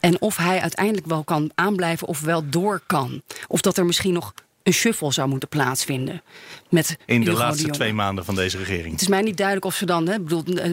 En 0.00 0.20
of 0.20 0.36
hij 0.36 0.60
uiteindelijk 0.60 1.06
wel 1.06 1.24
kan 1.24 1.50
aanblijven 1.54 2.08
of 2.08 2.20
wel 2.20 2.48
door 2.48 2.82
kan. 2.86 3.22
Of 3.48 3.60
dat 3.60 3.76
er 3.78 3.86
misschien 3.86 4.12
nog 4.12 4.34
een 4.64 4.72
shuffle 4.72 5.12
zou 5.12 5.28
moeten 5.28 5.48
plaatsvinden. 5.48 6.22
Met 6.70 6.96
In 7.06 7.24
de 7.24 7.32
laatste 7.32 7.68
twee 7.68 7.92
maanden 7.92 8.24
van 8.24 8.34
deze 8.34 8.58
regering. 8.58 8.92
Het 8.92 9.00
is 9.00 9.08
mij 9.08 9.22
niet 9.22 9.36
duidelijk 9.36 9.66
of 9.66 9.74
ze 9.74 9.86
dan, 9.86 10.08
hè, 10.08 10.20
bedoel, 10.20 10.44
eh, 10.44 10.70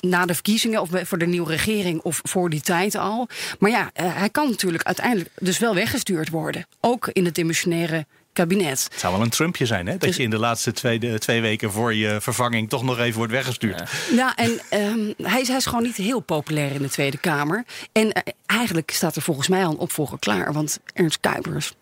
na 0.00 0.26
de 0.26 0.34
verkiezingen 0.34 0.80
of 0.80 0.88
voor 0.92 1.18
de 1.18 1.26
nieuwe 1.26 1.50
regering 1.50 2.00
of 2.00 2.20
voor 2.22 2.50
die 2.50 2.60
tijd 2.60 2.94
al. 2.94 3.28
Maar 3.58 3.70
ja, 3.70 3.90
eh, 3.92 4.16
hij 4.16 4.30
kan 4.30 4.48
natuurlijk 4.48 4.82
uiteindelijk 4.82 5.30
dus 5.38 5.58
wel 5.58 5.74
weggestuurd 5.74 6.28
worden. 6.28 6.66
Ook 6.80 7.08
in 7.12 7.24
het 7.24 7.34
demissionaire 7.34 8.06
kabinet. 8.32 8.88
Het 8.90 9.00
zou 9.00 9.12
wel 9.14 9.22
een 9.22 9.30
Trumpje 9.30 9.66
zijn, 9.66 9.86
hè? 9.86 9.92
Dat 9.92 10.00
Dus- 10.00 10.16
je 10.16 10.22
in 10.22 10.30
de 10.30 10.38
laatste 10.38 10.72
twee, 10.72 11.18
twee 11.18 11.40
weken 11.40 11.72
voor 11.72 11.94
je 11.94 12.16
vervanging 12.20 12.68
toch 12.68 12.82
nog 12.82 12.98
even 12.98 13.16
wordt 13.16 13.32
weggestuurd. 13.32 13.90
Ja, 14.12 14.36
en 14.36 14.60
ehm, 14.68 15.12
hij, 15.22 15.40
is, 15.40 15.48
hij 15.48 15.56
is 15.56 15.66
gewoon 15.66 15.82
niet 15.82 15.96
heel 15.96 16.20
populair 16.20 16.72
in 16.72 16.82
de 16.82 16.88
Tweede 16.88 17.18
Kamer. 17.18 17.64
En 17.92 18.12
eh, 18.12 18.32
eigenlijk 18.46 18.90
staat 18.90 19.16
er 19.16 19.22
volgens 19.22 19.48
mij 19.48 19.64
al 19.64 19.70
een 19.70 19.78
opvolger 19.78 20.18
klaar. 20.18 20.52
Want 20.52 20.78
Ernst 20.92 21.20
Kuipers, 21.20 21.72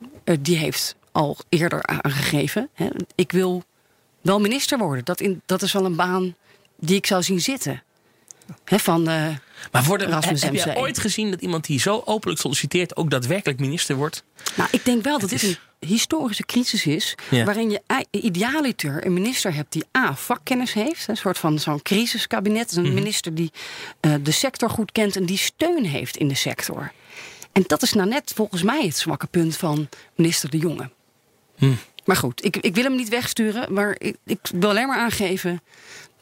die 0.40 0.56
heeft 0.56 0.96
al 1.16 1.36
eerder 1.48 1.86
aangegeven... 1.86 2.68
Hè, 2.72 2.88
ik 3.14 3.32
wil 3.32 3.64
wel 4.20 4.40
minister 4.40 4.78
worden. 4.78 5.04
Dat, 5.04 5.20
in, 5.20 5.42
dat 5.46 5.62
is 5.62 5.72
wel 5.72 5.84
een 5.84 5.96
baan 5.96 6.34
die 6.78 6.96
ik 6.96 7.06
zou 7.06 7.22
zien 7.22 7.40
zitten. 7.40 7.82
Hè, 8.64 8.78
van, 8.78 9.08
eh, 9.08 9.26
Maar 9.72 9.84
worden, 9.84 10.08
Rasmus 10.08 10.42
heb 10.42 10.52
MC. 10.52 10.76
ooit 10.78 10.98
gezien 10.98 11.30
dat 11.30 11.40
iemand 11.40 11.64
die 11.66 11.80
zo 11.80 12.02
openlijk 12.04 12.40
solliciteert... 12.40 12.96
ook 12.96 13.10
daadwerkelijk 13.10 13.60
minister 13.60 13.96
wordt? 13.96 14.24
nou, 14.56 14.68
ik 14.72 14.84
denk 14.84 15.02
wel 15.02 15.18
dat 15.18 15.30
dit 15.30 15.42
een 15.42 15.56
historische 15.80 16.44
crisis 16.44 16.86
is... 16.86 17.14
Ja. 17.30 17.44
waarin 17.44 17.70
je 17.70 17.80
idealiter 18.10 19.06
een 19.06 19.12
minister 19.12 19.54
hebt 19.54 19.72
die 19.72 19.84
A, 19.98 20.16
vakkennis 20.16 20.72
heeft... 20.72 21.08
een 21.08 21.16
soort 21.16 21.38
van 21.38 21.58
zo'n 21.58 21.82
crisiskabinet. 21.82 22.72
Mhm. 22.76 22.84
Een 22.84 22.94
minister 22.94 23.34
die 23.34 23.52
eh, 24.00 24.14
de 24.22 24.30
sector 24.30 24.70
goed 24.70 24.92
kent 24.92 25.16
en 25.16 25.26
die 25.26 25.38
steun 25.38 25.84
heeft 25.84 26.16
in 26.16 26.28
de 26.28 26.34
sector. 26.34 26.92
En 27.52 27.64
dat 27.66 27.82
is 27.82 27.92
nou 27.92 28.08
net 28.08 28.32
volgens 28.34 28.62
mij 28.62 28.84
het 28.84 28.96
zwakke 28.96 29.26
punt 29.26 29.56
van 29.56 29.88
minister 30.14 30.50
De 30.50 30.58
Jonge. 30.58 30.90
Hm. 31.58 31.70
Maar 32.04 32.16
goed, 32.16 32.44
ik, 32.44 32.56
ik 32.56 32.74
wil 32.74 32.84
hem 32.84 32.96
niet 32.96 33.08
wegsturen... 33.08 33.72
maar 33.72 33.96
ik, 33.98 34.16
ik 34.24 34.38
wil 34.54 34.68
alleen 34.70 34.86
maar 34.86 34.98
aangeven 34.98 35.60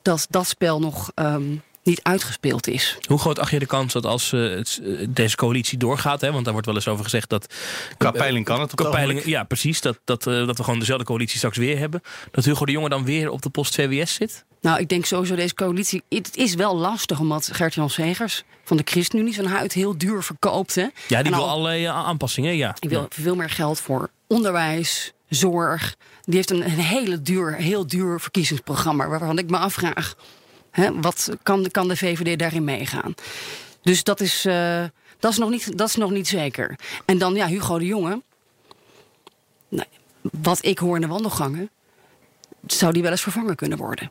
dat 0.03 0.27
dat 0.31 0.47
spel 0.47 0.81
nog 0.81 1.11
ehm, 1.15 1.57
niet 1.83 2.03
uitgespeeld 2.03 2.67
is. 2.67 2.99
Hoe 3.09 3.19
groot 3.19 3.39
acht 3.39 3.51
je 3.51 3.59
de 3.59 3.67
kans 3.67 3.93
dat 3.93 4.07
als 4.07 4.33
eh, 4.33 4.41
het, 4.41 4.81
eh, 4.85 5.07
deze 5.09 5.37
coalitie 5.37 5.79
doorgaat... 5.79 6.21
Hè, 6.21 6.33
want 6.33 6.43
daar 6.45 6.53
wordt 6.53 6.67
wel 6.69 6.77
eens 6.77 6.89
over 6.89 7.05
gezegd 7.05 7.29
dat... 7.29 7.55
Qua 7.97 8.11
peiling 8.11 8.45
kan 8.45 8.61
het 8.61 8.71
op 8.73 8.79
Qua 8.79 8.91
peiling. 8.91 9.25
Ja, 9.25 9.45
precies. 9.45 9.81
Dat, 9.81 9.99
dat, 10.05 10.27
eh, 10.27 10.47
dat 10.47 10.57
we 10.57 10.65
gewoon 10.65 10.79
dezelfde 10.79 11.05
coalitie 11.07 11.37
straks 11.37 11.57
weer 11.57 11.79
hebben. 11.79 12.01
Dat 12.31 12.45
Hugo 12.45 12.65
de 12.65 12.73
Jonge 12.73 12.89
dan 12.89 13.05
weer 13.05 13.31
op 13.31 13.43
de 13.43 13.51
post 13.51 13.75
VWS 13.75 14.15
zit? 14.15 14.45
Nou, 14.61 14.79
ik 14.81 14.89
denk 14.89 15.05
sowieso 15.05 15.35
deze 15.35 15.55
coalitie. 15.55 16.03
Het 16.09 16.37
is 16.37 16.55
wel 16.55 16.77
lastig 16.77 17.21
omdat 17.21 17.49
Gert-Jan 17.53 17.91
Segers 17.91 18.43
van 18.65 18.77
de 18.77 18.83
ChristenUnie 18.87 19.35
zijn 19.35 19.47
huid 19.47 19.73
heel 19.73 19.99
duur 19.99 20.23
verkoopt. 20.23 20.75
Hè? 20.75 20.83
Ja, 20.83 20.91
die 21.07 21.17
En 21.17 21.31
wil 21.31 21.35
al- 21.35 21.49
allerlei 21.49 21.85
aanpassingen, 21.85 22.57
ja. 22.57 22.75
Die 22.79 22.91
wil 22.91 23.07
veel 23.09 23.35
meer 23.35 23.51
geld 23.51 23.81
voor 23.81 24.11
onderwijs, 24.27 25.13
zorg. 25.29 25.97
Die 26.23 26.35
heeft 26.35 26.51
een, 26.51 26.65
een 26.65 26.71
hele 26.71 27.23
duur, 27.23 27.55
heel 27.55 27.87
duur 27.87 28.21
verkiezingsprogramma 28.21 29.09
waarvan 29.09 29.39
ik 29.39 29.51
me 29.51 29.59
afvraag: 29.59 30.15
hè, 30.71 31.01
wat 31.01 31.31
kan, 31.43 31.71
kan 31.71 31.89
de 31.89 31.97
VVD 31.97 32.39
daarin 32.39 32.65
meegaan? 32.65 33.15
Dus 33.83 34.05
dat 34.05 34.21
is, 34.21 34.45
eh, 34.45 34.85
dat, 35.19 35.33
is 35.33 35.39
nog 35.39 35.51
niet, 35.51 35.79
dat 35.79 35.89
is 35.89 35.97
nog 35.97 36.11
niet 36.11 36.29
zeker. 36.29 36.79
En 37.05 37.19
dan 37.19 37.35
ja, 37.35 37.47
Hugo 37.47 37.79
de 37.79 37.87
Jonge. 37.87 38.23
Nou, 39.69 39.87
wat 40.21 40.65
ik 40.65 40.79
hoor 40.79 40.95
in 40.95 41.01
de 41.01 41.09
wandelgangen, 41.09 41.71
zou 42.67 42.93
die 42.93 43.03
wel 43.03 43.11
eens 43.11 43.23
vervangen 43.23 43.57
kunnen 43.57 43.79
worden. 43.79 44.11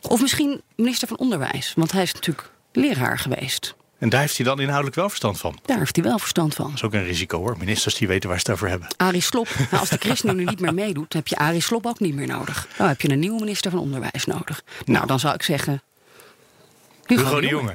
Of 0.00 0.20
misschien 0.20 0.62
minister 0.76 1.08
van 1.08 1.18
Onderwijs. 1.18 1.72
Want 1.76 1.92
hij 1.92 2.02
is 2.02 2.12
natuurlijk 2.12 2.50
leraar 2.72 3.18
geweest. 3.18 3.74
En 4.04 4.10
daar 4.10 4.20
heeft 4.20 4.36
hij 4.36 4.46
dan 4.46 4.60
inhoudelijk 4.60 4.96
wel 4.96 5.08
verstand 5.08 5.38
van. 5.38 5.58
Daar 5.64 5.78
heeft 5.78 5.96
hij 5.96 6.04
wel 6.04 6.18
verstand 6.18 6.54
van. 6.54 6.64
Dat 6.64 6.74
is 6.74 6.82
ook 6.82 6.92
een 6.92 7.04
risico 7.04 7.38
hoor. 7.38 7.56
Ministers 7.58 7.94
die 7.94 8.08
weten 8.08 8.28
waar 8.28 8.38
ze 8.38 8.44
het 8.46 8.54
over 8.54 8.68
hebben. 8.68 8.88
Arie 8.96 9.20
Slob, 9.20 9.48
nou, 9.58 9.80
als 9.80 9.88
de 9.88 9.98
ChristenUnie 9.98 10.46
niet 10.46 10.60
meer 10.60 10.74
meedoet, 10.74 11.12
heb 11.12 11.26
je 11.26 11.36
Arie 11.36 11.60
Slob 11.60 11.86
ook 11.86 12.00
niet 12.00 12.14
meer 12.14 12.26
nodig. 12.26 12.68
Dan 12.76 12.88
heb 12.88 13.00
je 13.00 13.10
een 13.10 13.18
nieuwe 13.18 13.40
minister 13.40 13.70
van 13.70 13.80
Onderwijs 13.80 14.24
nodig. 14.24 14.62
Nou, 14.84 15.06
dan 15.06 15.20
zou 15.20 15.34
ik 15.34 15.42
zeggen. 15.42 15.82
Hugo, 17.06 17.40
de 17.40 17.46
Jonge. 17.46 17.74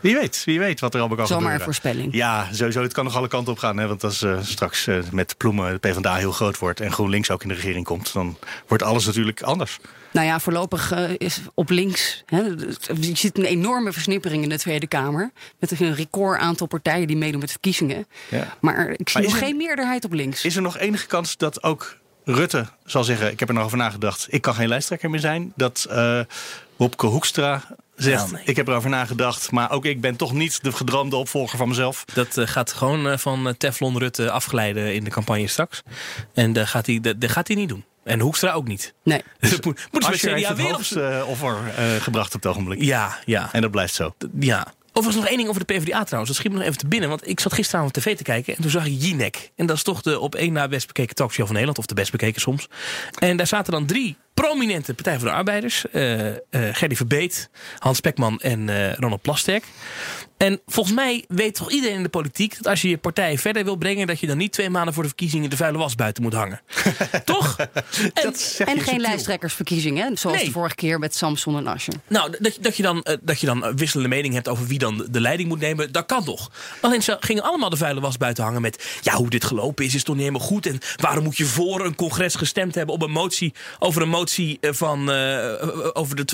Wie 0.00 0.14
weet, 0.14 0.42
wie 0.44 0.58
weet 0.58 0.80
wat 0.80 0.94
er 0.94 1.00
allemaal 1.00 1.16
kan 1.18 1.26
Zomaar 1.26 1.42
gebeuren. 1.42 1.66
een 1.68 1.74
voorspelling. 1.74 2.14
Ja, 2.14 2.48
sowieso. 2.52 2.82
Het 2.82 2.92
kan 2.92 3.04
nog 3.04 3.16
alle 3.16 3.28
kanten 3.28 3.52
op 3.52 3.58
gaan. 3.58 3.76
Hè? 3.76 3.86
Want 3.86 4.04
als 4.04 4.22
eh, 4.22 4.38
straks 4.42 4.86
eh, 4.86 4.98
met 5.12 5.36
Ploemen 5.36 5.72
de 5.72 5.78
PvdA 5.88 6.14
heel 6.14 6.32
groot 6.32 6.58
wordt... 6.58 6.80
en 6.80 6.92
GroenLinks 6.92 7.30
ook 7.30 7.42
in 7.42 7.48
de 7.48 7.54
regering 7.54 7.84
komt... 7.84 8.12
dan 8.12 8.36
wordt 8.66 8.82
alles 8.82 9.06
natuurlijk 9.06 9.42
anders. 9.42 9.78
Nou 10.12 10.26
ja, 10.26 10.40
voorlopig 10.40 10.92
eh, 10.92 11.10
is 11.18 11.40
op 11.54 11.70
links. 11.70 12.22
Hè, 12.26 12.40
je 13.00 13.16
ziet 13.16 13.38
een 13.38 13.44
enorme 13.44 13.92
versnippering 13.92 14.42
in 14.42 14.48
de 14.48 14.58
Tweede 14.58 14.86
Kamer. 14.86 15.30
Met 15.58 15.80
een 15.80 15.94
record 15.94 16.38
aantal 16.40 16.66
partijen 16.66 17.06
die 17.06 17.16
meedoen 17.16 17.40
met 17.40 17.50
verkiezingen. 17.50 18.06
Ja. 18.28 18.56
Maar 18.60 18.88
ik 18.96 19.08
zie 19.08 19.20
Maar 19.20 19.30
nog 19.30 19.40
er- 19.40 19.46
geen 19.46 19.56
meerderheid 19.56 20.04
op 20.04 20.12
links. 20.12 20.44
Is 20.44 20.56
er 20.56 20.62
nog 20.62 20.78
enige 20.78 21.06
kans 21.06 21.36
dat 21.36 21.62
ook 21.62 21.96
Rutte 22.24 22.66
zal 22.84 23.04
zeggen... 23.04 23.30
ik 23.30 23.38
heb 23.40 23.48
er 23.48 23.54
nog 23.54 23.64
over 23.64 23.78
nagedacht, 23.78 24.26
ik 24.30 24.42
kan 24.42 24.54
geen 24.54 24.68
lijsttrekker 24.68 25.10
meer 25.10 25.20
zijn? 25.20 25.52
Dat 25.56 25.88
Wopke 26.76 27.06
Hoekstra 27.06 27.62
zegt, 28.02 28.22
Wel, 28.22 28.32
nee. 28.32 28.42
ik 28.44 28.56
heb 28.56 28.68
erover 28.68 28.90
nagedacht... 28.90 29.50
maar 29.50 29.70
ook 29.70 29.84
ik 29.84 30.00
ben 30.00 30.16
toch 30.16 30.32
niet 30.32 30.62
de 30.62 30.72
gedroomde 30.72 31.16
opvolger 31.16 31.58
van 31.58 31.68
mezelf. 31.68 32.04
Dat 32.14 32.36
eh, 32.36 32.46
gaat 32.46 32.72
gewoon 32.72 33.08
eh, 33.08 33.18
van 33.18 33.48
eh, 33.48 33.54
Teflon 33.54 33.98
Rutte 33.98 34.30
afglijden 34.30 34.94
in 34.94 35.04
de 35.04 35.10
campagne 35.10 35.46
straks. 35.46 35.82
En 36.34 36.52
dat 36.52 36.66
gaat 36.66 36.86
hij, 36.86 37.00
dat, 37.00 37.20
dat 37.20 37.30
gaat 37.30 37.48
hij 37.48 37.56
niet 37.56 37.68
doen. 37.68 37.84
En 38.04 38.20
Hoekstra 38.20 38.52
ook 38.52 38.68
niet. 38.68 38.94
Nee. 39.04 39.22
Dat 39.50 39.64
moet, 39.64 39.88
CDA 39.90 40.34
het 40.34 40.56
weer 40.56 40.74
op 40.74 40.80
eh, 40.80 41.28
offer 41.28 41.56
eh, 41.76 41.94
gebracht 42.00 42.34
op 42.34 42.42
het 42.42 42.50
ogenblik. 42.50 42.82
Ja, 42.82 43.18
ja. 43.24 43.48
En 43.52 43.60
dat 43.60 43.70
blijft 43.70 43.94
zo. 43.94 44.14
Ja. 44.38 44.72
Overigens 44.92 45.16
nog 45.16 45.26
één 45.26 45.36
ding 45.36 45.48
over 45.48 45.66
de 45.66 45.74
PvdA 45.74 46.04
trouwens. 46.04 46.32
Dat 46.32 46.36
schiet 46.40 46.52
me 46.52 46.58
nog 46.58 46.66
even 46.66 46.78
te 46.78 46.86
binnen. 46.86 47.08
Want 47.08 47.28
ik 47.28 47.40
zat 47.40 47.52
gisteravond 47.52 47.96
op 47.96 48.02
tv 48.02 48.16
te 48.16 48.22
kijken. 48.22 48.56
En 48.56 48.62
toen 48.62 48.70
zag 48.70 48.86
ik 48.86 49.02
Jinek. 49.02 49.50
En 49.56 49.66
dat 49.66 49.76
is 49.76 49.82
toch 49.82 50.02
de 50.02 50.20
op 50.20 50.34
één 50.34 50.52
na 50.52 50.68
best 50.68 50.86
bekeken 50.86 51.14
talkshow 51.14 51.44
van 51.44 51.52
Nederland. 51.52 51.78
Of 51.78 51.86
de 51.86 51.94
best 51.94 52.10
bekeken 52.10 52.40
soms. 52.40 52.68
En 53.18 53.36
daar 53.36 53.46
zaten 53.46 53.72
dan 53.72 53.86
drie 53.86 54.16
prominente 54.34 54.94
Partij 54.94 55.18
voor 55.18 55.28
de 55.28 55.34
Arbeiders. 55.34 55.84
eh 55.90 56.28
eh 56.28 56.34
Gerdy 56.50 56.94
Verbeet, 56.94 57.50
Hans 57.78 57.96
Spekman 57.96 58.38
en 58.40 58.68
eh, 58.68 58.94
Ronald 58.94 59.22
Plasterk. 59.22 59.64
En 60.36 60.60
volgens 60.66 60.94
mij 60.94 61.24
weet 61.28 61.54
toch 61.54 61.70
iedereen 61.70 61.96
in 61.96 62.02
de 62.02 62.08
politiek... 62.08 62.56
dat 62.56 62.66
als 62.66 62.82
je 62.82 62.88
je 62.88 62.98
partij 62.98 63.38
verder 63.38 63.64
wil 63.64 63.76
brengen... 63.76 64.06
dat 64.06 64.20
je 64.20 64.26
dan 64.26 64.36
niet 64.36 64.52
twee 64.52 64.70
maanden 64.70 64.94
voor 64.94 65.02
de 65.02 65.08
verkiezingen... 65.08 65.50
de 65.50 65.56
vuile 65.56 65.78
was 65.78 65.94
buiten 65.94 66.22
moet 66.22 66.32
hangen. 66.32 66.60
toch? 67.24 67.56
En, 68.14 68.34
En 68.66 68.80
geen 68.80 69.00
lijsttrekkersverkiezingen, 69.00 70.06
hè, 70.08 70.16
zoals 70.16 70.36
Nee. 70.36 70.46
de 70.46 70.52
vorige 70.52 70.74
keer 70.74 70.98
met 70.98 71.14
Samson 71.16 71.56
en 71.56 71.66
Ascher. 71.66 71.94
Nou, 72.08 72.34
dat, 72.38 72.58
dat, 72.60 72.76
je 72.76 72.82
dan, 72.82 73.06
dat 73.22 73.40
je 73.40 73.46
dan 73.46 73.76
wisselende 73.76 74.08
mening 74.08 74.34
hebt 74.34 74.48
over 74.48 74.66
wie 74.66 74.78
dan 74.78 74.96
de- 74.96 75.10
de 75.10 75.20
leiding 75.20 75.48
moet 75.48 75.60
nemen, 75.60 75.92
dat 75.92 76.06
kan 76.06 76.24
toch. 76.24 76.50
Alleen 76.80 77.02
ze 77.02 77.16
gingen 77.20 77.42
allemaal 77.42 77.70
de 77.70 77.76
vuile 77.76 78.00
was 78.00 78.16
buiten 78.16 78.44
hangen 78.44 78.60
met... 78.62 78.98
ja, 79.02 79.14
hoe 79.14 79.30
dit 79.30 79.44
gelopen 79.44 79.84
is, 79.84 79.94
is 79.94 80.02
toch 80.02 80.14
niet 80.16 80.24
helemaal 80.24 80.46
goed. 80.46 80.66
En 80.66 80.78
waarom 80.96 81.24
moet 81.24 81.36
je 81.36 81.44
voor 81.44 81.84
een 81.84 81.94
congres 81.94 82.34
gestemd 82.34 82.74
hebben 82.74 82.94
op 82.94 83.02
een 83.02 83.10
motie... 83.10 83.54
over 83.78 84.02
een 84.02 84.08
motie 84.08 84.20
eh, 84.24 84.72
van, 84.72 85.10
eh, 85.10 85.88
over 85.92 86.16
de, 86.16 86.24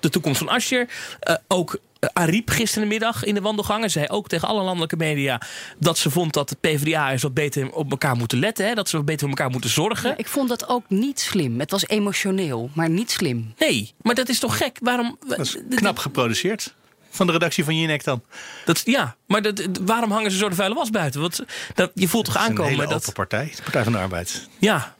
de 0.00 0.08
toekomst 0.08 0.38
van 0.38 0.48
Asscher. 0.48 0.88
Eh, 1.20 1.34
ook 1.48 1.78
eh, 2.00 2.08
Ariep 2.12 2.50
gisterenmiddag 2.50 3.24
in 3.24 3.34
de 3.34 3.40
wandelgangen 3.40 3.90
zei 3.90 4.06
ook 4.08 4.28
tegen 4.28 4.48
alle 4.48 4.62
landelijke 4.62 4.96
media... 4.96 5.40
dat 5.78 5.98
ze 5.98 6.10
vond 6.10 6.32
dat 6.32 6.48
de 6.48 6.56
PvdA 6.60 7.10
eens 7.10 7.22
wat 7.22 7.34
beter 7.34 7.70
op 7.72 7.90
elkaar 7.90 8.16
moeten 8.16 8.38
letten. 8.38 8.66
Hè, 8.66 8.74
dat 8.74 8.88
ze 8.88 8.96
wat 8.96 9.06
beter 9.06 9.24
op 9.24 9.30
elkaar 9.30 9.50
moeten 9.50 9.70
zorgen. 9.70 10.08
Ja, 10.08 10.16
ik 10.16 10.28
vond 10.28 10.48
dat 10.48 10.68
ook 10.68 10.84
niet 10.88 11.20
slim. 11.20 11.60
Het 11.60 11.70
was 11.70 11.86
emotioneel, 11.86 12.70
maar 12.74 12.90
niet 12.90 13.10
slim. 13.10 13.54
Nee, 13.58 13.92
maar 14.02 14.14
dat 14.14 14.28
is 14.28 14.38
toch 14.38 14.56
gek? 14.56 14.78
Waarom... 14.82 15.18
Dat 15.26 15.38
is 15.38 15.56
knap 15.74 15.98
geproduceerd. 15.98 16.74
Van 17.10 17.26
de 17.26 17.32
redactie 17.32 17.64
van 17.64 17.76
Jinek 17.76 18.04
dan. 18.04 18.22
Dat, 18.64 18.82
ja, 18.84 19.16
maar 19.26 19.42
dat, 19.42 19.68
waarom 19.84 20.10
hangen 20.10 20.30
ze 20.30 20.36
zo 20.36 20.48
de 20.48 20.54
vuile 20.54 20.74
was 20.74 20.90
buiten? 20.90 21.20
Want 21.20 21.44
dat, 21.74 21.90
je 21.94 22.08
voelt 22.08 22.24
toch 22.24 22.34
is 22.34 22.40
een 22.40 22.46
aankomen 22.48 22.70
hele 22.72 22.86
dat. 22.86 22.94
open 22.94 23.12
partij. 23.12 23.52
De 23.56 23.62
Partij 23.62 23.82
van 23.82 23.92
de 23.92 23.98
Arbeid. 23.98 24.48
Ja, 24.58 24.94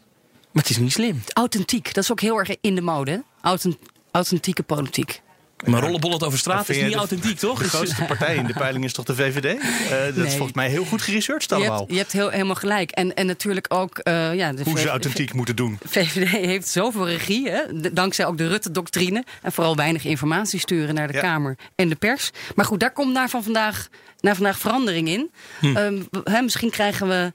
maar 0.56 0.62
het 0.64 0.70
is 0.70 0.78
niet 0.78 0.92
slim. 0.92 1.22
Authentiek, 1.32 1.94
dat 1.94 2.04
is 2.04 2.10
ook 2.12 2.20
heel 2.20 2.38
erg 2.38 2.48
in 2.60 2.74
de 2.74 2.80
mode. 2.80 3.22
Authent- 3.40 3.78
authentieke 4.10 4.62
politiek. 4.62 5.20
Maar 5.64 5.80
rollenbollet 5.82 6.22
over 6.24 6.38
straat 6.38 6.68
is 6.68 6.80
niet 6.82 6.92
de- 6.92 6.98
authentiek, 6.98 7.38
toch? 7.38 7.56
De 7.56 7.62
Dus- 7.62 7.72
grootste 7.72 8.04
partij 8.04 8.36
in 8.36 8.46
de 8.46 8.52
peiling 8.52 8.84
is 8.84 8.92
toch 8.92 9.04
de 9.04 9.14
VVD? 9.14 9.44
Eh, 9.44 10.16
dat 10.16 10.26
is 10.26 10.32
volgens 10.34 10.52
mij 10.52 10.68
heel 10.68 10.84
goed 10.84 11.02
geresearched 11.02 11.48
Je 11.50 11.54
allemaal. 11.56 11.78
hebt, 11.78 11.90
je 11.90 11.96
hebt 11.96 12.12
heel, 12.12 12.28
helemaal 12.30 12.54
gelijk. 12.54 12.90
En, 12.90 13.14
en 13.14 13.26
natuurlijk 13.26 13.66
ook... 13.74 13.98
eh, 13.98 14.34
ja, 14.34 14.52
de 14.52 14.62
Hoe 14.62 14.78
ze 14.78 14.88
authentiek 14.88 15.32
moeten 15.32 15.56
doen. 15.56 15.78
VVD 15.88 16.28
heeft 16.28 16.68
zoveel 16.68 17.08
regie, 17.08 17.50
dankzij 17.92 18.26
ook 18.26 18.38
de 18.38 18.48
Rutte-doctrine. 18.48 19.24
En 19.42 19.52
vooral 19.52 19.76
weinig 19.76 20.04
informatie 20.04 20.60
sturen 20.60 20.94
naar 20.94 21.06
de 21.06 21.12
Ja. 21.12 21.20
Kamer 21.20 21.56
en 21.74 21.88
de 21.88 21.94
pers. 21.96 22.30
Maar 22.54 22.64
goed, 22.64 22.80
daar 22.80 22.92
komt 22.92 23.12
naar 23.12 23.28
van 23.28 23.42
vandaag, 23.42 23.88
naar 24.20 24.34
vandaag 24.34 24.58
verandering 24.58 25.08
in. 25.08 25.30
Hm. 25.60 25.76
Ehm, 25.76 26.44
misschien 26.44 26.70
krijgen 26.70 27.08
we 27.08 27.32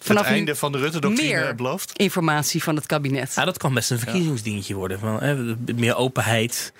vanaf 0.00 0.28
nu 0.28 0.34
einde 0.34 0.56
van 0.56 0.72
de 0.72 0.78
Rutte-doctrine 0.78 1.40
meer 1.40 1.54
beloofd. 1.54 1.98
informatie 1.98 2.62
van 2.62 2.76
het 2.76 2.86
kabinet. 2.86 3.32
Ja, 3.34 3.44
dat 3.44 3.58
kan 3.58 3.74
best 3.74 3.90
een 3.90 3.98
verkiezingsdingetje 3.98 4.74
worden. 4.74 4.98
Van, 4.98 5.20
hè, 5.22 5.54
meer 5.74 5.94
openheid. 5.96 6.72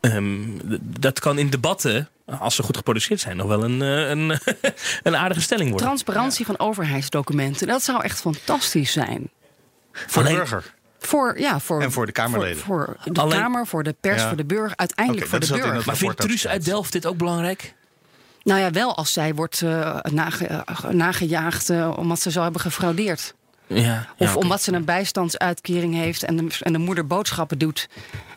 Ehm, 0.00 0.38
dat 1.00 1.18
kan 1.20 1.38
in 1.38 1.50
debatten, 1.50 2.08
als 2.38 2.54
ze 2.54 2.62
goed 2.62 2.76
geproduceerd 2.76 3.20
zijn, 3.20 3.36
nog 3.36 3.46
wel 3.46 3.64
een, 3.64 3.82
eh, 3.82 4.08
een, 4.08 4.38
een 5.02 5.16
aardige 5.16 5.40
stelling 5.40 5.68
worden. 5.68 5.86
Transparantie 5.86 6.46
van 6.46 6.58
overheidsdocumenten, 6.58 7.66
dat 7.66 7.82
zou 7.82 8.02
echt 8.02 8.20
fantastisch 8.20 8.92
zijn. 8.92 9.30
Voor 9.92 10.22
de 10.24 10.28
burger. 10.34 10.74
Voor, 10.98 11.38
ja, 11.40 11.60
voor, 11.60 11.82
En 11.82 11.92
voor 11.92 12.06
de 12.06 12.12
Kamerleden. 12.12 12.56
Voor, 12.62 12.96
voor 13.00 13.12
de 13.14 13.20
Alleen- 13.20 13.38
Kamer, 13.40 13.66
voor 13.66 13.82
de 13.82 13.94
pers, 14.00 14.20
Ja. 14.22 14.28
voor 14.28 14.36
de 14.36 14.44
burger, 14.44 14.76
uiteindelijk 14.76 15.26
voor 15.26 15.40
de 15.40 15.46
burger. 15.46 15.74
het 15.74 15.86
Maar 15.86 15.96
vindt 15.96 16.16
Truus 16.16 16.46
uit. 16.46 16.64
Delft 16.64 16.92
dit 16.92 17.06
ook 17.06 17.16
belangrijk? 17.16 17.74
Nou 18.48 18.60
ja, 18.60 18.70
wel 18.70 18.96
als 18.96 19.12
zij 19.12 19.34
wordt 19.34 19.62
eh, 19.62 19.96
nage- 20.02 20.44
eh, 20.46 20.84
nagejaagd 20.90 21.70
eh, 21.70 21.92
omdat 21.96 22.20
ze 22.20 22.30
zou 22.30 22.44
hebben 22.44 22.62
gefraudeerd. 22.62 23.34
Ja, 23.66 24.06
Of 24.18 24.28
ja, 24.28 24.34
omdat 24.34 24.62
ze 24.62 24.72
een 24.72 24.84
bijstandsuitkering 24.84 25.94
heeft 25.94 26.22
en 26.22 26.36
de, 26.36 26.46
en 26.60 26.72
de 26.72 26.78
moeder 26.78 27.06
boodschappen 27.06 27.58
doet. 27.58 27.88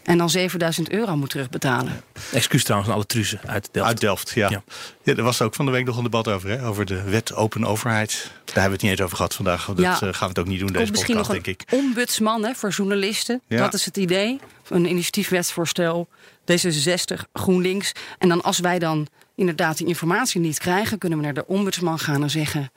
En 0.04 0.18
dan 0.18 0.30
7000 0.30 0.90
euro 0.92 1.16
moet 1.16 1.30
terugbetalen. 1.30 2.02
Excuus 2.32 2.64
trouwens 2.64 2.90
aan 2.92 2.96
alle 2.98 3.06
Truzen 3.06 3.40
uit 3.46 3.70
Delft. 3.72 3.90
Uit 3.90 4.00
Delft, 4.00 4.32
ja. 4.36 4.50
Ja. 4.50 4.64
ja. 5.04 5.16
Er 5.16 5.24
was 5.24 5.42
ook 5.42 5.56
van 5.56 5.66
de 5.66 5.72
week 5.72 5.86
nog 5.86 5.98
een 5.98 6.04
debat 6.04 6.28
over, 6.28 6.50
hè? 6.50 6.66
over 6.66 6.86
de 6.86 7.02
wet 7.02 7.34
open 7.34 7.66
overheid. 7.66 8.12
Daar 8.22 8.32
hebben 8.46 8.64
we 8.64 8.72
het 8.72 8.82
niet 8.82 8.92
eens 8.92 9.02
over 9.02 9.16
gehad 9.16 9.34
vandaag. 9.34 9.66
Dat 9.66 9.78
Ja. 9.78 9.94
eh, 9.94 10.00
gaan 10.00 10.12
we 10.20 10.26
het 10.26 10.40
ook 10.40 10.48
niet 10.48 10.60
doen, 10.60 10.72
deze 10.72 10.92
misschien 10.92 11.16
podcast, 11.16 11.28
nog 11.34 11.38
een 11.38 11.44
denk 11.44 11.62
ik. 11.62 11.74
ombudsman 11.74 12.44
hè, 12.46 12.54
voor 12.54 12.70
journalisten. 12.70 13.42
Ja. 13.48 13.58
Dat 13.58 13.74
is 13.74 13.86
het 13.86 13.98
idee. 13.98 14.40
Een 14.70 14.86
initiatiefwetsvoorstel. 14.90 16.08
D66, 16.52 17.22
GroenLinks. 17.34 17.92
En 18.18 18.30
dan 18.30 18.42
als 18.42 18.60
wij 18.60 18.80
dan 18.80 19.08
inderdaad 19.42 19.78
die 19.78 19.88
informatie 19.88 20.40
niet 20.42 20.60
krijgen... 20.60 20.98
kunnen 20.98 21.18
we 21.18 21.24
naar 21.24 21.34
de 21.34 21.48
ombudsman 21.48 22.00
gaan 22.00 22.24
en 22.24 22.30
zeggen... 22.30 22.72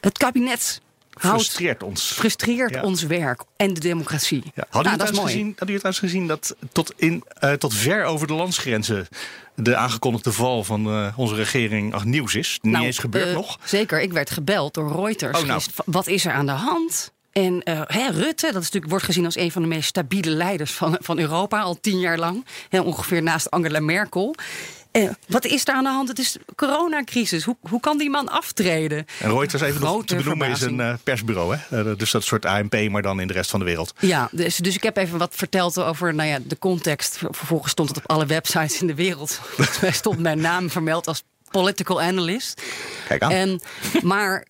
het 0.00 0.18
kabinet 0.18 0.80
Frustreert 1.18 1.82
ons. 1.82 2.12
frustreert 2.12 2.70
Ja. 2.74 2.82
ons 2.82 3.02
werk 3.02 3.42
en 3.56 3.74
de 3.74 3.80
democratie. 3.80 4.42
Ja. 4.44 4.50
Nou, 4.54 4.66
Hadden 4.70 4.98
dat 4.98 5.00
is 5.02 5.06
jullie 5.06 5.20
mooi. 5.20 5.32
gezien, 5.32 5.46
hadden 5.48 5.66
jullie 5.66 5.80
trouwens 5.80 6.04
gezien 6.04 6.26
dat 6.26 6.56
tot, 6.72 6.92
in, 6.96 7.24
eh, 7.38 7.52
tot 7.52 7.74
ver 7.74 8.04
over 8.04 8.26
de 8.26 8.32
landsgrenzen 8.32 9.08
de 9.54 9.76
aangekondigde 9.76 10.32
val 10.32 10.64
van 10.64 10.86
eh, 10.86 11.12
onze 11.16 11.34
regering 11.34 11.94
ach, 11.94 12.04
nieuws 12.04 12.34
is? 12.34 12.58
Niet 12.62 12.72
Nou, 12.72 12.84
eens 12.84 12.98
gebeurd 12.98 13.28
eh, 13.28 13.34
nog. 13.34 13.58
Zeker, 13.64 14.00
ik 14.00 14.12
werd 14.12 14.30
gebeld 14.30 14.74
door 14.74 15.04
Reuters. 15.04 15.40
Oh, 15.40 15.46
nou. 15.46 15.60
Wat 15.84 16.06
is 16.06 16.24
er 16.24 16.32
aan 16.32 16.46
de 16.46 16.52
hand? 16.52 17.12
En 17.32 17.60
hè, 17.86 18.10
Rutte, 18.10 18.46
dat 18.46 18.62
is 18.62 18.64
natuurlijk, 18.64 18.88
wordt 18.88 19.04
gezien 19.04 19.24
als 19.24 19.36
een 19.36 19.52
van 19.52 19.62
de 19.62 19.68
meest 19.68 19.88
stabiele 19.88 20.30
leiders 20.30 20.72
van, 20.72 20.96
van 21.00 21.18
Europa, 21.18 21.60
al 21.60 21.80
tien 21.80 21.98
jaar 21.98 22.18
lang. 22.18 22.46
Hè, 22.68 22.80
ongeveer 22.80 23.22
naast 23.22 23.50
Angela 23.50 23.80
Merkel. 23.80 24.34
Eh, 24.92 25.08
wat 25.28 25.44
is 25.44 25.66
er 25.68 25.74
aan 25.74 25.84
de 25.84 25.90
hand? 25.90 26.08
Het 26.08 26.18
is 26.18 26.36
coronacrisis. 26.56 27.44
Hoe, 27.44 27.56
hoe 27.60 27.80
kan 27.80 27.98
die 27.98 28.10
man 28.10 28.28
aftreden? 28.28 29.06
En 29.20 29.30
Reuters 29.32 29.62
even 29.62 29.80
nog 29.80 30.04
te 30.04 30.14
benoemen 30.16 30.48
is 30.50 30.60
een 30.60 30.80
eh, 30.80 30.94
persbureau. 31.02 31.56
Hè? 31.56 31.90
Eh, 31.90 31.98
dus 31.98 32.10
dat 32.10 32.24
soort 32.24 32.44
ANP, 32.44 32.88
maar 32.90 33.02
dan 33.02 33.20
in 33.20 33.26
de 33.26 33.32
rest 33.32 33.50
van 33.50 33.58
de 33.58 33.64
wereld. 33.66 33.94
Ja, 33.98 34.28
dus, 34.32 34.56
dus 34.56 34.74
ik 34.74 34.82
heb 34.82 34.96
even 34.96 35.18
wat 35.18 35.34
verteld 35.34 35.78
over 35.78 36.14
nou 36.14 36.28
ja, 36.28 36.38
de 36.46 36.58
context. 36.58 37.18
Ver- 37.18 37.34
Vervolgens 37.34 37.72
stond 37.72 37.88
het 37.88 37.98
op 37.98 38.10
alle 38.10 38.26
websites 38.26 38.80
in 38.80 38.86
de 38.86 38.94
wereld. 38.94 39.40
Volgens 39.42 39.80
mij 39.86 39.92
stond 39.92 40.18
mijn 40.18 40.40
naam 40.40 40.70
vermeld 40.70 41.06
als 41.06 41.22
political 41.50 42.00
analyst. 42.00 42.62
Kijk 43.08 43.22
aan. 43.22 43.30
En, 43.30 43.60
maar 44.02 44.46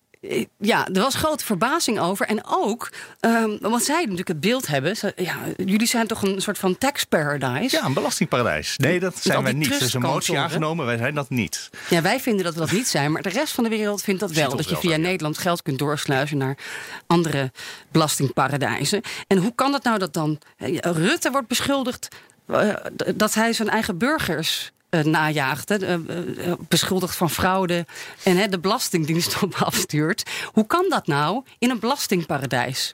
ja, 0.57 0.87
er 0.87 1.01
was 1.01 1.15
grote 1.15 1.45
verbazing 1.45 1.99
over. 1.99 2.25
En 2.25 2.41
ook, 2.45 2.91
ehm, 3.19 3.57
want 3.59 3.83
zij 3.83 4.01
natuurlijk 4.01 4.27
het 4.27 4.39
beeld 4.39 4.67
hebben. 4.67 4.97
Ze, 4.97 5.13
ja, 5.15 5.35
jullie 5.65 5.87
zijn 5.87 6.07
toch 6.07 6.21
een 6.21 6.41
soort 6.41 6.57
van 6.57 6.77
tax 6.77 7.03
paradise? 7.03 7.75
Ja, 7.75 7.85
een 7.85 7.93
belastingparadijs. 7.93 8.77
Nee, 8.77 8.99
dat 8.99 9.17
zijn 9.17 9.43
wij 9.43 9.53
niet. 9.53 9.75
Er 9.75 9.81
is 9.81 9.93
een 9.93 10.01
motie 10.01 10.37
aangenomen, 10.37 10.85
wij 10.85 10.97
zijn 10.97 11.15
dat 11.15 11.29
niet. 11.29 11.69
Ja, 11.89 12.01
wij 12.01 12.19
vinden 12.19 12.43
dat 12.43 12.53
we 12.53 12.59
dat 12.59 12.71
niet 12.71 12.87
zijn, 12.87 13.11
maar 13.11 13.21
de 13.21 13.29
rest 13.29 13.53
van 13.53 13.63
de 13.63 13.69
wereld 13.69 14.01
vindt 14.01 14.19
dat 14.19 14.31
wel. 14.31 14.55
Dat 14.55 14.69
je 14.69 14.77
via. 14.77 14.97
Nederland 14.97 15.37
geld 15.37 15.61
kunt 15.61 15.79
doorsluizen 15.79 16.37
naar 16.37 16.57
andere 17.07 17.51
belastingparadijzen. 17.91 19.01
En 19.27 19.37
hoe 19.37 19.55
kan 19.55 19.73
het 19.73 19.83
nou 19.83 19.99
dat 19.99 20.13
dan 20.13 20.39
eh, 20.57 20.77
Rutte 20.77 21.31
wordt 21.31 21.47
beschuldigd 21.47 22.07
eh, 22.47 22.75
dat 23.15 23.33
hij 23.33 23.53
zijn 23.53 23.69
eigen 23.69 23.97
burgers 23.97 24.71
eh, 24.77 24.82
najaagt, 25.01 25.69
hè, 25.69 25.75
eh, 25.75 25.93
eh, 25.93 26.53
beschuldigd 26.67 27.15
van 27.15 27.29
fraude 27.29 27.85
en 28.23 28.37
hè, 28.37 28.47
de 28.47 28.59
belastingdienst 28.59 29.41
op 29.43 29.55
afstuurt? 29.55 30.23
Hoe 30.45 30.67
kan 30.67 30.85
dat 30.89 31.07
nou 31.07 31.43
in 31.59 31.69
een 31.69 31.79
belastingparadijs? 31.79 32.93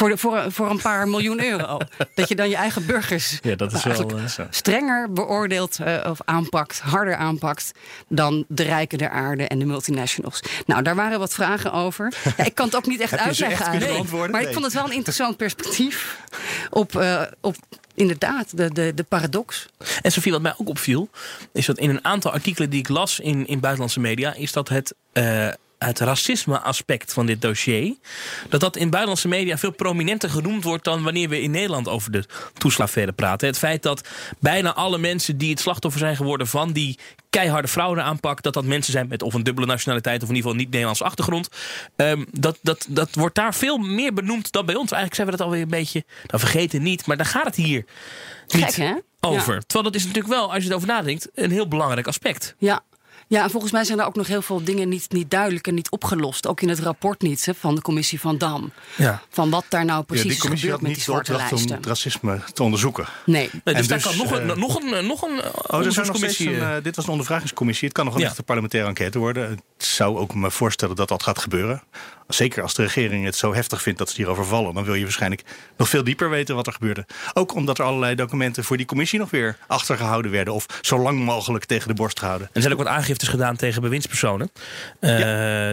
Voor, 0.00 0.08
de, 0.08 0.16
voor, 0.16 0.44
voor 0.48 0.70
een 0.70 0.80
paar 0.80 1.08
miljoen 1.08 1.44
euro. 1.44 1.78
Dat 2.14 2.28
je 2.28 2.34
dan 2.34 2.48
je 2.48 2.56
eigen 2.56 2.86
burgers 2.86 3.38
Ja, 3.42 3.54
dat 3.54 3.72
is 3.72 3.84
nou, 3.84 4.06
wel, 4.06 4.18
eh, 4.18 4.44
strenger 4.50 5.12
beoordeelt 5.12 5.78
eh, 5.78 6.10
of 6.10 6.18
aanpakt, 6.24 6.80
harder 6.80 7.16
aanpakt 7.16 7.72
dan 8.08 8.44
de 8.48 8.62
rijken 8.62 8.98
der 8.98 9.10
aarde 9.10 9.48
en 9.48 9.58
de 9.58 9.64
multinationals. 9.64 10.40
Nou, 10.66 10.82
daar 10.82 10.94
waren 10.94 11.18
wat 11.18 11.34
vragen 11.34 11.72
over. 11.72 12.12
Ja, 12.36 12.44
ik 12.44 12.54
kan 12.54 12.66
het 12.66 12.76
ook 12.76 12.86
niet 12.86 13.00
echt 13.00 13.16
uitleggen. 13.26 13.72
echt 13.72 13.84
Nee? 13.84 14.28
Maar 14.28 14.42
ik 14.42 14.52
vond 14.52 14.64
het 14.64 14.74
wel 14.74 14.84
een 14.84 14.92
interessant 14.92 15.36
perspectief 15.36 16.18
op, 16.70 16.96
eh, 16.96 17.22
op 17.40 17.56
inderdaad 17.94 18.56
de, 18.56 18.70
de, 18.72 18.92
de 18.94 19.02
paradox. 19.02 19.68
En 20.02 20.12
Sofie, 20.12 20.32
wat 20.32 20.42
mij 20.42 20.54
ook 20.56 20.68
opviel, 20.68 21.08
is 21.52 21.66
dat 21.66 21.78
in 21.78 21.90
een 21.90 22.04
aantal 22.04 22.32
artikelen 22.32 22.70
die 22.70 22.80
ik 22.80 22.88
las 22.88 23.20
in, 23.20 23.46
in 23.46 23.60
buitenlandse 23.60 24.00
media, 24.00 24.34
is 24.34 24.52
dat 24.52 24.68
het, 24.68 24.94
eh, 25.12 25.48
het 25.84 25.98
racisme-aspect 25.98 27.12
van 27.12 27.26
dit 27.26 27.42
dossier, 27.42 27.94
dat 28.48 28.60
dat 28.60 28.76
in 28.76 28.90
buitenlandse 28.90 29.28
media 29.28 29.58
veel 29.58 29.70
prominenter 29.70 30.30
genoemd 30.30 30.64
wordt 30.64 30.84
dan 30.84 31.02
wanneer 31.02 31.28
we 31.28 31.42
in 31.42 31.50
Nederland 31.50 31.88
over 31.88 32.12
de 32.12 32.24
toeslagverre 32.52 33.12
praten. 33.12 33.48
Het 33.48 33.58
feit 33.58 33.82
dat 33.82 34.08
bijna 34.38 34.74
alle 34.74 34.98
mensen 34.98 35.38
die 35.38 35.50
het 35.50 35.60
slachtoffer 35.60 36.00
zijn 36.00 36.16
geworden 36.16 36.46
van 36.46 36.72
die 36.72 36.98
keiharde 37.30 37.68
fraudeaanpak, 37.68 38.42
dat 38.42 38.54
dat 38.54 38.64
mensen 38.64 38.92
zijn 38.92 39.08
met 39.08 39.22
of 39.22 39.34
een 39.34 39.42
dubbele 39.42 39.66
nationaliteit 39.66 40.22
of 40.22 40.28
in 40.28 40.34
ieder 40.34 40.42
geval 40.42 40.58
niet-Nederlandse 40.58 41.04
achtergrond, 41.04 41.48
ehm, 41.96 42.24
dat, 42.30 42.58
dat, 42.62 42.86
dat 42.88 43.14
wordt 43.14 43.34
daar 43.34 43.54
veel 43.54 43.78
meer 43.78 44.12
benoemd 44.12 44.52
dan 44.52 44.66
bij 44.66 44.74
ons. 44.74 44.90
Eigenlijk 44.90 45.14
zijn 45.14 45.26
we 45.26 45.36
dat 45.36 45.46
alweer 45.46 45.62
een 45.62 45.68
beetje, 45.68 46.04
dan 46.26 46.40
vergeten 46.40 46.82
niet, 46.82 47.06
maar 47.06 47.16
daar 47.16 47.26
gaat 47.26 47.44
het 47.44 47.56
hier 47.56 47.84
niet 48.46 48.64
Gek, 48.64 48.74
hè? 48.74 48.94
over. 49.20 49.54
Ja. 49.54 49.60
Terwijl 49.60 49.84
dat 49.84 49.94
is 49.94 50.06
natuurlijk 50.06 50.34
wel, 50.34 50.52
als 50.52 50.62
je 50.64 50.70
erover 50.70 50.88
nadenkt, 50.88 51.28
een 51.34 51.50
heel 51.50 51.68
belangrijk 51.68 52.06
aspect. 52.06 52.54
Ja. 52.58 52.82
Ja, 53.30 53.42
en 53.42 53.50
volgens 53.50 53.72
mij 53.72 53.84
zijn 53.84 53.98
er 54.00 54.06
ook 54.06 54.14
nog 54.14 54.26
heel 54.26 54.42
veel 54.42 54.64
dingen 54.64 54.88
niet, 54.88 55.12
niet 55.12 55.30
duidelijk 55.30 55.66
en 55.66 55.74
niet 55.74 55.90
opgelost. 55.90 56.46
Ook 56.46 56.60
in 56.60 56.68
het 56.68 56.78
rapport 56.78 57.20
niet 57.20 57.44
hè, 57.44 57.54
van 57.54 57.74
de 57.74 57.82
commissie 57.82 58.20
van 58.20 58.38
Dam. 58.38 58.72
Ja. 58.96 59.22
Van 59.28 59.50
wat 59.50 59.64
daar 59.68 59.84
nou 59.84 59.98
Ja, 59.98 60.04
precies 60.04 60.24
die 60.24 60.32
is 60.34 60.38
commissie 60.38 60.70
had 60.70 60.80
met 60.80 60.88
die 60.88 60.96
niet 60.96 61.06
de 61.06 61.12
zwarte 61.12 61.32
opdracht 61.32 61.70
om 61.70 61.78
racisme 61.84 62.40
te 62.52 62.62
onderzoeken. 62.62 63.06
Nee. 63.26 63.50
Nee, 63.64 63.74
dus 63.74 63.74
En 63.74 63.88
daar 63.88 63.98
dus, 63.98 64.02
kan 64.02 64.16
nog 64.16 64.30
een, 64.30 64.50
eh, 64.50 64.56
nog 64.56 64.82
een, 64.82 65.06
nog 65.06 65.22
een 65.22 65.40
Oh, 65.66 65.84
er 65.84 65.92
zijn 65.92 66.06
nog 66.06 66.16
steeds 66.16 66.38
een, 66.38 66.54
eh, 66.54 66.76
eh, 66.76 66.82
dit 66.84 66.96
was 66.96 67.04
een 67.04 67.10
ondervragingscommissie. 67.10 67.88
Het 67.88 67.96
kan 67.96 68.04
nog 68.04 68.14
een 68.14 68.20
Ja. 68.20 68.26
echte 68.26 68.42
parlementaire 68.42 68.88
enquête 68.88 69.18
worden. 69.18 69.52
Ik 69.52 69.84
zou 69.84 70.18
ook 70.18 70.34
me 70.34 70.50
voorstellen 70.50 70.96
dat 70.96 71.08
dat 71.08 71.22
gaat 71.22 71.38
gebeuren. 71.38 71.82
Zeker 72.34 72.62
als 72.62 72.74
de 72.74 72.82
regering 72.82 73.24
het 73.24 73.36
zo 73.36 73.54
heftig 73.54 73.82
vindt 73.82 73.98
dat 73.98 74.08
ze 74.08 74.16
hierover 74.16 74.44
vallen. 74.44 74.74
Dan 74.74 74.84
wil 74.84 74.94
je 74.94 75.02
waarschijnlijk 75.02 75.42
nog 75.76 75.88
veel 75.88 76.04
dieper 76.04 76.30
weten 76.30 76.54
wat 76.54 76.66
er 76.66 76.72
gebeurde. 76.72 77.06
Ook 77.32 77.54
omdat 77.54 77.78
er 77.78 77.84
allerlei 77.84 78.14
documenten 78.14 78.64
voor 78.64 78.76
die 78.76 78.86
commissie 78.86 79.18
nog 79.18 79.30
weer 79.30 79.56
achtergehouden 79.66 80.30
werden. 80.30 80.54
Of 80.54 80.66
zo 80.80 80.98
lang 80.98 81.18
mogelijk 81.18 81.64
tegen 81.64 81.88
de 81.88 81.94
borst 81.94 82.18
gehouden. 82.18 82.46
En 82.46 82.52
er 82.54 82.60
zijn 82.60 82.72
ook 82.72 82.78
wat 82.78 82.88
aangiftes 82.88 83.28
gedaan 83.28 83.56
tegen 83.56 83.82
bewindspersonen 83.82 84.50
eh, 85.00 85.10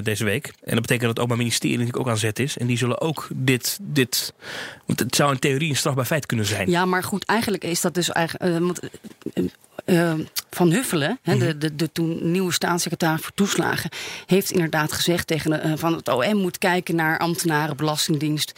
deze 0.04 0.24
week. 0.24 0.46
En 0.46 0.74
dat 0.74 0.82
betekent 0.82 1.02
dat 1.02 1.10
het 1.10 1.20
Openbaar 1.20 1.38
Ministerie 1.38 1.78
natuurlijk 1.78 2.06
ook 2.06 2.12
aan 2.12 2.20
zet 2.20 2.40
is. 2.40 2.58
En 2.58 2.68
die 2.68 2.78
zullen 2.78 3.02
ook 3.02 3.28
dit, 3.34 3.80
dit... 3.82 4.34
Want 4.86 5.00
het 5.00 5.16
zou 5.16 5.32
in 5.32 5.40
theorie 5.40 5.70
een 5.70 5.76
strafbaar 5.76 6.06
feit 6.06 6.26
kunnen 6.26 6.46
zijn. 6.46 6.70
Ja, 6.70 6.86
maar 6.86 7.04
goed, 7.04 7.26
eigenlijk 7.26 7.64
is 7.64 7.82
dat 7.82 7.94
dus 7.94 8.12
eigenlijk. 8.12 8.56
eh, 8.56 8.62
want, 8.62 8.80
eh, 9.88 10.12
eh, 10.12 10.20
van 10.50 10.72
Huffelen, 10.72 11.20
hè, 11.22 11.36
Mhm. 11.36 11.46
de, 11.46 11.58
de, 11.58 11.76
de 11.76 11.92
toen 11.92 12.32
nieuwe 12.32 12.52
staatssecretaris 12.54 13.22
voor 13.22 13.32
toeslagen, 13.36 13.90
heeft 14.26 14.52
inderdaad 14.52 14.92
gezegd 14.92 15.28
tegen 15.28 15.62
eh, 15.62 15.72
van 15.76 15.94
het 15.96 16.08
OM 16.10 16.36
moet 16.38 16.58
kijken 16.58 16.96
naar 16.96 17.18
ambtenaren, 17.20 17.78
belastingdienst. 17.78 18.52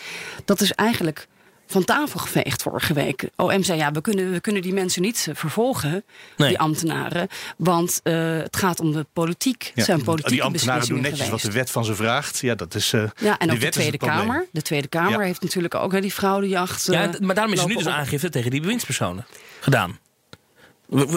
Dat 0.46 0.62
is 0.62 0.72
eigenlijk 0.72 1.28
van 1.68 1.84
tafel 1.86 2.20
geveegd 2.20 2.62
vorige 2.62 2.94
week. 2.94 3.30
OM 3.36 3.64
zei 3.64 3.78
ja, 3.80 3.92
we 3.92 4.02
kunnen, 4.02 4.32
we 4.32 4.40
kunnen 4.40 4.62
die 4.62 4.74
mensen 4.74 5.02
niet 5.02 5.26
eh, 5.30 5.36
vervolgen, 5.36 6.04
Nee. 6.38 6.48
die 6.48 6.60
ambtenaren, 6.60 7.28
want 7.58 8.00
eh, 8.04 8.14
het 8.38 8.56
gaat 8.56 8.80
om 8.80 8.92
de 8.92 9.06
politiek. 9.14 9.72
Het 9.76 9.86
zijn 9.86 10.04
politieke 10.04 10.34
die 10.34 10.44
ambtenaren 10.44 10.88
doen 10.88 11.02
netjes 11.02 11.22
geweest. 11.26 11.44
wat 11.44 11.52
de 11.52 11.58
wet 11.58 11.72
van 11.72 11.86
ze 11.86 11.96
vraagt. 11.96 12.40
Ja, 12.40 12.56
dat 12.56 12.76
is. 12.76 12.94
eh, 12.94 13.04
Ja, 13.18 13.38
en 13.38 13.52
ook 13.52 13.60
de 13.60 13.70
Tweede. 13.70 13.98
Kamer. 13.98 14.46
De 14.52 14.62
Tweede 14.62 14.88
Kamer 14.88 15.12
Ja. 15.20 15.26
heeft 15.26 15.42
natuurlijk 15.42 15.76
ook 15.76 15.92
hè, 15.92 16.02
die 16.02 16.12
fraudejacht. 16.12 16.86
Ja, 16.86 17.10
maar 17.22 17.36
daarom 17.36 17.54
is 17.54 17.60
er 17.62 17.68
nu 17.68 17.76
dus 17.76 17.86
op. 17.86 17.92
aangifte 17.92 18.30
tegen 18.30 18.52
die 18.52 18.62
bewindspersonen 18.62 19.26
gedaan. 19.60 20.00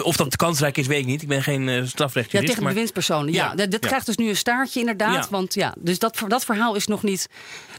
Of 0.01 0.15
dat 0.15 0.35
kansrijk 0.35 0.77
is, 0.77 0.87
weet 0.87 0.99
ik 0.99 1.05
niet. 1.05 1.21
Ik 1.21 1.27
ben 1.27 1.43
geen 1.43 1.69
eh 1.69 1.75
Ja, 2.31 2.39
tegen 2.39 2.55
de 2.63 2.69
bewindspersonen. 2.69 3.33
Ja, 3.33 3.45
Ja, 3.45 3.55
dat, 3.55 3.71
ja. 3.71 3.77
krijgt 3.87 4.05
dus 4.05 4.15
nu 4.17 4.29
een 4.29 4.35
staartje 4.37 4.79
inderdaad. 4.79 5.23
Ja. 5.23 5.27
Want 5.29 5.53
ja, 5.53 5.73
dus 5.77 5.99
dat, 5.99 6.23
dat 6.27 6.45
verhaal 6.45 6.75
is 6.75 6.87
nog 6.87 7.03
niet, 7.03 7.27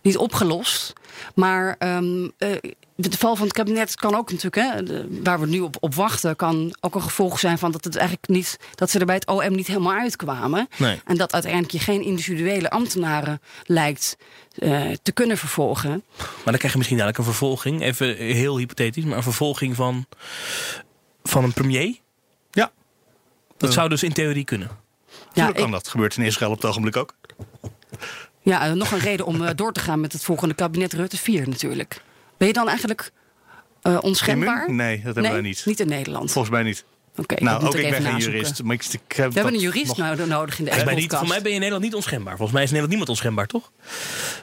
niet 0.03 0.16
opgelost. 0.16 0.92
Maar 1.34 1.76
ehm, 1.78 2.28
eh, 2.38 2.49
de 2.97 3.11
val 3.18 3.36
van 3.36 3.45
het 3.47 3.55
kabinet 3.57 3.95
kan 3.95 4.14
ook 4.14 4.30
natuurlijk, 4.32 4.57
hè, 4.57 4.82
de- 4.82 5.20
waar 5.22 5.40
we 5.40 5.47
nu 5.47 5.61
op, 5.61 5.76
op 5.80 5.95
wachten, 5.95 6.36
kan 6.36 6.76
ook 6.80 6.95
een 6.95 7.03
gevolg 7.03 7.38
zijn 7.38 7.59
van 7.59 7.70
dat 7.72 7.84
het 7.84 7.97
eigenlijk 7.97 8.28
niet, 8.28 8.57
dat 8.74 8.90
ze 8.90 8.99
er 8.99 9.07
bij 9.07 9.14
het 9.14 9.26
OM 9.26 9.55
niet 9.55 9.66
helemaal 9.66 9.92
uitkwamen. 9.99 10.68
Nee. 10.76 11.01
En 11.05 11.16
dat 11.16 11.32
uiteindelijk 11.32 11.72
je 11.72 11.78
geen 11.78 12.03
individuele 12.03 12.70
ambtenaren 12.70 13.40
lijkt 13.64 14.16
eh, 14.59 14.82
te 15.03 15.12
kunnen 15.12 15.38
vervolgen. 15.38 16.03
Maar 16.18 16.28
dan 16.45 16.55
krijg 16.57 16.70
je 16.72 16.76
misschien 16.76 16.97
dadelijk 16.99 17.18
een 17.18 17.32
vervolging. 17.32 17.82
Even 17.82 18.16
heel 18.16 18.59
hypothetisch, 18.59 19.05
maar 19.05 19.16
een 19.16 19.22
vervolging 19.22 19.76
van, 19.76 20.07
van 21.29 21.45
een 21.45 21.53
premier. 21.53 21.99
Ja. 22.51 22.72
Dat 23.57 23.68
Eh. 23.68 23.75
zou 23.75 23.89
dus 23.89 24.03
in 24.03 24.12
theorie 24.12 24.45
kunnen. 24.45 24.70
Ja, 25.33 25.53
kan 25.53 25.64
ik- 25.64 25.70
dat. 25.72 25.89
Gebeurt 25.89 26.16
in 26.16 26.25
Israël 26.25 26.51
op 26.51 26.57
het 26.57 26.66
ogenblik 26.66 26.97
ook. 26.97 27.14
Ja, 28.43 28.66
eh, 28.66 28.72
nog 28.72 28.91
een 28.93 28.99
reden 28.99 29.27
om 29.27 29.45
eh, 29.45 29.51
door 29.55 29.72
te 29.72 29.81
gaan 29.81 30.01
met 30.01 30.12
het 30.12 30.25
volgende 30.25 30.55
kabinet 30.55 30.93
Rutte 30.93 31.16
4 31.16 31.49
natuurlijk. 31.49 32.03
Ben 32.37 32.47
je 32.49 32.55
dan 32.55 32.68
eigenlijk 32.68 33.12
eh 33.83 33.99
onschendbaar? 34.01 34.72
Nee, 34.72 34.95
dat 34.97 35.05
hebben 35.05 35.22
nee, 35.22 35.33
wij 35.33 35.41
niet. 35.41 35.62
Niet 35.66 35.81
in 35.81 35.89
Nederland. 35.89 36.31
Volgens 36.33 36.55
mij 36.55 36.62
niet. 36.62 36.85
Oké, 37.17 37.45
nou, 37.45 37.65
ook 37.67 37.75
ik 37.75 37.91
ben 37.91 38.03
geen 38.03 38.17
jurist. 38.17 38.62
Maar 38.62 38.75
ik, 38.75 38.85
ik 38.85 39.17
heb 39.17 39.29
We 39.29 39.35
hebben 39.35 39.55
een 39.55 39.61
jurist 39.61 39.87
nog- 39.87 39.97
nou- 39.97 40.27
nodig 40.27 40.59
in 40.59 40.65
de 40.65 40.71
mij, 40.71 40.79
niet, 40.81 40.87
podcast. 40.95 41.09
volgens 41.11 41.31
mij 41.31 41.39
ben 41.41 41.49
je 41.49 41.55
in 41.55 41.61
Nederland 41.61 41.85
niet 41.85 41.95
onschendbaar. 41.95 42.37
Volgens 42.37 42.53
mij 42.53 42.62
is 42.62 42.69
in 42.71 42.75
Nederland 42.77 42.89
niemand 42.89 43.09
onschendbaar, 43.09 43.47
toch? 43.47 43.71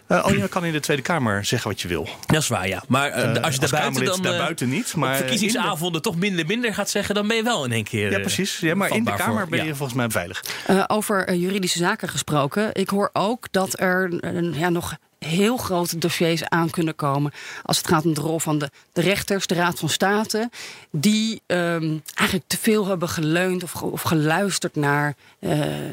Eh, 0.08 0.26
oh, 0.26 0.38
je 0.38 0.48
kan 0.48 0.66
in 0.66 0.72
de 0.72 0.80
Tweede 0.80 1.02
Kamer 1.04 1.46
zeggen 1.46 1.70
wat 1.70 1.82
je 1.82 1.88
wil. 1.88 2.08
Dat 2.26 2.42
is 2.42 2.48
waar, 2.48 2.68
ja. 2.68 2.84
Maar 2.88 3.10
eh, 3.10 3.22
Eh, 3.22 3.28
als 3.28 3.36
je 3.36 3.42
als 3.42 3.58
daarbuiten 3.58 3.80
Kamerlid 3.80 4.08
dan 4.08 4.26
eh, 4.26 4.30
daarbuiten 4.32 4.70
niet, 4.70 4.96
maar 4.96 5.12
op 5.12 5.16
verkiezingsavonden 5.18 6.02
toch 6.02 6.16
minder 6.16 6.46
minder 6.46 6.74
gaat 6.74 6.90
zeggen... 6.90 7.16
dan 7.16 7.28
ben 7.28 7.36
je 7.36 7.44
wel 7.44 7.66
in 7.66 7.72
één 7.72 7.84
keer 7.84 8.10
Ja, 8.12 8.16
eh, 8.16 8.22
precies. 8.22 8.58
Ja, 8.60 8.76
maar 8.76 8.90
in 8.96 9.04
de 9.04 9.14
Kamer 9.14 9.40
voor- 9.42 9.50
ben 9.50 9.60
je 9.60 9.66
ja. 9.66 9.76
volgens 9.76 9.98
mij 9.98 10.10
veilig. 10.10 10.44
Eh, 10.68 10.84
over 10.88 11.28
eh, 11.28 11.42
juridische 11.42 11.78
zaken 11.78 12.10
gesproken. 12.10 12.70
Ik 12.74 12.90
hoor 12.90 13.10
ook 13.14 13.48
dat 13.52 13.80
er 13.80 14.20
eh, 14.20 14.54
ja, 14.60 14.70
nog 14.70 14.96
heel 15.26 15.58
grote 15.58 15.98
dossiers 15.98 16.44
aan 16.44 16.70
kunnen 16.70 16.96
komen. 16.96 17.32
Als 17.64 17.78
het 17.78 17.88
gaat 17.88 18.06
om 18.06 18.14
de 18.14 18.22
rol 18.22 18.40
van 18.40 18.58
de, 18.58 18.70
de 18.94 19.02
rechters, 19.02 19.48
de 19.48 19.56
Raad 19.56 19.80
van 19.80 19.90
State. 19.90 20.50
Die 20.92 21.42
ehm, 21.46 21.98
eigenlijk 22.14 22.48
te 22.48 22.58
veel 22.58 22.86
hebben 22.86 23.10
geleund 23.10 23.64
of, 23.64 23.82
of 23.82 24.02
geluisterd 24.02 24.76
naar 24.76 25.16
eh, 25.40 25.90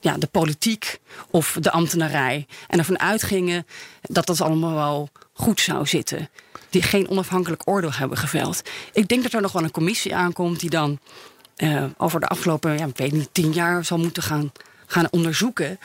ja, 0.00 0.16
de 0.18 0.26
politiek 0.26 1.00
of 1.30 1.56
de 1.60 1.70
ambtenarij. 1.70 2.46
En 2.68 2.78
ervan 2.78 2.98
uitgingen 2.98 3.66
dat 4.02 4.26
dat 4.26 4.40
allemaal 4.40 4.74
wel 4.74 5.08
goed 5.32 5.60
zou 5.60 5.86
zitten. 5.86 6.28
Die 6.70 6.82
geen 6.82 7.08
onafhankelijk 7.08 7.62
oordeel 7.64 7.92
hebben 7.92 8.18
geveld. 8.18 8.62
Ik 8.92 9.08
denk 9.08 9.22
dat 9.22 9.32
er 9.32 9.40
nog 9.40 9.52
wel 9.52 9.62
een 9.62 9.70
commissie 9.70 10.14
aankomt 10.14 10.60
die 10.60 10.70
dan 10.70 10.98
eh, 11.56 11.84
over 11.96 12.20
de 12.20 12.26
afgelopen, 12.26 12.78
ja, 12.78 12.86
ik 12.86 12.96
weet 12.96 13.12
niet, 13.12 13.28
tien 13.32 13.52
jaar 13.52 13.84
zal 13.84 13.98
moeten 13.98 14.22
gaan, 14.22 14.52
gaan 14.86 15.06
onderzoeken. 15.10 15.78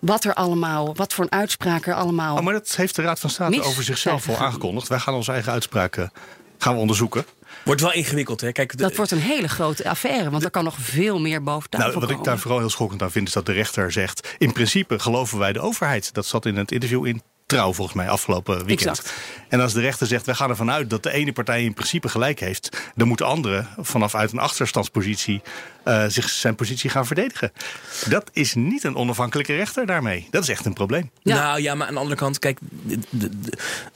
Wat 0.00 0.24
er 0.24 0.34
allemaal, 0.34 0.94
wat 0.94 1.12
voor 1.12 1.24
een 1.24 1.32
uitspraak 1.32 1.86
er 1.86 1.94
allemaal. 1.94 2.36
Oh, 2.36 2.42
maar 2.42 2.52
dat 2.52 2.76
heeft 2.76 2.96
de 2.96 3.02
Raad 3.02 3.20
van 3.20 3.30
State 3.30 3.50
Mis 3.56 3.64
over 3.66 3.82
zichzelf 3.82 4.28
al 4.28 4.36
aangekondigd. 4.38 4.88
Wij 4.88 4.98
gaan 4.98 5.14
onze 5.14 5.32
eigen 5.32 5.52
uitspraken 5.52 6.10
gaan 6.58 6.74
we 6.74 6.80
onderzoeken. 6.80 7.24
Wordt 7.64 7.80
wel 7.80 7.92
ingewikkeld, 7.92 8.40
hè? 8.40 8.52
Kijk, 8.52 8.70
de- 8.70 8.76
dat 8.82 8.96
wordt 8.96 9.10
een 9.10 9.18
hele 9.18 9.48
grote 9.48 9.88
affaire, 9.88 10.30
want 10.30 10.44
er 10.44 10.50
kan 10.50 10.64
nog 10.64 10.76
veel 10.78 11.20
meer 11.20 11.42
boven 11.42 11.70
tafel 11.70 11.88
Nou, 11.88 12.00
wat 12.00 12.10
ik 12.10 12.24
daar 12.24 12.38
vooral 12.38 12.58
heel 12.58 12.70
schokkend 12.70 13.02
aan 13.02 13.10
vind, 13.10 13.26
is 13.28 13.32
dat 13.34 13.46
de 13.46 13.52
rechter 13.52 13.92
zegt: 13.92 14.34
in 14.38 14.52
principe 14.52 14.98
geloven 14.98 15.38
wij 15.38 15.52
de 15.52 15.60
overheid. 15.60 16.14
Dat 16.14 16.26
zat 16.26 16.46
in 16.46 16.56
het 16.56 16.72
interview 16.72 17.06
in 17.06 17.22
Trouw, 17.50 17.72
volgens 17.72 17.96
mij, 17.96 18.08
afgelopen 18.08 18.66
weekend. 18.66 18.98
Exact. 18.98 19.12
En 19.48 19.60
als 19.60 19.72
de 19.72 19.80
rechter 19.80 20.06
zegt: 20.06 20.26
wij 20.26 20.34
gaan 20.34 20.50
ervan 20.50 20.70
uit 20.70 20.90
dat 20.90 21.02
de 21.02 21.12
ene 21.12 21.32
partij 21.32 21.64
in 21.64 21.74
principe 21.74 22.08
gelijk 22.08 22.40
heeft, 22.40 22.90
dan 22.94 23.08
moet 23.08 23.18
de 23.18 23.24
andere 23.24 23.66
vanaf 23.78 24.14
uit 24.14 24.32
een 24.32 24.38
achterstandspositie 24.38 25.42
eh, 25.84 26.04
zich 26.08 26.28
zijn 26.28 26.54
positie 26.54 26.90
gaan 26.90 27.06
verdedigen. 27.06 27.52
Dat 28.08 28.30
is 28.32 28.54
niet 28.54 28.84
een 28.84 28.96
onafhankelijke 28.96 29.56
rechter 29.56 29.86
daarmee. 29.86 30.26
Dat 30.30 30.42
is 30.42 30.48
echt 30.48 30.64
een 30.64 30.72
probleem. 30.72 31.10
Nou 31.22 31.60
ja, 31.60 31.74
maar 31.74 31.86
aan 31.86 31.94
de 31.94 32.00
andere 32.00 32.16
kant, 32.16 32.38
kijk, 32.38 32.58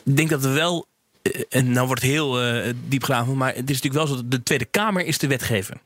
ik 0.04 0.16
denk 0.16 0.30
dat 0.30 0.42
we 0.42 0.48
wel, 0.48 0.86
eh, 1.22 1.40
en 1.48 1.70
nou 1.70 1.86
wordt 1.86 2.02
het 2.02 2.10
heel 2.10 2.42
eh, 2.42 2.72
diep 2.88 3.04
graven, 3.04 3.36
maar 3.36 3.54
het 3.54 3.70
is 3.70 3.80
natuurlijk 3.80 3.94
wel 3.94 4.06
zo 4.06 4.14
dat 4.14 4.30
de 4.30 4.42
Tweede 4.42 4.64
Kamer 4.64 5.06
is 5.06 5.18
de 5.18 5.26
wetgever. 5.26 5.76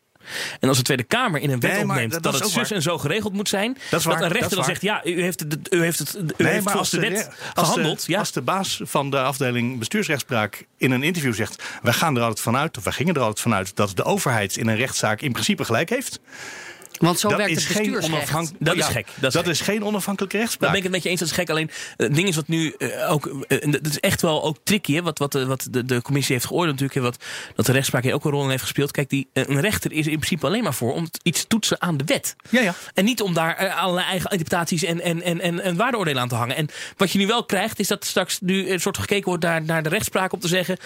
En 0.61 0.69
als 0.69 0.77
de 0.77 0.83
Tweede 0.83 1.03
Kamer 1.03 1.41
in 1.41 1.51
een 1.51 1.61
wet 1.61 1.73
Nee, 1.73 1.81
opneemt 1.83 2.23
dat- 2.23 2.35
het 2.35 2.45
zus 2.45 2.55
waar. 2.55 2.71
en 2.71 2.83
zo 2.83 2.99
geregeld 2.99 3.33
moet 3.33 3.49
zijn, 3.49 3.77
Dat 3.91 4.05
een 4.05 4.29
rechter 4.29 4.57
dan 4.57 4.65
zegt, 4.65 4.83
ja, 4.83 5.05
u 5.05 5.23
heeft 5.23 5.41
het, 5.41 5.57
u 5.71 5.83
heeft 5.83 5.99
het, 5.99 6.17
u 6.37 6.47
heeft 6.47 6.63
volgens 6.71 6.91
de 6.91 7.01
wet 7.01 7.31
als 7.55 7.69
gehandeld. 7.69 8.07
de, 8.07 8.13
ja. 8.13 8.19
als 8.19 8.33
de 8.33 8.43
baas 8.43 8.81
van 8.85 9.11
de 9.11 9.21
afdeling 9.21 9.79
bestuursrechtspraak 9.79 10.67
in 10.77 10.91
een 10.91 11.03
interview 11.03 11.35
zegt: 11.35 11.63
wij 11.83 11.93
gaan 11.93 12.17
er 12.17 12.23
altijd 12.23 12.41
vanuit, 12.41 12.77
of 12.77 12.85
wij 12.85 12.93
gingen 12.93 13.15
er 13.15 13.21
altijd 13.21 13.41
vanuit, 13.41 13.77
dat 13.77 13.97
de 13.97 14.05
overheid 14.05 14.57
in 14.57 14.69
een 14.69 14.77
rechtszaak 14.77 15.21
in 15.21 15.33
principe 15.33 15.65
gelijk 15.65 15.89
heeft. 15.89 16.21
Want 16.99 17.19
zo 17.19 17.29
dat 17.29 17.39
werkt 17.39 17.57
is 17.57 17.65
het 17.65 17.73
geen 17.73 17.83
bestuursrecht. 17.91 18.15
onafhank- 18.17 18.51
Dat 18.59 18.77
is 18.77 18.85
gek, 18.87 19.07
dat 19.21 19.47
is 19.47 19.61
gek. 19.61 19.67
geen 19.75 19.85
onafhankelijke 19.85 20.37
rechtspraak. 20.39 20.69
ben 20.71 20.79
ik 20.79 20.85
het 20.85 20.93
met 20.93 21.03
je 21.03 21.09
eens, 21.09 21.21
dat 21.21 21.29
is 21.29 21.35
gek. 21.35 21.51
Alleen 21.51 21.71
het 21.97 22.15
ding 22.15 22.29
is 22.29 22.37
wat 22.37 22.49
nu 22.49 22.71
eh, 22.79 23.13
ook. 23.13 23.27
en 23.49 23.71
dat 23.71 23.87
is 23.87 24.01
echt 24.01 24.23
wel 24.23 24.45
ook 24.45 24.57
tricky, 24.65 24.95
hè, 24.95 25.03
wat, 25.03 25.19
wat, 25.19 25.35
eh, 25.35 25.45
wat 25.45 25.67
de, 25.71 25.85
de 25.85 26.03
commissie 26.03 26.35
heeft 26.35 26.47
geoordeeld, 26.47 26.81
natuurlijk. 26.81 27.17
Wat, 27.17 27.27
dat 27.55 27.67
de 27.67 27.73
rechtspraak 27.73 28.03
hier 28.03 28.15
ook 28.15 28.25
een 28.25 28.31
rol 28.31 28.43
in 28.45 28.51
heeft 28.51 28.63
gespeeld. 28.63 28.91
Kijk, 28.91 29.09
die, 29.09 29.29
een 29.33 29.61
rechter 29.61 29.93
is 29.93 30.07
in 30.07 30.13
principe 30.19 30.47
alleen 30.47 30.63
maar 30.63 30.75
voor 30.75 30.93
om 30.95 31.09
iets 31.23 31.41
te 31.41 31.47
toetsen 31.47 31.81
aan 31.81 31.97
de 31.97 32.05
wet. 32.05 32.37
Ja, 32.51 32.61
ja. 32.61 32.75
En 32.95 33.05
niet 33.05 33.23
om 33.23 33.35
daar 33.35 33.71
allerlei 33.73 34.07
eigen 34.07 34.31
interpretaties 34.31 34.83
en, 34.83 35.01
en, 35.01 35.23
en, 35.23 35.41
en, 35.41 35.61
en 35.61 35.77
waardeoordelen 35.77 36.23
aan 36.23 36.29
te 36.29 36.35
hangen. 36.35 36.57
En 36.57 36.69
wat 36.97 37.11
je 37.13 37.19
nu 37.19 37.27
wel 37.27 37.45
krijgt, 37.45 37.79
is 37.79 37.89
dat 37.89 38.05
straks 38.05 38.39
nu 38.41 38.71
een 38.71 38.81
soort 38.81 38.99
gekeken 38.99 39.29
wordt 39.29 39.45
naar, 39.45 39.63
naar 39.63 39.83
de 39.83 39.89
rechtspraak 39.89 40.33
om 40.33 40.41
te 40.41 40.49
zeggen. 40.49 40.77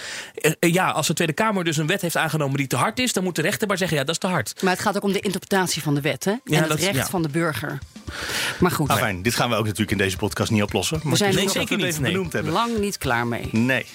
ja, 0.61 0.91
als 0.91 1.07
de 1.07 1.13
Tweede 1.15 1.33
Kamer 1.33 1.65
dus 1.65 1.77
een 1.77 1.87
wet 1.87 2.01
heeft 2.01 2.17
aangenomen 2.17 2.57
die 2.57 2.67
te 2.67 2.77
hard 2.77 2.99
is, 2.99 3.13
dan 3.13 3.25
moet 3.25 3.37
de 3.37 3.43
rechter 3.43 3.69
maar 3.69 3.79
zeggen: 3.79 3.97
ja, 3.97 4.05
dat 4.05 4.15
is 4.15 4.21
te 4.21 4.27
hard. 4.27 4.63
Maar 4.63 4.73
het 4.73 4.81
gaat 4.83 4.97
ook 4.97 5.03
om 5.03 5.13
de 5.13 5.21
interpretatie 5.21 5.83
van 5.83 5.95
de 5.95 6.01
wet 6.03 6.25
hè? 6.25 6.31
en 6.31 6.41
Ja, 6.45 6.59
het 6.59 6.69
dat- 6.69 6.79
recht 6.79 6.95
ja. 6.97 7.07
van 7.07 7.23
de 7.23 7.29
burger. 7.29 7.79
Maar 8.59 8.71
goed, 8.71 8.89
Ah, 8.89 8.97
fijn, 8.97 9.23
dit 9.23 9.35
gaan 9.35 9.49
we 9.51 9.55
ook 9.57 9.65
natuurlijk 9.65 9.91
in 9.91 9.99
deze 9.99 10.17
podcast 10.17 10.51
niet 10.51 10.63
oplossen. 10.63 11.01
Maar 11.03 11.11
we 11.13 11.17
zijn 11.19 11.33
er 11.35 11.39
even 11.87 12.03
nee. 12.03 12.13
benoemd 12.13 12.33
hebben. 12.33 12.53
lang 12.53 12.79
niet 12.79 12.99
klaar 12.99 13.27
mee. 13.27 13.49
Nee. 13.53 13.87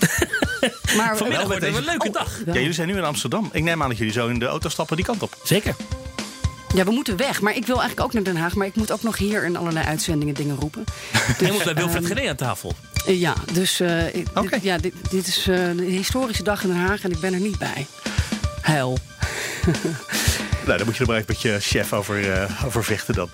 Maar 0.96 1.16
Vanmiddag 1.16 1.46
wordt 1.46 1.60
het 1.62 1.72
deze- 1.72 1.78
een 1.78 1.84
leuke 1.84 2.06
Oh, 2.06 2.12
dag. 2.12 2.38
Ja, 2.46 2.52
jullie 2.52 2.72
zijn 2.72 2.88
nu 2.88 2.96
in 2.96 3.04
Amsterdam. 3.04 3.48
Ik 3.52 3.62
neem 3.62 3.82
aan 3.82 3.88
dat 3.88 3.98
jullie 3.98 4.12
zo 4.12 4.28
in 4.28 4.38
de 4.38 4.46
auto 4.46 4.68
stappen 4.68 4.96
die 4.96 5.04
kant 5.04 5.22
op. 5.22 5.36
Zeker. 5.44 5.74
Ja, 6.74 6.84
we 6.84 6.90
moeten 6.90 7.16
weg. 7.16 7.40
Maar 7.40 7.56
ik 7.56 7.66
wil 7.66 7.78
eigenlijk 7.80 8.06
ook 8.06 8.12
naar 8.12 8.22
Den 8.22 8.36
Haag. 8.36 8.54
Maar 8.54 8.66
ik 8.66 8.74
moet 8.74 8.90
ook 8.92 9.02
nog 9.02 9.16
hier 9.16 9.44
in 9.44 9.56
allerlei 9.56 9.86
uitzendingen 9.86 10.34
dingen 10.34 10.56
roepen. 10.56 10.84
Je 11.40 11.52
moet 11.52 11.64
bij 11.64 11.74
Wilfred 11.74 12.06
Gené 12.06 12.28
aan 12.28 12.36
tafel. 12.36 12.72
Eh, 13.06 13.20
ja, 13.20 13.34
dus 13.52 13.80
eh, 13.80 14.04
Oké. 14.34 14.48
dit, 14.48 14.62
ja, 14.62 14.78
dit, 14.78 14.94
dit 15.10 15.26
is 15.26 15.46
eh, 15.48 15.68
een 15.68 15.78
historische 15.80 16.42
dag 16.42 16.62
in 16.62 16.68
Den 16.68 16.78
Haag 16.78 17.02
en 17.02 17.10
ik 17.10 17.20
ben 17.20 17.32
er 17.34 17.40
niet 17.40 17.58
bij. 17.58 17.86
Huil. 18.60 18.98
Nou, 20.64 20.76
dan 20.76 20.86
moet 20.86 20.96
je 20.96 21.02
er 21.02 21.08
maar 21.08 21.16
even 21.16 21.32
met 21.32 21.42
je 21.42 21.60
chef 21.60 21.92
over, 21.92 22.32
eh, 22.32 22.64
over 22.64 22.84
vechten 22.84 23.14
dan. 23.14 23.28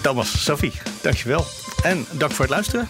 Thomas, 0.00 0.44
Sophie, 0.44 0.72
dankjewel. 1.02 1.46
En 1.82 2.06
dank 2.10 2.32
voor 2.32 2.44
het 2.44 2.54
luisteren. 2.54 2.88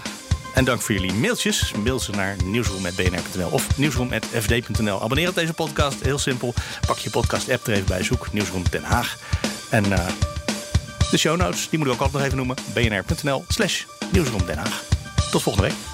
En 0.54 0.64
dank 0.64 0.80
voor 0.80 0.94
jullie 0.94 1.12
mailtjes. 1.12 1.72
Mail 1.84 2.00
ze 2.00 2.10
naar 2.10 2.36
nieuwsroom.bnr.nl 2.44 3.48
of 3.48 3.76
nieuwsroom.fd.nl. 3.76 5.02
Abonneer 5.02 5.28
op 5.28 5.34
deze 5.34 5.52
podcast. 5.52 6.00
Heel 6.02 6.18
simpel. 6.18 6.54
Pak 6.86 6.98
je 6.98 7.10
podcast-app 7.10 7.66
er 7.66 7.72
even 7.72 7.86
bij. 7.86 8.02
Zoek 8.02 8.32
Nieuwsroom 8.32 8.62
Den 8.70 8.82
Haag. 8.82 9.18
En 9.70 9.92
eh, 9.92 10.06
de 11.10 11.18
show 11.18 11.36
notes, 11.36 11.68
die 11.68 11.78
moeten 11.78 11.96
we 11.96 12.02
ook 12.02 12.12
altijd 12.12 12.12
nog 12.12 12.22
even 12.22 12.36
noemen. 12.36 12.56
bnr.nl 12.74 13.44
slash 13.48 13.84
Nieuwsroom 14.12 14.46
Den 14.46 14.58
Haag. 14.58 14.82
Tot 15.30 15.42
volgende 15.42 15.68
week. 15.68 15.93